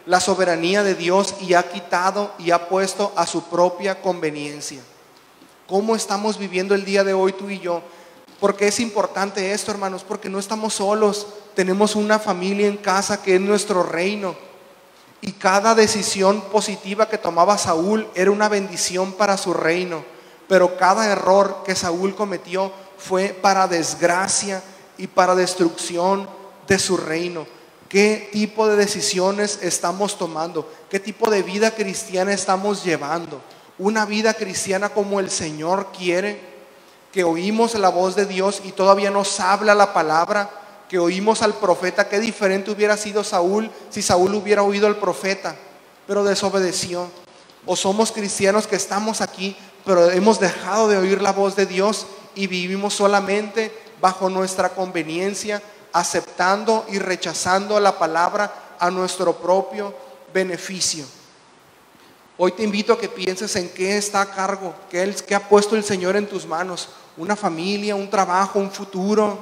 la 0.06 0.20
soberanía 0.20 0.82
de 0.82 0.94
Dios 0.94 1.34
y 1.40 1.54
ha 1.54 1.68
quitado 1.68 2.32
y 2.38 2.52
ha 2.52 2.68
puesto 2.68 3.12
a 3.16 3.26
su 3.26 3.44
propia 3.44 4.00
conveniencia. 4.00 4.80
¿Cómo 5.66 5.96
estamos 5.96 6.38
viviendo 6.38 6.74
el 6.74 6.84
día 6.84 7.04
de 7.04 7.12
hoy 7.12 7.32
tú 7.32 7.50
y 7.50 7.58
yo? 7.58 7.82
Porque 8.40 8.68
es 8.68 8.80
importante 8.80 9.52
esto, 9.52 9.70
hermanos, 9.70 10.04
porque 10.06 10.28
no 10.28 10.38
estamos 10.38 10.74
solos. 10.74 11.26
Tenemos 11.54 11.96
una 11.96 12.18
familia 12.18 12.66
en 12.66 12.76
casa 12.76 13.22
que 13.22 13.34
es 13.34 13.40
nuestro 13.40 13.82
reino. 13.82 14.36
Y 15.20 15.32
cada 15.32 15.74
decisión 15.74 16.40
positiva 16.42 17.08
que 17.08 17.18
tomaba 17.18 17.58
Saúl 17.58 18.08
era 18.14 18.30
una 18.30 18.48
bendición 18.48 19.12
para 19.12 19.36
su 19.36 19.52
reino. 19.52 20.04
Pero 20.46 20.76
cada 20.76 21.10
error 21.10 21.62
que 21.64 21.74
Saúl 21.74 22.14
cometió 22.14 22.72
fue 22.96 23.28
para 23.28 23.66
desgracia 23.66 24.62
y 24.96 25.08
para 25.08 25.34
destrucción 25.34 26.28
de 26.66 26.78
su 26.78 26.96
reino 26.96 27.58
qué 27.88 28.28
tipo 28.32 28.68
de 28.68 28.76
decisiones 28.76 29.60
estamos 29.62 30.18
tomando, 30.18 30.70
qué 30.90 31.00
tipo 31.00 31.30
de 31.30 31.42
vida 31.42 31.70
cristiana 31.70 32.32
estamos 32.32 32.84
llevando. 32.84 33.40
Una 33.78 34.04
vida 34.04 34.34
cristiana 34.34 34.90
como 34.90 35.20
el 35.20 35.30
Señor 35.30 35.88
quiere, 35.96 36.40
que 37.12 37.24
oímos 37.24 37.74
la 37.74 37.88
voz 37.88 38.14
de 38.16 38.26
Dios 38.26 38.62
y 38.64 38.72
todavía 38.72 39.10
nos 39.10 39.40
habla 39.40 39.74
la 39.74 39.92
palabra, 39.92 40.50
que 40.88 40.98
oímos 40.98 41.42
al 41.42 41.54
profeta, 41.54 42.08
qué 42.08 42.18
diferente 42.18 42.70
hubiera 42.70 42.96
sido 42.96 43.24
Saúl 43.24 43.70
si 43.90 44.02
Saúl 44.02 44.34
hubiera 44.34 44.62
oído 44.62 44.86
al 44.86 44.96
profeta, 44.96 45.54
pero 46.06 46.24
desobedeció. 46.24 47.08
O 47.66 47.76
somos 47.76 48.12
cristianos 48.12 48.66
que 48.66 48.76
estamos 48.76 49.20
aquí, 49.20 49.56
pero 49.84 50.10
hemos 50.10 50.40
dejado 50.40 50.88
de 50.88 50.96
oír 50.96 51.20
la 51.20 51.32
voz 51.32 51.56
de 51.56 51.66
Dios 51.66 52.06
y 52.34 52.46
vivimos 52.46 52.94
solamente 52.94 53.72
bajo 54.00 54.30
nuestra 54.30 54.70
conveniencia, 54.70 55.62
aceptando 55.92 56.86
y 56.88 56.98
rechazando 56.98 57.78
la 57.80 57.98
palabra 57.98 58.76
a 58.78 58.90
nuestro 58.90 59.34
propio 59.34 59.94
beneficio. 60.32 61.04
Hoy 62.40 62.52
te 62.52 62.62
invito 62.62 62.92
a 62.92 62.98
que 62.98 63.08
pienses 63.08 63.56
en 63.56 63.68
qué 63.68 63.96
está 63.96 64.20
a 64.20 64.30
cargo, 64.30 64.72
qué, 64.88 65.12
qué 65.26 65.34
ha 65.34 65.48
puesto 65.48 65.74
el 65.74 65.82
Señor 65.82 66.14
en 66.14 66.28
tus 66.28 66.46
manos. 66.46 66.88
Una 67.16 67.34
familia, 67.34 67.96
un 67.96 68.08
trabajo, 68.08 68.60
un 68.60 68.70
futuro, 68.70 69.36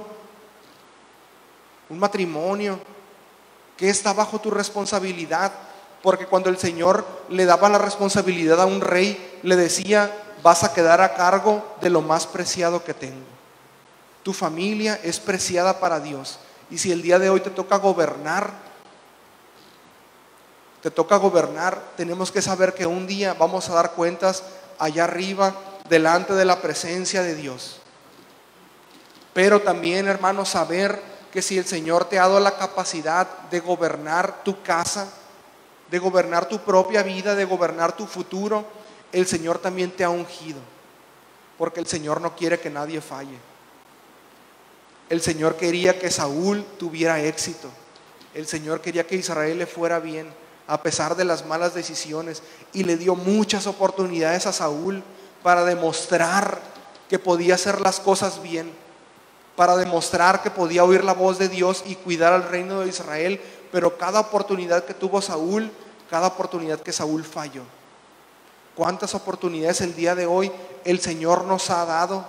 un 1.90 1.98
matrimonio. 1.98 2.80
¿Qué 3.76 3.90
está 3.90 4.14
bajo 4.14 4.40
tu 4.40 4.50
responsabilidad? 4.50 5.52
Porque 6.02 6.24
cuando 6.24 6.48
el 6.48 6.56
Señor 6.56 7.06
le 7.28 7.44
daba 7.44 7.68
la 7.68 7.76
responsabilidad 7.76 8.62
a 8.62 8.66
un 8.66 8.80
rey, 8.80 9.38
le 9.42 9.56
decía, 9.56 10.10
vas 10.42 10.64
a 10.64 10.72
quedar 10.72 11.02
a 11.02 11.14
cargo 11.14 11.76
de 11.82 11.90
lo 11.90 12.00
más 12.00 12.26
preciado 12.26 12.82
que 12.82 12.94
tengo. 12.94 13.26
Tu 14.22 14.32
familia 14.32 14.98
es 15.02 15.20
preciada 15.20 15.80
para 15.80 16.00
Dios. 16.00 16.38
Y 16.70 16.78
si 16.78 16.92
el 16.92 17.02
día 17.02 17.18
de 17.18 17.28
hoy 17.28 17.40
te 17.40 17.50
toca 17.50 17.76
gobernar, 17.76 18.65
te 20.86 20.92
toca 20.92 21.16
gobernar, 21.16 21.82
tenemos 21.96 22.30
que 22.30 22.40
saber 22.40 22.72
que 22.72 22.86
un 22.86 23.08
día 23.08 23.34
vamos 23.34 23.68
a 23.68 23.74
dar 23.74 23.90
cuentas 23.94 24.44
allá 24.78 25.02
arriba, 25.02 25.52
delante 25.88 26.32
de 26.34 26.44
la 26.44 26.62
presencia 26.62 27.24
de 27.24 27.34
Dios. 27.34 27.80
Pero 29.34 29.62
también, 29.62 30.06
hermano, 30.06 30.44
saber 30.44 31.02
que 31.32 31.42
si 31.42 31.58
el 31.58 31.64
Señor 31.64 32.04
te 32.04 32.20
ha 32.20 32.28
dado 32.28 32.38
la 32.38 32.56
capacidad 32.56 33.26
de 33.50 33.58
gobernar 33.58 34.44
tu 34.44 34.62
casa, 34.62 35.08
de 35.90 35.98
gobernar 35.98 36.48
tu 36.48 36.60
propia 36.60 37.02
vida, 37.02 37.34
de 37.34 37.46
gobernar 37.46 37.96
tu 37.96 38.06
futuro, 38.06 38.64
el 39.10 39.26
Señor 39.26 39.58
también 39.58 39.90
te 39.90 40.04
ha 40.04 40.10
ungido. 40.10 40.60
Porque 41.58 41.80
el 41.80 41.88
Señor 41.88 42.20
no 42.20 42.36
quiere 42.36 42.60
que 42.60 42.70
nadie 42.70 43.00
falle. 43.00 43.38
El 45.08 45.20
Señor 45.20 45.56
quería 45.56 45.98
que 45.98 46.12
Saúl 46.12 46.64
tuviera 46.78 47.20
éxito. 47.20 47.70
El 48.34 48.46
Señor 48.46 48.80
quería 48.80 49.04
que 49.04 49.16
Israel 49.16 49.58
le 49.58 49.66
fuera 49.66 49.98
bien, 49.98 50.45
a 50.66 50.82
pesar 50.82 51.16
de 51.16 51.24
las 51.24 51.46
malas 51.46 51.74
decisiones. 51.74 52.42
Y 52.72 52.84
le 52.84 52.96
dio 52.96 53.14
muchas 53.14 53.66
oportunidades 53.66 54.46
a 54.46 54.52
Saúl 54.52 55.02
para 55.42 55.64
demostrar 55.64 56.60
que 57.08 57.18
podía 57.18 57.54
hacer 57.54 57.80
las 57.80 58.00
cosas 58.00 58.42
bien, 58.42 58.72
para 59.54 59.76
demostrar 59.76 60.42
que 60.42 60.50
podía 60.50 60.84
oír 60.84 61.04
la 61.04 61.14
voz 61.14 61.38
de 61.38 61.48
Dios 61.48 61.84
y 61.86 61.94
cuidar 61.94 62.32
al 62.32 62.48
reino 62.48 62.80
de 62.80 62.88
Israel. 62.88 63.40
Pero 63.72 63.96
cada 63.96 64.20
oportunidad 64.20 64.84
que 64.84 64.94
tuvo 64.94 65.22
Saúl, 65.22 65.70
cada 66.10 66.28
oportunidad 66.28 66.80
que 66.80 66.92
Saúl 66.92 67.24
falló. 67.24 67.62
¿Cuántas 68.74 69.14
oportunidades 69.14 69.80
el 69.80 69.94
día 69.94 70.14
de 70.14 70.26
hoy 70.26 70.52
el 70.84 71.00
Señor 71.00 71.44
nos 71.44 71.70
ha 71.70 71.84
dado 71.86 72.26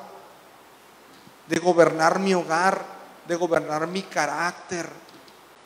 de 1.47 1.59
gobernar 1.59 2.19
mi 2.19 2.33
hogar, 2.33 2.85
de 3.27 3.35
gobernar 3.35 3.87
mi 3.87 4.01
carácter, 4.03 4.89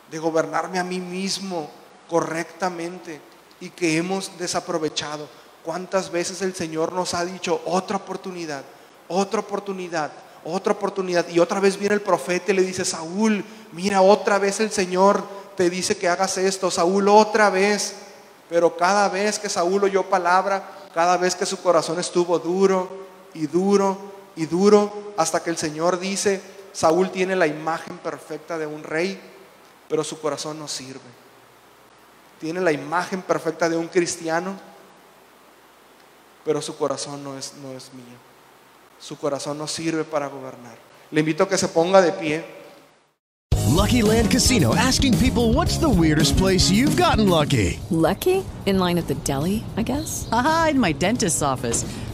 de 0.09 0.19
gobernarme 0.19 0.80
a 0.80 0.84
mí 0.84 0.99
mismo 0.99 1.69
correctamente 2.12 3.22
y 3.62 3.70
que 3.70 3.95
hemos 3.95 4.38
desaprovechado. 4.38 5.30
¿Cuántas 5.64 6.12
veces 6.12 6.41
el 6.41 6.53
Señor 6.53 6.91
nos 6.91 7.14
ha 7.14 7.24
dicho 7.24 7.62
otra 7.66 7.95
oportunidad, 7.95 8.64
otra 9.07 9.39
oportunidad, 9.39 10.12
otra 10.43 10.74
oportunidad? 10.74 11.30
Y 11.30 11.39
otra 11.39 11.62
vez 11.62 11.78
viene 11.78 11.95
el 11.95 12.01
profeta 12.01 12.51
y 12.51 12.55
le 12.55 12.64
dice, 12.64 12.84
Saúl, 12.84 13.45
mira, 13.72 14.01
otra 14.01 14.39
vez 14.39 14.59
el 14.59 14.72
Señor 14.72 15.24
te 15.55 15.70
dice 15.70 15.95
que 15.95 16.09
hagas 16.09 16.38
esto, 16.38 16.70
Saúl, 16.70 17.07
otra 17.07 17.49
vez. 17.49 17.93
Pero 18.49 18.76
cada 18.76 19.07
vez 19.07 19.39
que 19.39 19.47
Saúl 19.47 19.86
oyó 19.86 20.03
palabra, 20.03 20.70
cada 20.93 21.16
vez 21.16 21.34
que 21.34 21.45
su 21.45 21.62
corazón 21.62 21.97
estuvo 21.97 22.38
duro 22.39 22.89
y 23.34 23.47
duro 23.47 23.97
y 24.36 24.47
duro 24.47 25.14
hasta 25.16 25.41
que 25.41 25.49
el 25.49 25.57
Señor 25.57 25.97
dice, 25.97 26.41
Saúl 26.74 27.09
tiene 27.09 27.38
la 27.38 27.47
imagen 27.47 27.97
perfecta 27.99 28.57
de 28.57 28.66
un 28.66 28.84
rey, 28.84 29.18
pero 29.88 30.03
su 30.03 30.20
corazón 30.20 30.59
no 30.59 30.68
sirve. 30.68 31.20
Tiene 32.41 32.59
la 32.59 32.71
imagen 32.71 33.21
perfecta 33.21 33.69
de 33.69 33.77
un 33.77 33.87
cristiano, 33.87 34.57
pero 36.43 36.59
su 36.59 36.75
corazón 36.75 37.23
no 37.23 37.37
es, 37.37 37.53
no 37.61 37.71
es 37.71 37.93
mío. 37.93 38.17
Su 38.99 39.15
corazón 39.15 39.59
no 39.59 39.67
sirve 39.67 40.03
para 40.03 40.27
gobernar. 40.27 40.75
Le 41.11 41.19
invito 41.19 41.43
a 41.43 41.47
que 41.47 41.57
se 41.57 41.67
ponga 41.67 42.01
de 42.01 42.11
pie. 42.13 42.43
Lucky 43.67 44.01
Land 44.01 44.31
Casino 44.31 44.75
asking 44.75 45.17
people 45.19 45.53
what's 45.53 45.77
the 45.77 45.87
weirdest 45.87 46.35
place 46.35 46.71
you've 46.71 46.97
gotten 46.97 47.29
lucky. 47.29 47.79
Lucky? 47.91 48.43
In 48.65 48.79
line 48.79 48.97
at 48.97 49.07
the 49.07 49.15
deli, 49.23 49.63
I 49.77 49.83
guess. 49.83 50.27
Aha, 50.31 50.69
in 50.71 50.79
my 50.79 50.93
dentist's 50.93 51.43
office. 51.43 51.85